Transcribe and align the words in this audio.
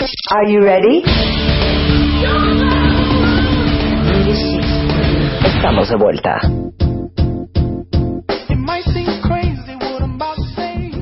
Are 0.00 0.46
you 0.52 0.60
ready? 0.60 1.02
Estamos 5.44 5.88
de 5.88 5.96
vuelta. 5.96 6.38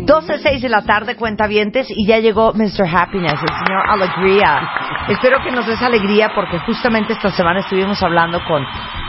12.06 0.06 0.61
de 0.61 0.69
la 0.69 0.82
tarde, 0.82 1.17
cuentavientes, 1.17 1.88
y 1.90 2.06
ya 2.06 2.19
llegó 2.21 2.53
Mr. 2.54 2.87
Happiness, 2.90 3.35
el 3.43 3.67
señor 3.67 3.82
Alegría. 3.90 4.60
Espero 5.08 5.42
que 5.44 5.51
nos 5.51 5.67
des 5.67 5.83
alegría 5.83 6.31
porque 6.35 6.58
justamente 6.60 7.13
esta 7.13 7.31
semana 7.31 7.60
estuvimos 7.60 8.03
hablando 8.03 8.40
con 8.47 8.65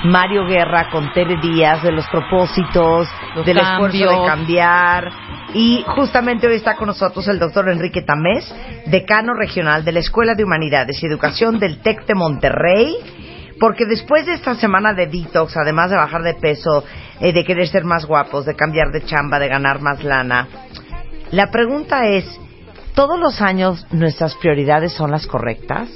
Mario 0.06 0.46
Guerra, 0.46 0.90
con 0.90 1.12
Tere 1.14 1.38
Díaz, 1.40 1.82
de 1.84 1.92
los 1.92 2.06
propósitos, 2.08 3.08
Los 3.36 3.46
del 3.46 3.58
esfuerzo 3.58 3.98
cambios. 4.06 4.22
de 4.22 4.28
cambiar. 4.28 5.12
Y 5.54 5.84
justamente 5.96 6.48
hoy 6.48 6.56
está 6.56 6.76
con 6.76 6.88
nosotros 6.88 7.28
el 7.28 7.40
doctor 7.40 7.70
Enrique 7.70 8.02
Tamés, 8.02 8.54
decano 8.88 9.34
regional 9.34 9.84
de 9.86 9.94
la 9.94 10.00
Escuela 10.00 10.36
de 10.36 10.44
Humanidades 10.44 11.02
y 11.02 11.06
Educación 11.08 11.58
del 11.60 11.80
TEC 11.82 12.06
de 12.06 12.16
Monterrey. 12.16 12.96
Porque 13.60 13.86
después 13.86 14.26
de 14.28 14.34
esta 14.34 14.54
semana 14.56 14.94
de 14.94 15.08
detox, 15.08 15.58
además 15.58 15.90
de 15.90 15.96
bajar 15.98 16.22
de 16.22 16.36
peso, 16.36 16.84
eh, 17.20 17.34
de 17.34 17.44
querer 17.44 17.68
ser 17.68 17.86
más 17.86 18.06
guapos, 18.06 18.46
de 18.46 18.56
cambiar 18.56 18.92
de 18.92 19.04
chamba, 19.04 19.40
de 19.40 19.48
ganar 19.48 19.82
más 19.82 20.04
lana, 20.04 20.48
la 21.32 21.50
pregunta 21.50 22.08
es, 22.08 22.26
¿todos 22.94 23.20
los 23.20 23.42
años 23.42 23.88
nuestras 23.92 24.36
prioridades 24.36 24.94
son 24.94 25.10
las 25.10 25.26
correctas? 25.26 25.90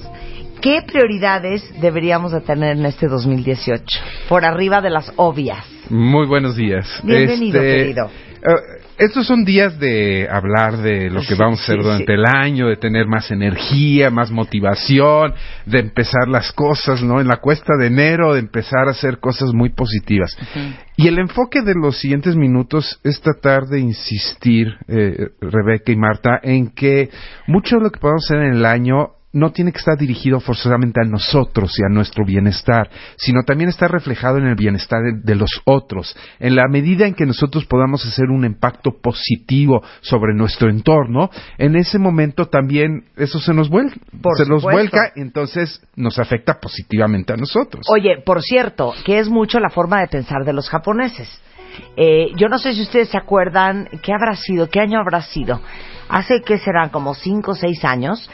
¿Qué 0.59 0.81
prioridades 0.81 1.63
deberíamos 1.79 2.31
de 2.31 2.41
tener 2.41 2.77
en 2.77 2.85
este 2.85 3.07
2018? 3.07 3.99
Por 4.27 4.43
arriba 4.43 4.81
de 4.81 4.89
las 4.89 5.11
obvias. 5.17 5.63
Muy 5.89 6.25
buenos 6.25 6.55
días. 6.55 6.87
Bienvenido, 7.03 7.61
Este, 7.61 7.77
querido. 7.77 8.09
eh, 8.41 8.80
estos 9.01 9.25
son 9.25 9.43
días 9.43 9.79
de 9.79 10.27
hablar 10.29 10.77
de 10.77 11.09
lo 11.09 11.21
que 11.21 11.27
Sí, 11.27 11.35
vamos 11.35 11.59
a 11.59 11.63
hacer 11.63 11.77
sí, 11.77 11.83
durante 11.83 12.05
sí. 12.05 12.13
el 12.13 12.25
año, 12.25 12.67
de 12.67 12.77
tener 12.77 13.07
más 13.07 13.31
energía, 13.31 14.11
más 14.11 14.29
motivación, 14.29 15.33
de 15.65 15.79
empezar 15.79 16.27
las 16.27 16.51
cosas, 16.51 17.01
¿no? 17.01 17.19
En 17.19 17.27
la 17.27 17.37
cuesta 17.37 17.73
de 17.79 17.87
enero, 17.87 18.33
de 18.33 18.39
empezar 18.39 18.87
a 18.87 18.91
hacer 18.91 19.19
cosas 19.19 19.53
muy 19.53 19.69
positivas. 19.69 20.37
Y 20.95 21.07
el 21.07 21.17
enfoque 21.17 21.61
de 21.63 21.73
los 21.73 21.97
siguientes 21.99 22.35
minutos 22.35 22.99
es 23.03 23.19
tratar 23.21 23.63
de 23.65 23.79
insistir, 23.79 24.67
eh, 24.87 25.29
Rebeca 25.41 25.91
y 25.91 25.95
Marta, 25.95 26.39
en 26.43 26.69
que 26.69 27.09
mucho 27.47 27.77
de 27.77 27.83
lo 27.83 27.89
que 27.89 27.99
podemos 27.99 28.23
hacer 28.25 28.43
en 28.43 28.53
el 28.53 28.65
año 28.67 29.13
no 29.33 29.51
tiene 29.51 29.71
que 29.71 29.79
estar 29.79 29.97
dirigido 29.97 30.39
forzosamente 30.39 31.01
a 31.01 31.07
nosotros 31.07 31.71
y 31.79 31.83
a 31.83 31.89
nuestro 31.89 32.25
bienestar, 32.25 32.89
sino 33.17 33.43
también 33.43 33.69
está 33.69 33.87
reflejado 33.87 34.37
en 34.37 34.45
el 34.45 34.55
bienestar 34.55 35.01
de, 35.03 35.13
de 35.23 35.35
los 35.35 35.49
otros. 35.65 36.15
En 36.39 36.55
la 36.55 36.67
medida 36.67 37.07
en 37.07 37.13
que 37.13 37.25
nosotros 37.25 37.65
podamos 37.65 38.05
hacer 38.05 38.25
un 38.29 38.45
impacto 38.45 38.91
positivo 39.01 39.83
sobre 40.01 40.33
nuestro 40.33 40.69
entorno, 40.69 41.29
en 41.57 41.75
ese 41.75 41.97
momento 41.97 42.47
también 42.47 43.05
eso 43.15 43.39
se 43.39 43.53
nos 43.53 43.69
vuelca, 43.69 43.95
Por 44.21 44.37
se 44.37 44.45
nos 44.45 44.63
vuelca, 44.63 45.11
entonces 45.15 45.81
nos 45.95 46.19
afecta 46.19 46.59
positivamente 46.59 47.33
a 47.33 47.37
nosotros. 47.37 47.85
Oye, 47.89 48.21
por 48.25 48.41
cierto, 48.41 48.93
que 49.05 49.19
es 49.19 49.29
mucho 49.29 49.59
la 49.59 49.69
forma 49.69 50.01
de 50.01 50.07
pensar 50.07 50.43
de 50.45 50.53
los 50.53 50.69
japoneses. 50.69 51.29
Eh, 51.95 52.31
yo 52.35 52.49
no 52.49 52.57
sé 52.57 52.73
si 52.73 52.81
ustedes 52.81 53.09
se 53.09 53.17
acuerdan, 53.17 53.87
¿qué 54.03 54.11
habrá 54.13 54.35
sido? 54.35 54.69
¿Qué 54.69 54.79
año 54.79 54.99
habrá 54.99 55.21
sido? 55.21 55.61
Hace 56.09 56.41
que 56.41 56.57
serán 56.57 56.89
como 56.89 57.13
cinco 57.13 57.51
o 57.51 57.55
seis 57.55 57.85
años 57.85 58.29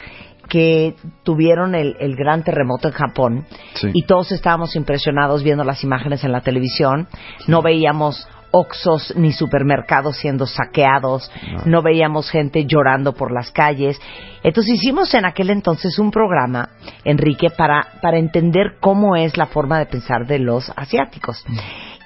que 0.48 0.94
tuvieron 1.22 1.74
el, 1.74 1.96
el 2.00 2.16
gran 2.16 2.42
terremoto 2.42 2.88
en 2.88 2.94
Japón 2.94 3.46
Sí. 3.74 3.88
y 3.92 4.04
todos 4.06 4.32
estábamos 4.32 4.74
impresionados 4.76 5.42
viendo 5.42 5.62
las 5.64 5.84
imágenes 5.84 6.24
en 6.24 6.32
la 6.32 6.40
televisión. 6.40 7.06
No 7.46 7.62
veíamos 7.62 8.26
Oxos 8.50 9.12
ni 9.14 9.32
supermercados 9.32 10.16
siendo 10.16 10.46
saqueados, 10.46 11.30
no. 11.66 11.82
veíamos 11.82 12.30
gente 12.30 12.64
llorando 12.64 13.12
por 13.12 13.30
las 13.30 13.50
calles. 13.50 14.00
Entonces 14.42 14.76
hicimos 14.76 15.12
en 15.12 15.26
aquel 15.26 15.50
entonces 15.50 15.98
un 15.98 16.10
programa, 16.10 16.70
Enrique, 17.04 17.50
para, 17.50 17.86
para 18.00 18.16
entender 18.18 18.76
cómo 18.80 19.16
es 19.16 19.36
la 19.36 19.46
forma 19.46 19.78
de 19.78 19.84
pensar 19.84 20.26
de 20.26 20.38
los 20.38 20.72
asiáticos. 20.76 21.44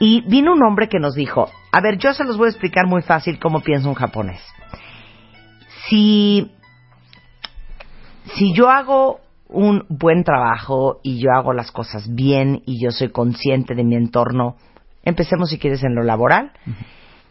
Y 0.01 0.23
vino 0.29 0.53
un 0.55 0.65
hombre 0.65 0.89
que 0.89 0.99
nos 0.99 1.15
dijo, 1.15 1.49
a 1.71 1.81
ver, 1.81 1.97
yo 1.99 2.13
se 2.13 2.25
los 2.25 2.37
voy 2.37 2.47
a 2.47 2.51
explicar 2.51 2.89
muy 2.89 3.03
fácil 3.03 3.39
cómo 3.39 3.61
piensa 3.61 3.89
un 3.89 3.95
japonés. 3.95 4.41
Si, 5.89 6.51
si 8.35 8.53
yo 8.55 8.69
hago 8.71 9.21
un 9.49 9.85
buen 9.89 10.25
trabajo 10.25 11.01
y 11.03 11.19
yo 11.19 11.31
hago 11.33 11.53
las 11.53 11.71
cosas 11.71 12.13
bien 12.15 12.63
y 12.67 12.83
yo 12.83 12.91
soy 12.91 13.11
consciente 13.11 13.75
de 13.75 13.85
mi 13.85 13.97
entorno, 13.97 14.57
empecemos 15.05 15.51
si 15.51 15.59
quieres 15.59 15.83
en 15.85 15.95
lo 15.95 16.03
laboral, 16.03 16.53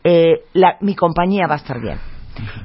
eh, 0.03 0.41
la- 0.53 0.77
mi 0.81 0.95
compañía 0.95 1.47
va 1.47 1.55
a 1.55 1.57
estar 1.57 1.79
bien. 1.81 1.97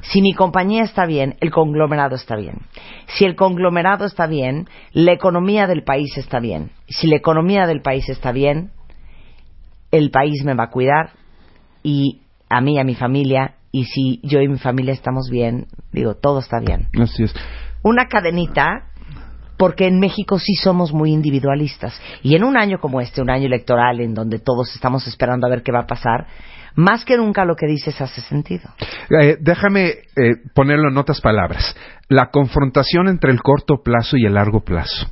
Si 0.01 0.21
mi 0.21 0.33
compañía 0.33 0.83
está 0.83 1.05
bien, 1.05 1.35
el 1.41 1.51
conglomerado 1.51 2.15
está 2.15 2.35
bien. 2.35 2.61
Si 3.07 3.25
el 3.25 3.35
conglomerado 3.35 4.05
está 4.05 4.25
bien, 4.27 4.67
la 4.93 5.11
economía 5.13 5.67
del 5.67 5.83
país 5.83 6.17
está 6.17 6.39
bien. 6.39 6.71
Si 6.87 7.07
la 7.07 7.17
economía 7.17 7.67
del 7.67 7.81
país 7.81 8.07
está 8.09 8.31
bien, 8.31 8.71
el 9.91 10.09
país 10.11 10.43
me 10.45 10.53
va 10.53 10.65
a 10.65 10.69
cuidar 10.69 11.11
y 11.83 12.21
a 12.49 12.61
mí 12.61 12.75
y 12.75 12.79
a 12.79 12.83
mi 12.83 12.95
familia. 12.95 13.55
Y 13.71 13.85
si 13.85 14.19
yo 14.23 14.39
y 14.41 14.47
mi 14.47 14.57
familia 14.57 14.93
estamos 14.93 15.29
bien, 15.29 15.67
digo, 15.91 16.15
todo 16.15 16.39
está 16.39 16.59
bien. 16.59 16.87
Así 16.99 17.23
es. 17.23 17.35
Una 17.83 18.07
cadenita, 18.07 18.87
porque 19.57 19.87
en 19.87 19.99
México 19.99 20.39
sí 20.39 20.53
somos 20.55 20.93
muy 20.93 21.11
individualistas. 21.11 21.99
Y 22.21 22.35
en 22.35 22.43
un 22.43 22.57
año 22.57 22.79
como 22.79 23.01
este, 23.01 23.21
un 23.21 23.29
año 23.29 23.47
electoral 23.47 23.99
en 23.99 24.13
donde 24.13 24.39
todos 24.39 24.73
estamos 24.75 25.07
esperando 25.07 25.47
a 25.47 25.49
ver 25.49 25.63
qué 25.63 25.71
va 25.71 25.81
a 25.81 25.87
pasar, 25.87 26.27
más 26.75 27.03
que 27.03 27.17
nunca 27.17 27.43
lo 27.43 27.55
que 27.55 27.65
dices 27.65 27.99
hace 27.99 28.21
sentido. 28.21 28.69
Eh, 29.19 29.37
déjame 29.39 29.87
eh, 29.87 30.35
ponerlo 30.53 30.89
en 30.89 30.97
otras 30.97 31.19
palabras. 31.19 31.75
La 32.09 32.29
confrontación 32.31 33.07
entre 33.07 33.31
el 33.31 33.41
corto 33.41 33.81
plazo 33.83 34.17
y 34.17 34.25
el 34.25 34.35
largo 34.35 34.61
plazo. 34.61 35.07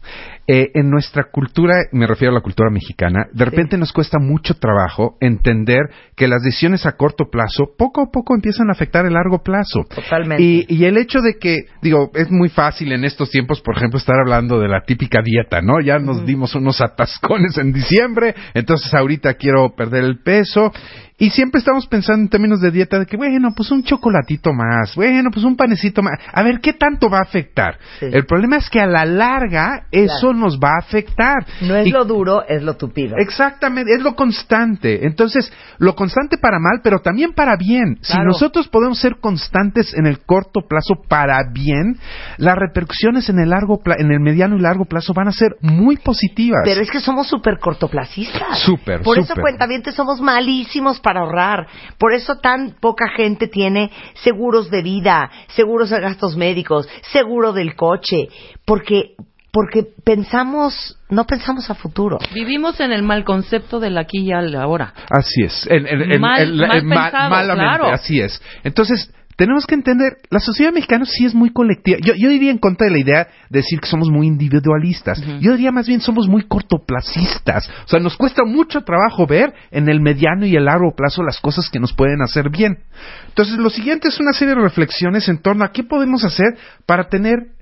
Eh, 0.47 0.69
en 0.75 0.91
nuestra 0.91 1.23
cultura, 1.31 1.73
me 1.91 2.05
refiero 2.05 2.31
a 2.31 2.35
la 2.35 2.41
cultura 2.41 2.69
mexicana, 2.69 3.25
de 3.33 3.45
repente 3.45 3.79
nos 3.79 3.91
cuesta 3.91 4.19
mucho 4.19 4.53
trabajo 4.53 5.17
entender 5.19 5.89
que 6.15 6.27
las 6.27 6.43
decisiones 6.43 6.85
a 6.85 6.91
corto 6.91 7.31
plazo 7.31 7.73
poco 7.75 8.01
a 8.01 8.11
poco 8.11 8.35
empiezan 8.35 8.69
a 8.69 8.73
afectar 8.73 9.07
el 9.07 9.13
largo 9.13 9.41
plazo. 9.41 9.85
Totalmente. 9.89 10.43
Y, 10.43 10.67
y 10.69 10.85
el 10.85 10.97
hecho 10.97 11.21
de 11.21 11.39
que, 11.39 11.65
digo, 11.81 12.11
es 12.13 12.29
muy 12.29 12.49
fácil 12.49 12.91
en 12.91 13.05
estos 13.05 13.31
tiempos, 13.31 13.59
por 13.61 13.75
ejemplo, 13.75 13.97
estar 13.97 14.17
hablando 14.19 14.59
de 14.59 14.67
la 14.67 14.81
típica 14.81 15.23
dieta, 15.23 15.61
¿no? 15.63 15.81
Ya 15.81 15.97
nos 15.97 16.23
dimos 16.27 16.53
unos 16.53 16.79
atascones 16.79 17.57
en 17.57 17.73
diciembre, 17.73 18.35
entonces 18.53 18.93
ahorita 18.93 19.33
quiero 19.33 19.73
perder 19.75 20.03
el 20.03 20.19
peso. 20.19 20.71
Y 21.17 21.29
siempre 21.29 21.59
estamos 21.59 21.87
pensando 21.87 22.23
en 22.23 22.29
términos 22.29 22.59
de 22.59 22.71
dieta 22.71 22.99
de 22.99 23.05
que, 23.05 23.15
bueno, 23.15 23.53
pues 23.55 23.71
un 23.71 23.83
chocolatito 23.83 24.51
más, 24.51 24.93
bueno, 24.95 25.29
pues 25.31 25.45
un 25.45 25.55
panecito 25.55 26.03
más. 26.03 26.19
A 26.33 26.43
ver, 26.43 26.59
¿qué 26.59 26.73
tanto 26.85 27.09
va 27.09 27.19
a 27.19 27.23
afectar? 27.23 27.77
Sí. 27.99 28.07
El 28.11 28.25
problema 28.25 28.57
es 28.57 28.69
que 28.69 28.79
a 28.79 28.85
la 28.87 29.05
larga 29.05 29.85
eso 29.91 30.33
nos 30.33 30.59
va 30.59 30.75
a 30.75 30.79
afectar. 30.79 31.45
No 31.61 31.75
es 31.75 31.87
Y- 31.87 31.91
lo 31.91 32.05
duro, 32.05 32.43
es 32.47 32.61
lo 32.61 32.75
tupido. 32.75 33.15
Exactamente, 33.17 33.91
es 33.95 34.01
lo 34.03 34.15
constante. 34.15 35.05
Entonces, 35.05 35.51
lo 35.79 35.95
constante 35.95 36.37
para 36.37 36.59
mal, 36.59 36.81
pero 36.83 36.99
también 36.99 37.33
para 37.33 37.55
bien. 37.57 37.97
Si 38.01 38.17
nosotros 38.19 38.67
podemos 38.67 38.99
ser 38.99 39.15
constantes 39.19 39.93
en 39.95 40.05
el 40.05 40.19
corto 40.25 40.61
plazo 40.67 40.95
para 41.07 41.39
bien, 41.51 41.97
las 42.37 42.55
repercusiones 42.55 43.29
en 43.29 43.39
el 43.39 43.49
largo 43.49 43.79
pla- 43.81 43.95
en 43.97 44.11
el 44.11 44.19
mediano 44.19 44.55
y 44.57 44.61
largo 44.61 44.85
plazo 44.85 45.13
van 45.13 45.27
a 45.27 45.31
ser 45.31 45.55
muy 45.61 45.97
positivas. 45.97 46.61
Pero 46.65 46.81
es 46.81 46.91
que 46.91 46.99
somos 46.99 47.27
súper 47.27 47.57
cortoplacistas. 47.59 48.59
Súper, 48.59 49.01
Por 49.01 49.17
eso, 49.17 49.29
súper. 49.29 49.41
cuentavientes, 49.41 49.95
somos 49.95 50.21
malísimos 50.21 50.99
para 50.99 51.21
ahorrar. 51.21 51.67
Por 51.97 52.13
eso 52.13 52.37
tan 52.37 52.75
poca 52.79 53.05
gente 53.15 53.47
tiene 53.47 53.89
seguros 54.23 54.69
de 54.69 54.81
vida, 54.81 55.29
seguros 55.55 55.89
de 55.89 55.99
gastos 56.01 56.35
médicos, 56.35 56.74
seguro 57.11 57.53
del 57.53 57.75
coche. 57.75 58.27
Porque, 58.65 59.15
porque 59.51 59.83
pensamos, 60.03 60.97
no 61.09 61.25
pensamos 61.25 61.69
a 61.69 61.75
futuro. 61.75 62.17
Vivimos 62.33 62.79
en 62.79 62.91
el 62.91 63.03
mal 63.03 63.23
concepto 63.23 63.79
del 63.79 63.97
aquí 63.97 64.19
y 64.19 64.31
al 64.31 64.53
ahora. 64.55 64.93
Así 65.09 65.43
es. 65.43 65.65
El- 65.69 65.87
el- 65.87 66.19
Mal- 66.19 66.41
el- 66.41 66.55
mal 66.57 66.71
pensado, 66.81 67.29
malamente, 67.29 67.77
claro. 67.77 67.93
así 67.93 68.19
es. 68.19 68.41
Entonces, 68.63 69.13
tenemos 69.35 69.65
que 69.65 69.75
entender, 69.75 70.17
la 70.29 70.39
sociedad 70.39 70.71
mexicana 70.71 71.05
sí 71.05 71.25
es 71.25 71.35
muy 71.35 71.51
colectiva. 71.51 71.97
Yo, 72.01 72.13
yo 72.15 72.29
diría 72.29 72.51
en 72.51 72.57
contra 72.57 72.85
de 72.85 72.93
la 72.93 72.99
idea 72.99 73.27
de 73.49 73.59
decir 73.59 73.81
que 73.81 73.87
somos 73.87 74.09
muy 74.09 74.27
individualistas. 74.27 75.21
Yo 75.41 75.51
diría 75.51 75.71
más 75.71 75.87
bien 75.87 75.99
somos 75.99 76.29
muy 76.29 76.43
cortoplacistas. 76.47 77.69
O 77.85 77.87
sea, 77.87 77.99
nos 77.99 78.15
cuesta 78.15 78.43
mucho 78.45 78.81
trabajo 78.81 79.27
ver 79.27 79.53
en 79.71 79.89
el 79.89 79.99
mediano 79.99 80.45
y 80.45 80.55
el 80.55 80.65
largo 80.65 80.95
plazo 80.95 81.21
las 81.21 81.39
cosas 81.41 81.69
que 81.69 81.79
nos 81.79 81.91
pueden 81.93 82.21
hacer 82.21 82.49
bien. 82.49 82.79
Entonces, 83.27 83.57
lo 83.57 83.69
siguiente 83.69 84.07
es 84.07 84.19
una 84.21 84.31
serie 84.31 84.55
de 84.55 84.61
reflexiones 84.61 85.27
en 85.27 85.39
torno 85.39 85.65
a 85.65 85.71
qué 85.71 85.83
podemos 85.83 86.23
hacer 86.23 86.57
para 86.85 87.09
tener 87.09 87.54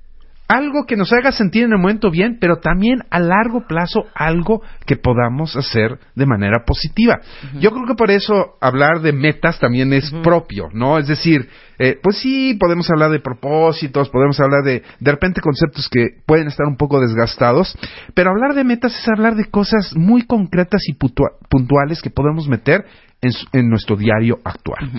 algo 0.46 0.84
que 0.86 0.96
nos 0.96 1.12
haga 1.12 1.32
sentir 1.32 1.64
en 1.64 1.72
el 1.72 1.78
momento 1.78 2.10
bien, 2.10 2.36
pero 2.40 2.56
también 2.58 2.98
a 3.10 3.18
largo 3.18 3.66
plazo 3.66 4.04
algo 4.14 4.60
que 4.86 4.96
podamos 4.96 5.56
hacer 5.56 5.98
de 6.14 6.26
manera 6.26 6.64
positiva. 6.66 7.20
Yo 7.60 7.70
creo 7.70 7.86
que 7.86 7.94
por 7.94 8.10
eso 8.10 8.56
hablar 8.60 9.00
de 9.00 9.12
metas 9.12 9.58
también 9.58 9.92
es 9.92 10.10
propio, 10.22 10.68
¿no? 10.72 10.98
Es 10.98 11.08
decir, 11.08 11.48
eh, 11.78 11.98
pues 12.02 12.18
sí, 12.18 12.54
podemos 12.60 12.88
hablar 12.90 13.10
de 13.10 13.20
propósitos, 13.20 14.10
podemos 14.10 14.38
hablar 14.38 14.62
de 14.64 14.82
de 15.00 15.10
repente 15.10 15.40
conceptos 15.40 15.88
que 15.90 16.08
pueden 16.26 16.46
estar 16.48 16.66
un 16.66 16.76
poco 16.76 17.00
desgastados, 17.00 17.76
pero 18.14 18.30
hablar 18.30 18.54
de 18.54 18.64
metas 18.64 18.92
es 18.98 19.08
hablar 19.08 19.34
de 19.36 19.46
cosas 19.46 19.96
muy 19.96 20.22
concretas 20.26 20.82
y 20.88 20.92
puntua- 20.94 21.38
puntuales 21.48 22.02
que 22.02 22.10
podemos 22.10 22.48
meter 22.48 22.84
en, 23.22 23.32
su- 23.32 23.46
en 23.52 23.70
nuestro 23.70 23.96
diario 23.96 24.38
actual. 24.44 24.90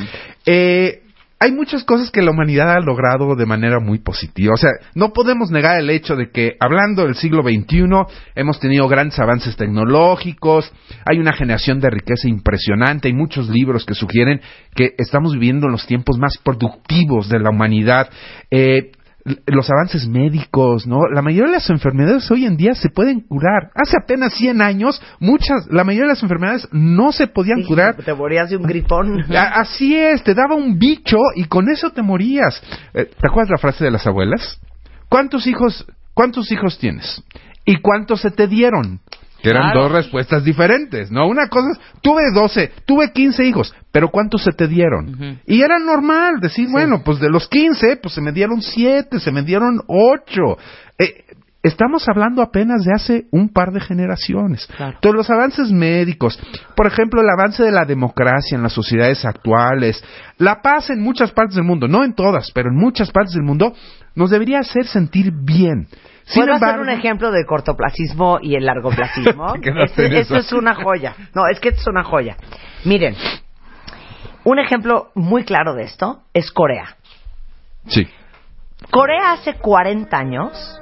Eh, 0.45 1.01
hay 1.39 1.51
muchas 1.51 1.83
cosas 1.83 2.11
que 2.11 2.21
la 2.21 2.31
humanidad 2.31 2.71
ha 2.71 2.79
logrado 2.79 3.35
de 3.35 3.45
manera 3.45 3.79
muy 3.79 3.99
positiva. 3.99 4.53
O 4.53 4.57
sea, 4.57 4.71
no 4.93 5.11
podemos 5.11 5.51
negar 5.51 5.77
el 5.77 5.89
hecho 5.89 6.15
de 6.15 6.29
que, 6.31 6.55
hablando 6.59 7.03
del 7.03 7.15
siglo 7.15 7.43
XXI, 7.43 7.85
hemos 8.35 8.59
tenido 8.59 8.87
grandes 8.87 9.19
avances 9.19 9.57
tecnológicos, 9.57 10.71
hay 11.05 11.19
una 11.19 11.33
generación 11.33 11.79
de 11.81 11.89
riqueza 11.89 12.29
impresionante, 12.29 13.09
hay 13.09 13.13
muchos 13.13 13.49
libros 13.49 13.85
que 13.85 13.95
sugieren 13.95 14.39
que 14.73 14.93
estamos 14.97 15.33
viviendo 15.33 15.67
los 15.67 15.85
tiempos 15.85 16.17
más 16.17 16.37
productivos 16.37 17.27
de 17.27 17.39
la 17.39 17.49
humanidad. 17.49 18.09
Eh, 18.49 18.91
los 19.47 19.69
avances 19.71 20.07
médicos, 20.07 20.85
¿no? 20.85 20.99
La 21.11 21.23
mayoría 21.23 21.47
de 21.47 21.57
las 21.57 21.69
enfermedades 21.71 22.29
hoy 22.29 22.45
en 22.45 22.57
día 22.57 22.75
se 22.75 22.89
pueden 22.89 23.21
curar. 23.21 23.71
Hace 23.73 23.97
apenas 23.97 24.33
100 24.35 24.61
años, 24.61 25.01
muchas, 25.19 25.65
la 25.71 25.83
mayoría 25.83 26.07
de 26.07 26.13
las 26.13 26.23
enfermedades 26.23 26.67
no 26.71 27.11
se 27.11 27.25
podían 27.25 27.63
curar. 27.63 27.95
Te 27.95 28.13
morías 28.13 28.51
de 28.51 28.57
un 28.57 28.63
gripón. 28.63 29.25
Así 29.35 29.95
es, 29.95 30.23
te 30.23 30.35
daba 30.35 30.53
un 30.53 30.77
bicho 30.77 31.17
y 31.35 31.45
con 31.45 31.69
eso 31.69 31.89
te 31.89 32.03
morías. 32.03 32.61
Eh, 32.93 33.05
¿Te 33.05 33.27
acuerdas 33.27 33.49
la 33.49 33.57
frase 33.57 33.83
de 33.83 33.91
las 33.91 34.05
abuelas? 34.05 34.59
¿Cuántos 35.09 35.47
hijos, 35.47 35.87
cuántos 36.13 36.51
hijos 36.51 36.77
tienes? 36.77 37.23
¿Y 37.65 37.77
cuántos 37.77 38.21
se 38.21 38.29
te 38.29 38.47
dieron? 38.47 38.99
Que 39.45 39.57
eran 39.57 39.73
dos 39.73 39.91
respuestas 39.91 40.43
diferentes, 40.43 41.11
¿no? 41.11 41.27
Una 41.27 41.47
cosa 41.47 41.71
es, 41.71 41.79
tuve 42.01 42.21
12, 42.33 42.71
tuve 42.85 43.11
15 43.11 43.45
hijos, 43.45 43.73
pero 43.91 44.09
¿cuántos 44.09 44.43
se 44.43 44.51
te 44.51 44.67
dieron? 44.67 45.39
Y 45.45 45.61
era 45.61 45.79
normal 45.79 46.39
decir, 46.39 46.67
bueno, 46.71 47.01
pues 47.03 47.19
de 47.19 47.29
los 47.29 47.47
15, 47.47 47.97
pues 47.97 48.13
se 48.13 48.21
me 48.21 48.31
dieron 48.31 48.61
7, 48.61 49.19
se 49.19 49.31
me 49.31 49.43
dieron 49.43 49.81
8. 49.87 50.41
Eh, 50.97 51.25
estamos 51.63 52.07
hablando 52.07 52.41
apenas 52.41 52.83
de 52.85 52.93
hace 52.93 53.25
un 53.31 53.49
par 53.49 53.71
de 53.71 53.81
generaciones. 53.81 54.67
Todos 55.01 55.15
los 55.15 55.29
avances 55.29 55.71
médicos, 55.71 56.39
por 56.75 56.87
ejemplo, 56.87 57.21
el 57.21 57.29
avance 57.29 57.63
de 57.63 57.71
la 57.71 57.85
democracia 57.85 58.55
en 58.55 58.63
las 58.63 58.73
sociedades 58.73 59.25
actuales, 59.25 60.03
la 60.37 60.61
paz 60.61 60.89
en 60.89 61.01
muchas 61.01 61.31
partes 61.31 61.55
del 61.55 61.65
mundo, 61.65 61.87
no 61.87 62.03
en 62.03 62.13
todas, 62.13 62.51
pero 62.53 62.69
en 62.69 62.75
muchas 62.75 63.11
partes 63.11 63.33
del 63.33 63.43
mundo, 63.43 63.73
nos 64.15 64.29
debería 64.29 64.59
hacer 64.59 64.85
sentir 64.85 65.31
bien. 65.31 65.87
¿Puedo 66.33 66.53
hacer 66.53 66.79
un 66.79 66.89
ejemplo 66.89 67.31
de 67.31 67.45
cortoplacismo 67.45 68.39
y 68.41 68.55
el 68.55 68.65
largoplacismo? 68.65 69.53
eso 69.97 70.35
es 70.37 70.51
una 70.53 70.75
joya. 70.75 71.15
No, 71.33 71.47
es 71.47 71.59
que 71.59 71.69
es 71.69 71.87
una 71.87 72.03
joya. 72.03 72.35
Miren, 72.83 73.15
un 74.43 74.59
ejemplo 74.59 75.11
muy 75.15 75.43
claro 75.43 75.73
de 75.73 75.83
esto 75.83 76.23
es 76.33 76.51
Corea. 76.51 76.97
Sí. 77.87 78.07
Corea 78.91 79.33
hace 79.33 79.55
40 79.55 80.17
años 80.17 80.79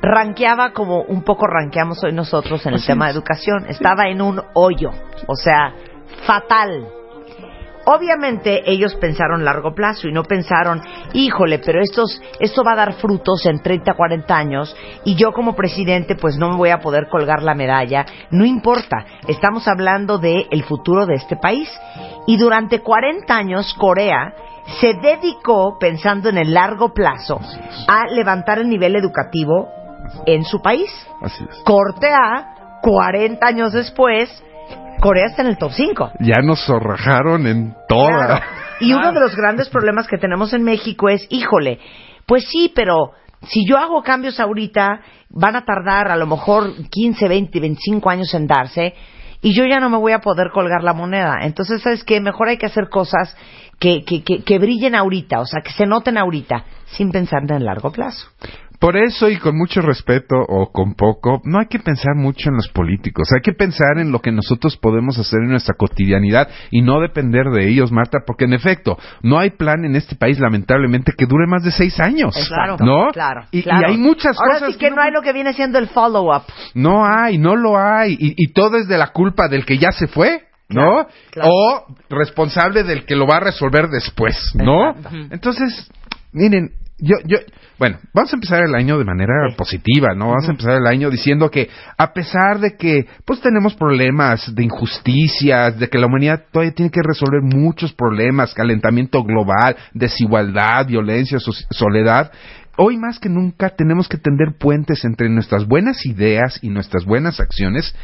ranqueaba 0.00 0.72
como 0.72 1.02
un 1.02 1.22
poco 1.22 1.46
ranqueamos 1.46 2.02
hoy 2.04 2.12
nosotros 2.12 2.64
en 2.66 2.74
el 2.74 2.84
tema 2.84 3.06
de 3.06 3.12
educación. 3.12 3.66
Estaba 3.68 4.08
en 4.08 4.22
un 4.22 4.40
hoyo, 4.54 4.90
o 5.26 5.34
sea, 5.34 5.74
fatal. 6.26 6.88
Obviamente 7.90 8.70
ellos 8.70 8.94
pensaron 8.96 9.46
largo 9.46 9.74
plazo 9.74 10.08
y 10.08 10.12
no 10.12 10.22
pensaron, 10.22 10.82
híjole, 11.14 11.58
pero 11.58 11.80
estos, 11.80 12.20
esto 12.38 12.62
va 12.62 12.72
a 12.72 12.76
dar 12.76 12.92
frutos 12.94 13.46
en 13.46 13.62
30, 13.62 13.94
40 13.94 14.36
años 14.36 14.76
y 15.06 15.14
yo 15.14 15.32
como 15.32 15.56
presidente 15.56 16.14
pues 16.14 16.36
no 16.36 16.50
me 16.50 16.56
voy 16.56 16.68
a 16.68 16.80
poder 16.80 17.08
colgar 17.08 17.42
la 17.42 17.54
medalla. 17.54 18.04
No 18.30 18.44
importa, 18.44 19.06
estamos 19.26 19.66
hablando 19.66 20.18
del 20.18 20.46
el 20.50 20.64
futuro 20.64 21.06
de 21.06 21.14
este 21.14 21.36
país. 21.36 21.66
Y 22.26 22.36
durante 22.36 22.80
40 22.80 23.34
años 23.34 23.74
Corea 23.78 24.34
se 24.80 24.92
dedicó, 24.92 25.78
pensando 25.80 26.28
en 26.28 26.36
el 26.36 26.52
largo 26.52 26.92
plazo, 26.92 27.40
a 27.88 28.06
levantar 28.08 28.58
el 28.58 28.68
nivel 28.68 28.96
educativo 28.96 29.66
en 30.26 30.44
su 30.44 30.60
país. 30.60 30.90
Así 31.22 31.42
es. 31.42 31.56
Corte 31.64 32.12
A, 32.12 32.80
40 32.82 33.46
años 33.46 33.72
después, 33.72 34.44
Corea 35.00 35.26
está 35.26 35.42
en 35.42 35.48
el 35.48 35.58
top 35.58 35.72
5. 35.72 36.12
Ya 36.20 36.42
nos 36.42 36.64
zorrajaron 36.64 37.46
en 37.46 37.74
toda. 37.88 38.42
Y 38.80 38.92
uno 38.92 39.12
de 39.12 39.20
los 39.20 39.34
grandes 39.34 39.68
problemas 39.68 40.06
que 40.06 40.18
tenemos 40.18 40.52
en 40.52 40.62
México 40.62 41.08
es, 41.08 41.26
híjole, 41.30 41.78
pues 42.26 42.44
sí, 42.48 42.72
pero 42.74 43.12
si 43.42 43.66
yo 43.68 43.78
hago 43.78 44.02
cambios 44.02 44.38
ahorita, 44.40 45.00
van 45.30 45.56
a 45.56 45.64
tardar 45.64 46.10
a 46.10 46.16
lo 46.16 46.26
mejor 46.26 46.72
15, 46.90 47.28
20, 47.28 47.60
25 47.60 48.10
años 48.10 48.32
en 48.34 48.46
darse 48.46 48.94
y 49.40 49.54
yo 49.54 49.64
ya 49.66 49.78
no 49.80 49.88
me 49.88 49.98
voy 49.98 50.12
a 50.12 50.20
poder 50.20 50.50
colgar 50.52 50.82
la 50.82 50.92
moneda. 50.92 51.38
Entonces, 51.42 51.82
¿sabes 51.82 52.04
qué? 52.04 52.20
Mejor 52.20 52.48
hay 52.48 52.58
que 52.58 52.66
hacer 52.66 52.88
cosas 52.88 53.36
que, 53.78 54.04
que, 54.04 54.22
que, 54.22 54.42
que 54.42 54.58
brillen 54.58 54.94
ahorita, 54.94 55.40
o 55.40 55.46
sea, 55.46 55.60
que 55.62 55.72
se 55.72 55.86
noten 55.86 56.18
ahorita, 56.18 56.64
sin 56.86 57.10
pensar 57.10 57.42
en 57.44 57.54
el 57.54 57.64
largo 57.64 57.92
plazo. 57.92 58.26
Por 58.78 58.96
eso, 58.96 59.28
y 59.28 59.38
con 59.38 59.56
mucho 59.56 59.80
respeto 59.80 60.36
o 60.36 60.70
con 60.70 60.94
poco, 60.94 61.40
no 61.44 61.58
hay 61.58 61.66
que 61.66 61.80
pensar 61.80 62.14
mucho 62.14 62.48
en 62.48 62.56
los 62.56 62.68
políticos. 62.68 63.28
Hay 63.34 63.42
que 63.42 63.52
pensar 63.52 63.98
en 63.98 64.12
lo 64.12 64.20
que 64.20 64.30
nosotros 64.30 64.76
podemos 64.76 65.18
hacer 65.18 65.40
en 65.42 65.50
nuestra 65.50 65.74
cotidianidad 65.76 66.48
y 66.70 66.82
no 66.82 67.00
depender 67.00 67.46
de 67.46 67.68
ellos, 67.68 67.90
Marta, 67.90 68.18
porque 68.24 68.44
en 68.44 68.52
efecto, 68.52 68.96
no 69.22 69.38
hay 69.38 69.50
plan 69.50 69.84
en 69.84 69.96
este 69.96 70.14
país, 70.14 70.38
lamentablemente, 70.38 71.12
que 71.16 71.26
dure 71.26 71.46
más 71.48 71.64
de 71.64 71.72
seis 71.72 71.98
años. 71.98 72.36
Claro, 72.46 72.76
¿no? 72.78 73.08
claro. 73.12 73.46
Y, 73.50 73.64
hay 73.68 73.96
muchas 73.96 74.38
Ahora 74.38 74.60
cosas. 74.60 74.74
sí 74.74 74.78
que, 74.78 74.90
no 74.90 75.02
hay 75.02 75.10
lo 75.10 75.22
que 75.22 75.32
viene 75.32 75.52
siendo 75.54 75.78
el 75.78 75.88
follow-up. 75.88 76.44
No 76.74 77.04
hay, 77.04 77.36
no 77.38 77.56
lo 77.56 77.76
hay. 77.76 78.12
Y, 78.12 78.34
y 78.36 78.52
todo 78.52 78.76
es 78.76 78.86
de 78.86 78.96
la 78.96 79.08
culpa 79.08 79.48
del 79.48 79.64
que 79.64 79.78
ya 79.78 79.90
se 79.90 80.06
fue. 80.06 80.44
¿no? 80.68 81.06
O 81.42 81.86
responsable 82.10 82.84
del 82.84 83.06
que 83.06 83.16
lo 83.16 83.26
va 83.26 83.38
a 83.38 83.40
resolver 83.40 83.88
después, 83.88 84.52
¿no? 84.54 84.94
Entonces, 85.30 85.90
miren, 86.32 86.72
yo, 87.00 87.16
yo, 87.24 87.38
bueno, 87.78 87.98
vamos 88.12 88.32
a 88.32 88.36
empezar 88.36 88.62
el 88.64 88.74
año 88.74 88.98
de 88.98 89.04
manera 89.04 89.32
positiva, 89.56 90.14
¿no? 90.16 90.30
Vamos 90.30 90.48
a 90.48 90.50
empezar 90.50 90.78
el 90.78 90.86
año 90.86 91.10
diciendo 91.10 91.50
que 91.50 91.68
a 91.96 92.12
pesar 92.12 92.58
de 92.58 92.76
que, 92.76 93.06
pues 93.24 93.40
tenemos 93.40 93.74
problemas 93.74 94.52
de 94.54 94.64
injusticias, 94.64 95.78
de 95.78 95.88
que 95.88 95.98
la 95.98 96.06
humanidad 96.06 96.44
todavía 96.50 96.74
tiene 96.74 96.90
que 96.90 97.02
resolver 97.02 97.42
muchos 97.42 97.92
problemas, 97.92 98.52
calentamiento 98.52 99.22
global, 99.22 99.76
desigualdad, 99.94 100.86
violencia, 100.86 101.38
soledad, 101.70 102.32
hoy 102.76 102.96
más 102.96 103.18
que 103.18 103.28
nunca 103.28 103.70
tenemos 103.70 104.08
que 104.08 104.18
tender 104.18 104.56
puentes 104.58 105.04
entre 105.04 105.28
nuestras 105.28 105.66
buenas 105.66 106.04
ideas 106.04 106.58
y 106.62 106.70
nuestras 106.70 107.04
buenas 107.04 107.38
acciones. 107.38 107.94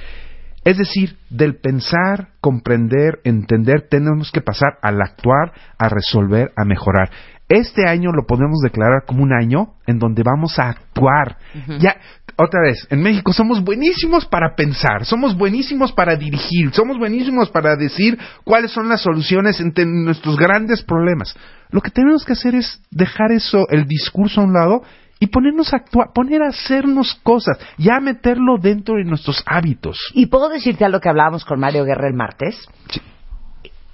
Es 0.65 0.79
decir, 0.79 1.19
del 1.29 1.57
pensar, 1.57 2.29
comprender, 2.41 3.21
entender, 3.25 3.87
tenemos 3.91 4.33
que 4.33 4.41
pasar 4.41 4.79
al 4.81 5.01
actuar, 5.03 5.53
a 5.79 5.91
resolver, 5.91 6.53
a 6.57 6.65
mejorar. 6.65 7.11
Este 7.49 7.87
año 7.87 8.11
lo 8.11 8.27
podemos 8.27 8.61
declarar 8.61 9.05
como 9.07 9.23
un 9.23 9.33
año 9.35 9.75
en 9.87 9.99
donde 9.99 10.23
vamos 10.23 10.59
a 10.59 10.71
actuar. 10.71 11.37
Ya, 11.79 11.97
otra 12.37 12.63
vez, 12.63 12.87
en 12.91 13.03
México 13.03 13.35
somos 13.35 13.63
buenísimos 13.63 14.25
para 14.25 14.55
pensar, 14.57 15.05
somos 15.05 15.37
buenísimos 15.37 15.93
para 15.93 16.17
dirigir, 16.17 16.73
somos 16.73 16.99
buenísimos 16.99 17.51
para 17.51 17.77
decir 17.77 18.19
cuáles 18.45 18.73
son 18.73 18.89
las 18.89 19.03
soluciones 19.03 19.61
entre 19.61 19.85
nuestros 19.85 20.37
grandes 20.39 20.83
problemas. 20.83 21.37
Lo 21.71 21.83
que 21.83 21.91
tenemos 21.91 22.25
que 22.25 22.33
hacer 22.33 22.55
es 22.55 22.81
dejar 22.91 23.31
eso, 23.31 23.69
el 23.69 23.87
discurso 23.87 24.41
a 24.41 24.45
un 24.45 24.55
lado 24.55 24.83
y 25.21 25.27
ponernos 25.27 25.75
a 25.75 25.77
actuar, 25.77 26.09
poner 26.15 26.43
a 26.43 26.49
hacernos 26.49 27.15
cosas, 27.23 27.59
ya 27.77 28.01
meterlo 28.01 28.57
dentro 28.59 28.97
de 28.97 29.05
nuestros 29.05 29.43
hábitos. 29.45 29.99
Y 30.15 30.27
puedo 30.27 30.49
decirte 30.49 30.87
algo 30.87 30.99
que 30.99 31.11
hablábamos 31.11 31.45
con 31.45 31.61
Mario 31.61 31.85
Guerra 31.85 32.09
el 32.09 32.15
martes, 32.15 32.67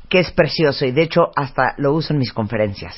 que 0.09 0.21
es 0.21 0.31
precioso 0.31 0.87
y 0.87 0.93
de 0.93 1.03
hecho 1.03 1.33
hasta 1.35 1.75
lo 1.79 1.93
uso 1.95 2.13
en 2.13 2.21
mis 2.21 2.33
conferencias 2.33 2.97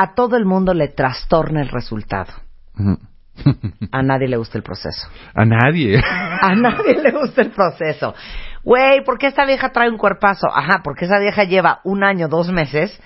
a 0.00 0.14
todo 0.14 0.36
el 0.36 0.44
mundo 0.44 0.74
le 0.74 0.88
trastorna 0.88 1.60
el 1.60 1.68
resultado. 1.68 2.32
A 3.92 4.02
nadie 4.02 4.28
le 4.28 4.36
gusta 4.36 4.56
el 4.56 4.62
proceso. 4.62 5.08
A 5.34 5.44
nadie. 5.44 6.00
A 6.40 6.54
nadie 6.54 7.02
le 7.02 7.10
gusta 7.10 7.42
el 7.42 7.50
proceso. 7.50 8.14
Güey, 8.62 9.02
¿por 9.04 9.18
qué 9.18 9.26
esta 9.26 9.44
vieja 9.44 9.70
trae 9.70 9.90
un 9.90 9.98
cuerpazo? 9.98 10.46
Ajá, 10.54 10.82
porque 10.84 11.06
esa 11.06 11.18
vieja 11.18 11.42
lleva 11.44 11.80
un 11.82 12.04
año, 12.04 12.28
dos 12.28 12.50
meses 12.52 13.00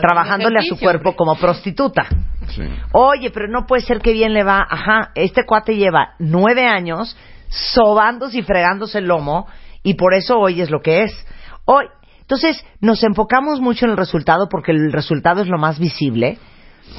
trabajándole 0.00 0.58
a 0.58 0.62
su 0.62 0.78
cuerpo 0.78 1.16
como 1.16 1.34
prostituta. 1.36 2.06
Sí. 2.48 2.62
Oye, 2.92 3.30
pero 3.30 3.48
no 3.48 3.66
puede 3.66 3.82
ser 3.82 3.98
que 3.98 4.12
bien 4.12 4.32
le 4.32 4.44
va. 4.44 4.66
Ajá, 4.68 5.10
este 5.14 5.44
cuate 5.44 5.76
lleva 5.76 6.14
nueve 6.18 6.66
años 6.66 7.16
sobándose 7.48 8.38
y 8.38 8.42
fregándose 8.42 8.98
el 8.98 9.06
lomo 9.06 9.46
y 9.82 9.94
por 9.94 10.14
eso 10.14 10.38
hoy 10.38 10.62
es 10.62 10.70
lo 10.70 10.80
que 10.80 11.02
es. 11.02 11.26
Hoy, 11.64 11.86
entonces, 12.28 12.62
nos 12.82 13.02
enfocamos 13.04 13.58
mucho 13.58 13.86
en 13.86 13.92
el 13.92 13.96
resultado 13.96 14.50
porque 14.50 14.70
el 14.70 14.92
resultado 14.92 15.40
es 15.40 15.48
lo 15.48 15.56
más 15.56 15.78
visible. 15.78 16.36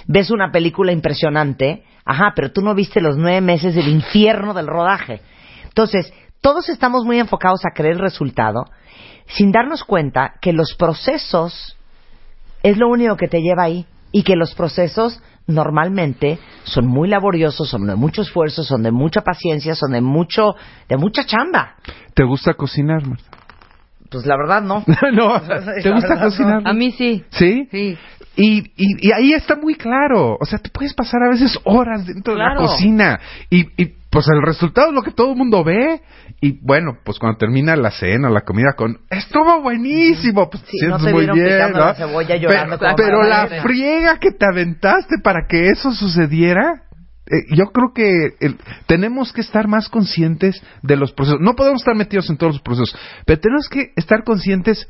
Ves 0.08 0.32
una 0.32 0.52
película 0.52 0.92
impresionante, 0.92 1.84
ajá, 2.04 2.34
pero 2.36 2.52
tú 2.52 2.62
no 2.62 2.74
viste 2.74 3.00
los 3.00 3.16
nueve 3.16 3.40
meses 3.40 3.76
del 3.76 3.90
infierno 3.90 4.56
del 4.56 4.66
rodaje. 4.66 5.22
Entonces, 5.66 6.12
todos 6.42 6.68
estamos 6.70 7.06
muy 7.06 7.20
enfocados 7.20 7.62
a 7.64 7.76
creer 7.76 7.98
el 7.98 8.02
resultado 8.02 8.66
sin 9.28 9.52
darnos 9.52 9.84
cuenta 9.84 10.34
que 10.42 10.52
los 10.52 10.74
procesos 10.74 11.78
es 12.64 12.78
lo 12.80 12.90
único 12.90 13.16
que 13.16 13.28
te 13.28 13.44
lleva 13.44 13.66
ahí 13.66 13.86
y 14.12 14.24
que 14.24 14.36
los 14.36 14.56
procesos 14.56 15.22
normalmente 15.46 16.40
son 16.64 16.88
muy 16.88 17.08
laboriosos, 17.08 17.70
son 17.70 17.86
de 17.86 17.96
mucho 17.96 18.24
esfuerzo, 18.24 18.64
son 18.64 18.82
de 18.82 18.92
mucha 18.92 19.22
paciencia, 19.22 19.76
son 19.76 19.92
de 19.92 20.02
mucho 20.02 20.56
de 20.88 20.98
mucha 20.98 21.24
chamba. 21.24 21.76
¿Te 22.16 22.24
gusta 22.24 22.56
cocinar, 22.56 23.06
Marta? 23.06 23.39
Pues 24.10 24.26
la 24.26 24.36
verdad 24.38 24.62
no. 24.62 24.84
no, 25.14 25.42
¿te 25.82 25.92
gusta 25.92 26.20
cocinar? 26.20 26.62
A 26.66 26.74
mí 26.74 26.92
sí. 26.92 27.24
¿Sí? 27.30 27.68
Sí. 27.72 27.98
Y, 28.36 28.60
y, 28.78 29.08
y, 29.08 29.12
ahí 29.12 29.34
está 29.34 29.56
muy 29.56 29.76
claro. 29.76 30.38
O 30.40 30.46
sea, 30.46 30.60
te 30.60 30.70
puedes 30.70 30.94
pasar 30.94 31.24
a 31.24 31.30
veces 31.30 31.60
horas 31.66 32.06
dentro 32.06 32.36
claro. 32.36 32.62
de 32.62 32.66
la 32.66 32.72
cocina. 32.72 33.20
Y, 33.50 33.68
y 33.82 33.94
pues 34.10 34.28
el 34.30 34.42
resultado 34.42 34.90
es 34.90 34.94
lo 34.94 35.04
que 35.04 35.12
todo 35.12 35.32
el 35.32 35.38
mundo 35.38 35.64
ve. 35.64 36.02
Y 36.42 36.58
bueno, 36.66 36.98
pues 37.04 37.20
cuando 37.20 37.38
termina 37.38 37.76
la 37.76 37.92
cena, 37.92 38.30
la 38.30 38.42
comida 38.42 38.74
con, 38.76 39.00
estuvo 39.10 39.62
buenísimo, 39.62 40.50
pues 40.50 40.64
Sí, 40.68 40.78
no 40.88 40.98
sientes 41.00 41.06
te 41.06 41.12
muy 41.14 41.38
vieron 41.38 41.58
bien, 41.58 41.72
¿no? 41.74 41.80
la 41.80 41.96
cebolla 41.96 42.36
llorando 42.38 42.80
pero 42.80 42.96
pero 42.96 43.24
la 43.24 43.48
friega 43.62 44.18
que 44.20 44.32
te 44.32 44.46
aventaste 44.46 45.18
para 45.22 45.48
que 45.50 45.68
eso 45.68 45.92
sucediera, 45.92 46.84
eh, 47.30 47.46
yo 47.56 47.66
creo 47.68 47.94
que 47.94 48.36
el- 48.40 48.58
tenemos 48.88 49.32
que 49.34 49.42
estar 49.42 49.68
más 49.68 49.90
conscientes 49.90 50.62
de 50.82 50.96
los 50.96 51.12
procesos. 51.14 51.40
No 51.42 51.56
podemos 51.56 51.82
estar 51.82 51.96
metidos 51.96 52.30
en 52.30 52.38
todos 52.38 52.54
los 52.56 52.62
procesos, 52.62 52.98
pero 53.26 53.40
tenemos 53.40 53.68
que 53.70 53.92
estar 53.96 54.24
conscientes. 54.24 54.88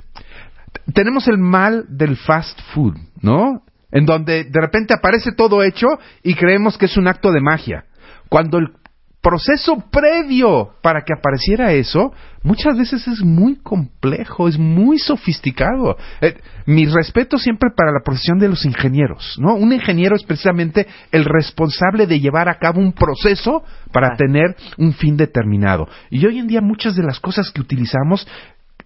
Tenemos 0.93 1.27
el 1.27 1.37
mal 1.37 1.85
del 1.89 2.15
fast 2.17 2.59
food, 2.73 2.95
¿no? 3.21 3.63
En 3.91 4.05
donde 4.05 4.43
de 4.43 4.61
repente 4.61 4.93
aparece 4.93 5.31
todo 5.31 5.63
hecho 5.63 5.87
y 6.23 6.35
creemos 6.35 6.77
que 6.77 6.85
es 6.85 6.95
un 6.97 7.07
acto 7.07 7.31
de 7.31 7.41
magia. 7.41 7.85
Cuando 8.29 8.59
el 8.59 8.67
proceso 9.21 9.83
previo 9.91 10.75
para 10.81 11.01
que 11.01 11.13
apareciera 11.13 11.73
eso, 11.73 12.13
muchas 12.41 12.77
veces 12.77 13.07
es 13.07 13.21
muy 13.21 13.57
complejo, 13.57 14.47
es 14.47 14.57
muy 14.57 14.97
sofisticado. 14.97 15.97
Eh, 16.21 16.37
mi 16.65 16.85
respeto 16.85 17.37
siempre 17.37 17.69
para 17.75 17.91
la 17.91 18.01
profesión 18.03 18.39
de 18.39 18.47
los 18.47 18.65
ingenieros, 18.65 19.37
¿no? 19.39 19.55
Un 19.55 19.73
ingeniero 19.73 20.15
es 20.15 20.23
precisamente 20.23 20.87
el 21.11 21.25
responsable 21.25 22.07
de 22.07 22.19
llevar 22.19 22.47
a 22.47 22.59
cabo 22.59 22.79
un 22.79 22.93
proceso 22.93 23.63
para 23.91 24.15
tener 24.15 24.55
un 24.77 24.93
fin 24.93 25.17
determinado. 25.17 25.87
Y 26.09 26.25
hoy 26.25 26.39
en 26.39 26.47
día 26.47 26.61
muchas 26.61 26.95
de 26.95 27.03
las 27.03 27.19
cosas 27.19 27.51
que 27.51 27.61
utilizamos 27.61 28.25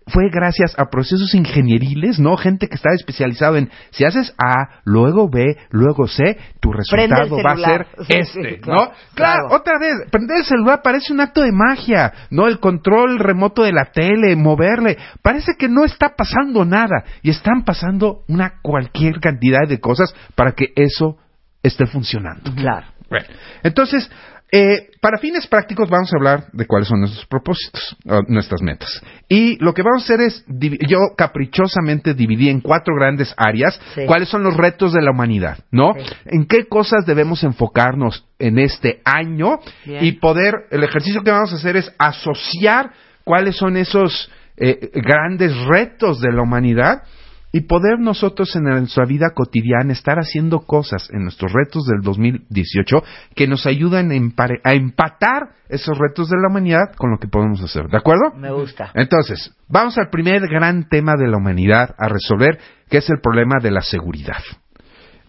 fue 0.07 0.29
gracias 0.29 0.74
a 0.77 0.89
procesos 0.89 1.33
ingenieriles, 1.33 2.19
¿no? 2.19 2.36
Gente 2.38 2.67
que 2.67 2.75
está 2.75 2.89
especializado 2.93 3.57
en 3.57 3.69
si 3.91 4.05
haces 4.05 4.33
A, 4.38 4.81
luego 4.83 5.29
B, 5.29 5.57
luego 5.72 6.07
C, 6.07 6.38
tu 6.60 6.72
resultado 6.72 7.38
va 7.43 7.51
a 7.51 7.57
ser 7.57 7.88
este, 8.10 8.60
¿no? 8.65 8.77
Claro, 8.77 8.91
claro. 9.15 9.48
otra 9.51 9.79
vez, 9.79 10.10
prender 10.12 10.38
el 10.38 10.45
celular 10.45 10.81
parece 10.83 11.13
un 11.13 11.22
acto 11.22 11.41
de 11.41 11.51
magia, 11.51 12.13
¿no? 12.29 12.48
El 12.48 12.60
control 12.60 13.19
remoto 13.19 13.63
de 13.63 13.72
la 13.72 13.86
tele, 13.86 14.36
moverle, 14.36 14.98
parece 15.22 15.53
que 15.57 15.69
no 15.69 15.86
está 15.86 16.15
pasando 16.15 16.65
nada 16.65 17.03
y 17.22 17.29
están 17.29 17.63
pasando 17.63 18.24
una 18.27 18.60
cualquier 18.62 19.19
cantidad 19.19 19.67
de 19.67 19.79
cosas 19.79 20.13
para 20.36 20.51
que 20.51 20.74
eso 20.75 21.17
esté 21.62 21.86
funcionando. 21.86 22.53
Claro. 22.55 22.88
Bueno, 23.10 23.27
entonces, 23.62 24.10
eh, 24.55 24.91
para 25.01 25.17
fines 25.17 25.48
prácticos 25.48 25.89
vamos 25.89 26.13
a 26.13 26.17
hablar 26.17 26.45
de 26.53 26.67
cuáles 26.67 26.88
son 26.88 27.00
nuestros 27.00 27.25
propósitos, 27.25 27.98
o 28.07 28.22
nuestras 28.27 28.62
metas. 28.62 29.01
Y 29.27 29.57
lo 29.57 29.74
que 29.74 29.81
vamos 29.81 30.03
a 30.03 30.05
hacer 30.13 30.22
es, 30.22 30.45
yo 30.88 31.00
caprichosamente 31.17 32.13
dividí 32.13 32.50
en 32.50 32.62
cuatro 32.62 32.93
grandes 32.95 33.33
áreas 33.36 33.81
Sí. 33.95 34.01
cuáles 34.05 34.29
son 34.29 34.43
los 34.43 34.55
retos 34.55 34.93
de 34.93 35.01
la 35.01 35.10
humanidad, 35.10 35.57
¿no? 35.72 35.93
Sí. 35.98 36.05
En 36.25 36.45
qué 36.45 36.65
cosas 36.67 37.03
debemos 37.07 37.43
enfocarnos 37.43 38.27
en 38.38 38.60
este 38.60 39.01
año 39.05 39.57
Bien. 39.86 40.05
y 40.05 40.12
poder, 40.13 40.53
el 40.69 40.83
ejercicio 40.83 41.24
que 41.24 41.31
vamos 41.31 41.51
a 41.51 41.55
hacer 41.55 41.75
es 41.75 41.91
asociar 41.98 42.91
cuáles 43.24 43.55
son 43.55 43.75
esos 43.75 44.29
eh, 44.57 44.91
grandes 44.93 45.51
retos 45.65 46.22
de 46.22 46.31
la 46.31 46.43
humanidad 46.43 47.01
y 47.55 47.62
poder 47.62 48.00
nosotros 48.00 48.53
en 48.55 48.63
nuestra 48.63 49.05
vida 49.05 49.27
cotidiana 49.33 49.93
estar 49.93 50.17
haciendo 50.17 50.62
cosas 50.62 51.07
en 51.12 51.22
nuestros 51.22 51.53
retos 51.53 51.86
del 51.86 52.01
2018 52.01 53.03
que 53.36 53.48
nos 53.48 53.67
ayudan 53.67 54.12
a, 54.12 54.74
empatar 54.74 55.50
esos 55.69 55.95
retos 55.98 56.29
de 56.29 56.38
la 56.41 56.50
humanidad 56.50 56.95
con 56.98 57.12
lo 57.12 57.19
que 57.19 57.27
podemos 57.27 57.62
hacer. 57.62 57.86
¿De 57.89 57.98
acuerdo? 57.98 58.33
Me 58.36 58.51
gusta. 58.51 58.91
Entonces, 58.95 59.55
vamos 59.69 60.00
al 60.00 60.10
primer 60.10 60.41
gran 60.50 60.89
tema 60.89 61.13
de 61.15 61.27
la 61.27 61.38
humanidad 61.38 61.93
a 62.00 62.10
resolver, 62.10 62.57
que 62.89 62.98
es 62.98 63.10
el 63.12 63.22
problema 63.22 63.60
de 63.62 63.69
la 63.69 63.81
seguridad. 63.81 64.41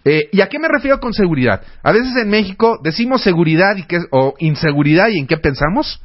Eh, 0.07 0.31
¿Y 0.33 0.41
a 0.41 0.49
qué 0.49 0.59
me 0.59 0.69
refiero 0.69 1.01
con 1.01 1.13
seguridad? 1.13 1.63
A 1.83 1.93
veces 1.93 2.17
en 2.17 2.31
México 2.31 2.79
decimos 2.83 3.23
seguridad 3.23 3.77
y 3.77 3.85
qué, 3.85 3.99
o 4.11 4.35
inseguridad 4.39 5.09
y 5.09 5.19
en 5.19 5.27
qué 5.27 5.37
pensamos? 5.37 6.03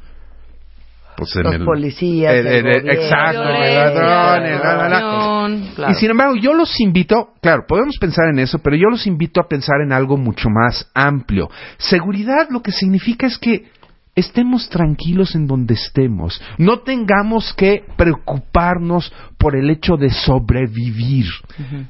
Pues 1.20 1.36
en 1.36 1.42
Los 1.44 1.54
el, 1.54 1.64
policías, 1.64 2.32
el- 2.34 2.46
el 2.46 2.54
el- 2.54 2.62
gobierno. 2.62 2.92
exacto, 2.92 3.44
la, 3.44 4.40
la, 4.40 4.88
la. 4.88 5.90
Y 5.90 5.94
sin 5.94 6.10
embargo, 6.10 6.34
yo 6.36 6.54
los 6.54 6.80
invito, 6.80 7.34
claro, 7.42 7.64
podemos 7.68 7.96
pensar 7.98 8.28
en 8.32 8.38
eso, 8.38 8.58
pero 8.58 8.76
yo 8.76 8.88
los 8.90 9.06
invito 9.06 9.40
a 9.40 9.48
pensar 9.48 9.80
en 9.84 9.92
algo 9.92 10.16
mucho 10.16 10.48
más 10.48 10.90
amplio. 10.94 11.48
Seguridad 11.78 12.48
lo 12.50 12.62
que 12.62 12.72
significa 12.72 13.26
es 13.26 13.38
que 13.38 13.64
estemos 14.14 14.68
tranquilos 14.68 15.34
en 15.34 15.46
donde 15.46 15.74
estemos, 15.74 16.40
no 16.58 16.80
tengamos 16.80 17.54
que 17.54 17.84
preocuparnos 17.96 19.12
por 19.38 19.56
el 19.56 19.70
hecho 19.70 19.96
de 19.96 20.10
sobrevivir, 20.10 21.26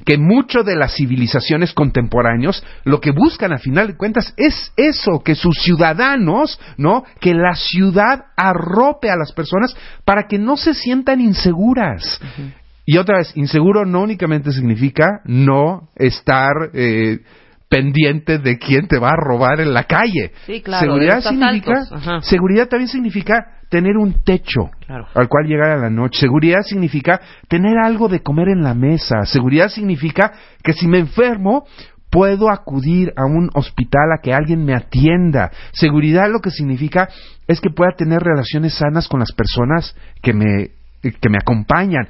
que 0.04 0.18
mucho 0.18 0.62
de 0.62 0.76
las 0.76 0.94
civilizaciones 0.94 1.72
contemporáneas 1.72 2.62
lo 2.84 3.00
que 3.00 3.10
buscan 3.10 3.52
a 3.52 3.58
final 3.58 3.88
de 3.88 3.96
cuentas 3.96 4.32
es 4.36 4.72
eso, 4.76 5.22
que 5.24 5.34
sus 5.34 5.56
ciudadanos, 5.62 6.60
¿no? 6.76 7.04
Que 7.20 7.34
la 7.34 7.54
ciudad 7.54 8.26
arrope 8.36 9.10
a 9.10 9.16
las 9.16 9.32
personas 9.32 9.74
para 10.04 10.28
que 10.28 10.38
no 10.38 10.56
se 10.56 10.74
sientan 10.74 11.20
inseguras. 11.20 12.20
Y 12.86 12.98
otra 12.98 13.18
vez, 13.18 13.32
inseguro 13.36 13.84
no 13.84 14.02
únicamente 14.02 14.52
significa 14.52 15.20
no 15.24 15.88
estar 15.96 16.50
eh, 16.74 17.20
pendiente 17.70 18.38
de 18.38 18.58
quién 18.58 18.88
te 18.88 18.98
va 18.98 19.10
a 19.10 19.16
robar 19.16 19.60
en 19.60 19.72
la 19.72 19.84
calle. 19.84 20.32
Sí, 20.44 20.60
claro, 20.60 20.86
Seguridad 20.86 21.20
significa, 21.20 22.20
seguridad 22.22 22.68
también 22.68 22.88
significa 22.88 23.46
tener 23.70 23.96
un 23.96 24.24
techo 24.24 24.70
Claro. 24.84 25.06
al 25.14 25.28
cual 25.28 25.46
llegar 25.46 25.70
a 25.70 25.76
la 25.78 25.88
noche. 25.88 26.18
Seguridad 26.18 26.62
significa 26.62 27.20
tener 27.48 27.78
algo 27.78 28.08
de 28.08 28.20
comer 28.22 28.48
en 28.48 28.62
la 28.64 28.74
mesa. 28.74 29.24
Seguridad 29.24 29.68
significa 29.68 30.32
que 30.64 30.72
si 30.72 30.88
me 30.88 30.98
enfermo 30.98 31.64
puedo 32.10 32.50
acudir 32.50 33.12
a 33.16 33.24
un 33.24 33.48
hospital 33.54 34.10
a 34.12 34.20
que 34.20 34.34
alguien 34.34 34.64
me 34.64 34.74
atienda. 34.74 35.52
Seguridad 35.72 36.28
lo 36.28 36.40
que 36.40 36.50
significa 36.50 37.08
es 37.46 37.60
que 37.60 37.70
pueda 37.70 37.92
tener 37.96 38.20
relaciones 38.20 38.74
sanas 38.74 39.06
con 39.06 39.20
las 39.20 39.30
personas 39.30 39.94
que 40.20 40.32
me 40.32 40.70
que 41.02 41.30
me 41.30 41.38
acompañan. 41.38 42.08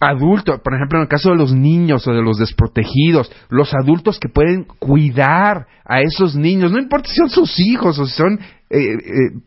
Adultos, 0.00 0.60
por 0.60 0.74
ejemplo, 0.74 0.98
en 0.98 1.02
el 1.02 1.08
caso 1.08 1.30
de 1.30 1.36
los 1.36 1.52
niños 1.52 2.06
o 2.06 2.12
de 2.12 2.22
los 2.22 2.38
desprotegidos, 2.38 3.32
los 3.48 3.72
adultos 3.74 4.18
que 4.18 4.28
pueden 4.28 4.64
cuidar 4.64 5.66
a 5.84 6.00
esos 6.02 6.36
niños, 6.36 6.70
no 6.70 6.78
importa 6.78 7.08
si 7.08 7.16
son 7.16 7.30
sus 7.30 7.58
hijos 7.58 7.98
o 7.98 8.06
si 8.06 8.14
son 8.14 8.38
eh, 8.70 8.78
eh, 8.78 8.98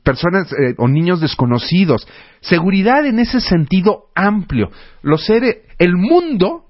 personas 0.03 0.51
eh, 0.51 0.73
o 0.77 0.87
niños 0.87 1.21
desconocidos. 1.21 2.07
Seguridad 2.41 3.05
en 3.05 3.19
ese 3.19 3.39
sentido 3.39 4.05
amplio. 4.15 4.71
Los 5.03 5.25
seres, 5.25 5.57
el 5.77 5.95
mundo 5.95 6.65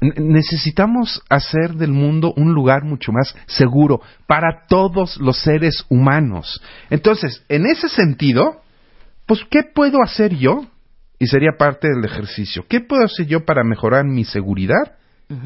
necesitamos 0.00 1.22
hacer 1.30 1.74
del 1.74 1.92
mundo 1.92 2.34
un 2.36 2.52
lugar 2.52 2.84
mucho 2.84 3.12
más 3.12 3.34
seguro 3.46 4.00
para 4.26 4.66
todos 4.68 5.16
los 5.18 5.38
seres 5.38 5.86
humanos. 5.88 6.60
Entonces, 6.90 7.44
en 7.48 7.66
ese 7.66 7.88
sentido, 7.88 8.60
pues, 9.26 9.40
¿qué 9.50 9.62
puedo 9.62 10.02
hacer 10.02 10.34
yo? 10.34 10.66
Y 11.24 11.26
sería 11.26 11.52
parte 11.56 11.88
del 11.88 12.04
ejercicio. 12.04 12.66
¿Qué 12.68 12.82
puedo 12.82 13.02
hacer 13.02 13.24
yo 13.24 13.46
para 13.46 13.64
mejorar 13.64 14.04
mi 14.04 14.24
seguridad 14.24 14.92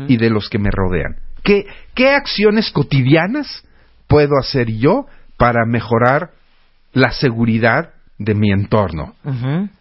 y 0.08 0.16
de 0.16 0.28
los 0.28 0.48
que 0.48 0.58
me 0.58 0.70
rodean? 0.72 1.18
¿Qué, 1.44 1.66
qué 1.94 2.10
acciones 2.10 2.72
cotidianas 2.72 3.64
puedo 4.08 4.36
hacer 4.40 4.72
yo 4.72 5.06
para 5.36 5.64
mejorar 5.66 6.30
la 6.92 7.12
seguridad 7.12 7.90
de 8.18 8.34
mi 8.34 8.50
entorno? 8.50 9.14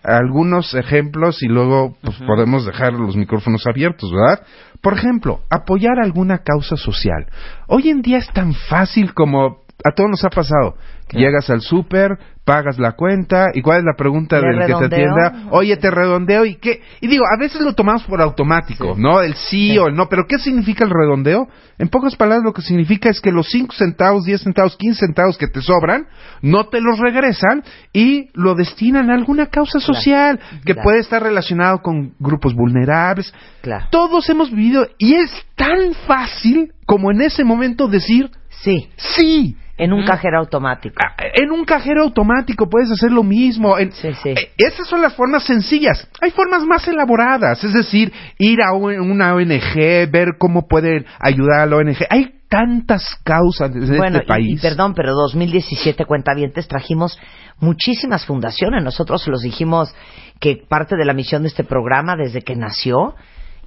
Algunos 0.03 0.75
ejemplos 0.75 1.41
y 1.41 1.47
luego 1.47 1.97
pues, 2.03 2.15
podemos 2.27 2.67
dejar 2.67 2.93
los 2.93 3.15
micrófonos 3.15 3.65
abiertos, 3.65 4.11
¿verdad? 4.11 4.45
Por 4.83 4.93
ejemplo, 4.93 5.41
apoyar 5.49 5.99
alguna 5.99 6.43
causa 6.43 6.75
social. 6.75 7.25
Hoy 7.65 7.89
en 7.89 8.03
día 8.03 8.19
es 8.19 8.31
tan 8.33 8.53
fácil 8.53 9.15
como 9.15 9.63
a 9.83 9.91
todos 9.91 10.09
nos 10.09 10.23
ha 10.25 10.29
pasado. 10.29 10.75
Llegas 11.11 11.49
al 11.49 11.61
súper, 11.61 12.17
pagas 12.43 12.77
la 12.79 12.91
cuenta 12.93 13.45
y 13.53 13.61
cuál 13.61 13.79
es 13.79 13.83
la 13.85 13.93
pregunta 13.97 14.41
¿Le 14.41 14.47
del 14.47 14.57
que 14.59 14.65
te 14.65 14.67
redondeo? 14.67 15.13
atienda. 15.23 15.47
Oye, 15.51 15.77
te 15.77 15.89
redondeo 15.89 16.43
y 16.45 16.55
qué. 16.55 16.81
Y 16.99 17.07
digo, 17.07 17.23
a 17.25 17.39
veces 17.39 17.61
lo 17.61 17.73
tomamos 17.73 18.03
por 18.03 18.21
automático, 18.21 18.93
Sí. 18.95 19.01
¿no? 19.01 19.21
El 19.21 19.35
sí, 19.35 19.71
Sí. 19.71 19.77
o 19.77 19.87
el 19.87 19.95
no. 19.95 20.09
Pero 20.09 20.25
¿qué 20.27 20.37
significa 20.37 20.83
el 20.83 20.89
redondeo? 20.89 21.47
En 21.77 21.87
pocas 21.87 22.15
palabras, 22.17 22.43
lo 22.43 22.51
que 22.51 22.61
significa 22.61 23.09
es 23.09 23.21
que 23.21 23.31
los 23.31 23.47
5 23.49 23.73
centavos, 23.73 24.25
10 24.25 24.41
centavos, 24.41 24.75
15 24.75 24.99
centavos 25.05 25.37
que 25.37 25.47
te 25.47 25.61
sobran, 25.61 26.07
no 26.41 26.67
te 26.67 26.81
los 26.81 26.99
regresan 26.99 27.63
y 27.93 28.27
lo 28.33 28.53
destinan 28.55 29.09
a 29.09 29.13
alguna 29.13 29.45
causa 29.45 29.79
social 29.79 30.39
que 30.65 30.73
Claro. 30.73 30.81
puede 30.83 30.99
estar 30.99 31.23
relacionado 31.23 31.81
con 31.81 32.15
grupos 32.19 32.53
vulnerables. 32.53 33.33
Claro. 33.61 33.85
Todos 33.91 34.27
hemos 34.29 34.49
vivido 34.51 34.87
y 34.97 35.13
es 35.13 35.31
tan 35.55 35.93
fácil 36.05 36.73
como 36.85 37.11
en 37.11 37.21
ese 37.21 37.45
momento 37.45 37.87
decir 37.87 38.29
Sí, 38.49 38.89
sí. 38.97 39.55
En 39.77 39.93
un 39.93 40.05
cajero 40.05 40.39
automático. 40.39 40.95
Ah, 41.03 41.15
En 41.33 41.51
un 41.51 41.63
cajero 41.63 42.01
automático 42.03 42.67
puedes 42.69 42.91
hacer 42.91 43.11
lo 43.11 43.23
mismo. 43.23 43.77
En- 43.77 43.91
Sí, 43.91 44.11
sí. 44.23 44.29
eh, 44.29 44.51
Esas 44.57 44.87
son 44.87 45.01
las 45.01 45.13
formas 45.15 45.43
sencillas. 45.43 46.07
Hay 46.21 46.31
formas 46.31 46.63
más 46.63 46.87
elaboradas, 46.87 47.63
es 47.63 47.73
decir, 47.73 48.11
ir 48.39 48.59
a 48.63 48.73
un- 48.73 48.99
una 48.99 49.35
ONG, 49.35 50.07
ver 50.09 50.29
cómo 50.39 50.67
pueden 50.67 51.05
ayudar 51.19 51.59
a 51.61 51.65
la 51.67 51.75
ONG. 51.77 52.05
Hay 52.09 52.33
tantas 52.49 53.03
causas 53.23 53.75
en 53.75 53.87
Bueno, 53.97 54.17
este 54.19 54.23
y- 54.23 54.27
país. 54.27 54.59
y, 54.59 54.61
perdón, 54.61 54.93
pero 54.95 55.13
2017 55.13 56.05
cuentavientes 56.05 56.67
trajimos 56.67 57.19
muchísimas 57.59 58.25
fundaciones. 58.25 58.83
Nosotros 58.83 59.27
los 59.27 59.41
dijimos 59.41 59.93
que 60.39 60.55
parte 60.67 60.95
de 60.95 61.05
la 61.05 61.13
misión 61.13 61.41
de 61.43 61.49
este 61.49 61.63
programa 61.63 62.15
desde 62.15 62.41
que 62.41 62.55
nació 62.55 63.15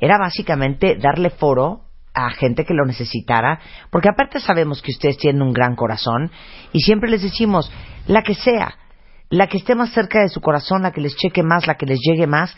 era 0.00 0.16
básicamente 0.18 0.96
darle 0.96 1.30
foro 1.30 1.82
a 2.14 2.30
gente 2.30 2.64
que 2.64 2.74
lo 2.74 2.84
necesitara, 2.84 3.60
porque 3.90 4.08
aparte 4.08 4.40
sabemos 4.40 4.82
que 4.82 4.92
ustedes 4.92 5.16
tienen 5.18 5.42
un 5.42 5.52
gran 5.52 5.76
corazón 5.76 6.30
y 6.72 6.80
siempre 6.80 7.10
les 7.10 7.22
decimos, 7.22 7.70
la 8.06 8.22
que 8.22 8.34
sea, 8.34 8.76
la 9.28 9.46
que 9.46 9.58
esté 9.58 9.74
más 9.74 9.92
cerca 9.92 10.20
de 10.20 10.28
su 10.28 10.40
corazón, 10.40 10.82
la 10.82 10.90
que 10.90 11.00
les 11.00 11.16
cheque 11.16 11.42
más, 11.42 11.66
la 11.66 11.76
que 11.76 11.86
les 11.86 12.00
llegue 12.00 12.26
más, 12.26 12.56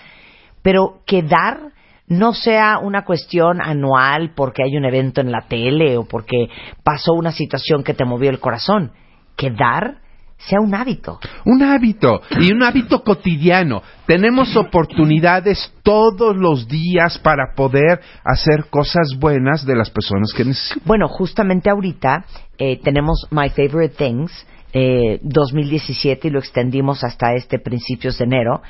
pero 0.63 1.03
que 1.07 1.23
dar 1.23 1.73
no 2.07 2.35
sea 2.35 2.79
una 2.79 3.05
cuestión 3.05 3.61
anual 3.61 4.33
porque 4.35 4.63
hay 4.63 4.77
un 4.77 4.85
evento 4.85 5.21
en 5.21 5.31
la 5.31 5.47
tele 5.49 5.97
o 5.97 6.05
porque 6.05 6.49
pasó 6.83 7.13
una 7.13 7.33
situación 7.33 7.85
que 7.85 7.95
te 7.95 8.05
movió 8.05 8.31
el 8.31 8.41
corazón, 8.41 8.93
que 9.37 9.51
dar 9.51 10.02
sea 10.47 10.61
un 10.61 10.75
hábito. 10.75 11.19
Un 11.45 11.63
hábito 11.63 12.21
y 12.41 12.53
un 12.53 12.63
hábito 12.63 13.03
cotidiano. 13.03 13.83
Tenemos 14.07 14.57
oportunidades 14.57 15.73
todos 15.83 16.37
los 16.37 16.67
días 16.69 17.19
para 17.19 17.55
poder 17.55 18.01
hacer 18.25 18.67
cosas 18.71 19.17
buenas 19.19 19.65
de 19.65 19.77
las 19.77 19.91
personas 19.91 20.33
que 20.37 20.45
necesitan. 20.45 20.83
Bueno, 20.85 21.09
justamente 21.09 21.71
ahorita 21.71 22.25
eh, 22.59 22.81
tenemos 22.83 23.27
My 23.31 23.51
Favorite 23.51 23.95
Things 23.97 24.33
eh, 24.73 25.21
2017 25.23 26.29
y 26.29 26.31
lo 26.31 26.39
extendimos 26.39 27.05
hasta 27.05 27.35
este 27.35 27.59
principios 27.59 28.19
de 28.19 28.25
enero 28.25 28.63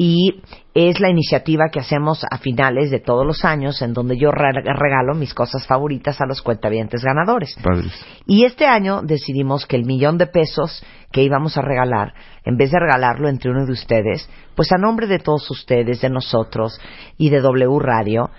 y 0.00 0.40
es 0.74 1.00
la 1.00 1.10
iniciativa 1.10 1.70
que 1.72 1.80
hacemos 1.80 2.24
a 2.30 2.38
finales 2.38 2.90
de 2.92 3.00
todos 3.00 3.26
los 3.26 3.44
años 3.44 3.82
en 3.82 3.92
donde 3.92 4.16
yo 4.16 4.30
re- 4.30 4.52
regalo 4.52 5.12
mis 5.14 5.34
cosas 5.34 5.66
favoritas 5.66 6.20
a 6.20 6.26
los 6.26 6.40
cuentavientes 6.40 7.02
ganadores. 7.02 7.56
Padres. 7.60 7.92
Y 8.24 8.44
este 8.44 8.64
año 8.66 9.02
decidimos 9.02 9.66
que 9.66 9.74
el 9.74 9.84
millón 9.84 10.16
de 10.16 10.28
pesos 10.28 10.84
que 11.10 11.24
íbamos 11.24 11.56
a 11.58 11.62
regalar, 11.62 12.14
en 12.44 12.56
vez 12.56 12.70
de 12.70 12.78
regalarlo 12.78 13.28
entre 13.28 13.50
uno 13.50 13.66
de 13.66 13.72
ustedes, 13.72 14.30
pues 14.54 14.70
a 14.70 14.78
nombre 14.78 15.08
de 15.08 15.18
todos 15.18 15.50
ustedes, 15.50 16.00
de 16.00 16.10
nosotros 16.10 16.80
y 17.16 17.30
de 17.30 17.40
W 17.40 17.78
Radio, 17.80 18.30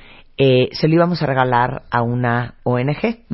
eh, 0.41 0.69
se 0.71 0.87
lo 0.87 0.95
íbamos 0.95 1.21
a 1.21 1.25
regalar 1.25 1.81
a 1.91 2.01
una 2.01 2.53
ONG. 2.63 3.25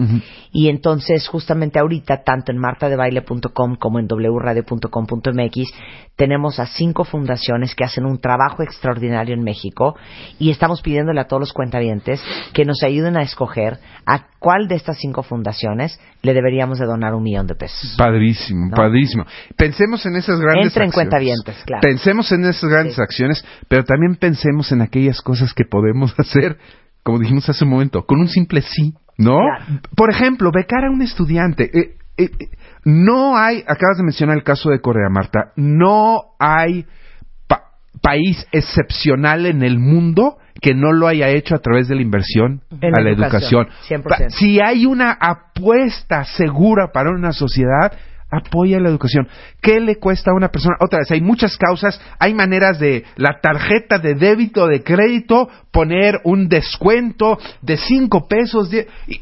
Y 0.51 0.69
entonces, 0.69 1.27
justamente 1.27 1.77
ahorita, 1.77 2.23
tanto 2.23 2.51
en 2.51 2.57
martadebaile.com 2.57 3.75
como 3.75 3.99
en 3.99 4.07
wradio.com.mx, 4.07 5.73
tenemos 6.15 6.59
a 6.59 6.65
cinco 6.65 7.03
fundaciones 7.03 7.75
que 7.75 7.83
hacen 7.83 8.05
un 8.05 8.19
trabajo 8.19 8.63
extraordinario 8.63 9.35
en 9.35 9.43
México 9.43 9.95
y 10.39 10.49
estamos 10.49 10.81
pidiéndole 10.81 11.19
a 11.21 11.27
todos 11.27 11.41
los 11.41 11.53
cuentavientes 11.53 12.23
que 12.53 12.65
nos 12.65 12.81
ayuden 12.83 13.17
a 13.17 13.21
escoger 13.21 13.77
a 14.07 14.25
cuál 14.39 14.67
de 14.67 14.75
estas 14.75 14.97
cinco 14.97 15.21
fundaciones 15.21 15.99
le 16.23 16.33
deberíamos 16.33 16.79
de 16.79 16.85
donar 16.87 17.13
un 17.13 17.21
millón 17.21 17.45
de 17.45 17.53
pesos. 17.53 17.93
Padrísimo, 17.99 18.67
¿No? 18.71 18.75
padrísimo. 18.75 19.25
Pensemos 19.55 20.03
en 20.07 20.15
esas 20.15 20.39
grandes 20.39 20.67
Entra 20.67 20.85
en 20.85 20.89
acciones. 20.89 20.93
cuentavientes, 20.93 21.63
claro. 21.65 21.81
Pensemos 21.81 22.31
en 22.31 22.45
esas 22.45 22.67
grandes 22.69 22.95
Sí. 22.95 23.01
acciones, 23.01 23.45
pero 23.67 23.83
también 23.83 24.15
pensemos 24.15 24.71
en 24.71 24.81
aquellas 24.81 25.21
cosas 25.21 25.53
que 25.53 25.65
podemos 25.65 26.13
hacer, 26.19 26.57
como 27.05 27.19
dijimos 27.19 27.47
hace 27.47 27.63
un 27.65 27.69
momento, 27.69 28.03
con 28.05 28.19
un 28.19 28.27
simple 28.27 28.61
sí, 28.61 28.95
¿no? 29.19 29.37
Claro. 29.37 29.81
Por 29.95 30.09
ejemplo, 30.09 30.49
becar 30.51 30.83
a 30.85 30.89
un 30.91 31.03
estudiante. 31.03 31.65
Eh, 31.71 31.95
eh, 32.17 32.29
eh, 32.39 32.45
no 32.83 33.37
hay, 33.37 33.59
acabas 33.59 33.97
de 33.97 34.03
mencionar 34.03 34.35
el 34.37 34.43
caso 34.43 34.71
de 34.71 34.81
Corea, 34.81 35.07
Marta, 35.11 35.51
no 35.55 36.17
hay 36.39 36.85
pa- 37.47 37.65
país 38.01 38.47
excepcional 38.51 39.45
en 39.45 39.61
el 39.61 39.77
mundo 39.77 40.37
que 40.61 40.73
no 40.73 40.93
lo 40.93 41.07
haya 41.07 41.27
hecho 41.29 41.53
a 41.53 41.59
través 41.59 41.87
de 41.87 41.95
la 41.95 42.01
inversión 42.01 42.61
En 42.81 42.97
a 42.97 43.01
la 43.01 43.11
educación, 43.11 43.67
educación. 43.67 44.01
100%. 44.03 44.03
Pa- 44.09 44.29
Si 44.31 44.59
hay 44.59 44.85
una 44.87 45.11
apuesta 45.11 46.23
segura 46.23 46.91
para 46.91 47.11
una 47.11 47.33
sociedad, 47.33 47.91
apoya 48.37 48.79
la 48.79 48.89
educación. 48.89 49.27
¿Qué 49.61 49.79
le 49.79 49.97
cuesta 49.97 50.31
a 50.31 50.35
una 50.35 50.49
persona? 50.49 50.75
Otra 50.79 50.99
vez, 50.99 51.11
hay 51.11 51.21
muchas 51.21 51.57
causas, 51.57 51.99
hay 52.19 52.33
maneras 52.33 52.79
de 52.79 53.03
la 53.15 53.39
tarjeta 53.41 53.97
de 53.97 54.15
débito, 54.15 54.67
de 54.67 54.83
crédito, 54.83 55.49
poner 55.71 56.19
un 56.23 56.47
descuento 56.47 57.37
de 57.61 57.77
cinco 57.77 58.27
pesos, 58.27 58.71
y, 58.73 58.79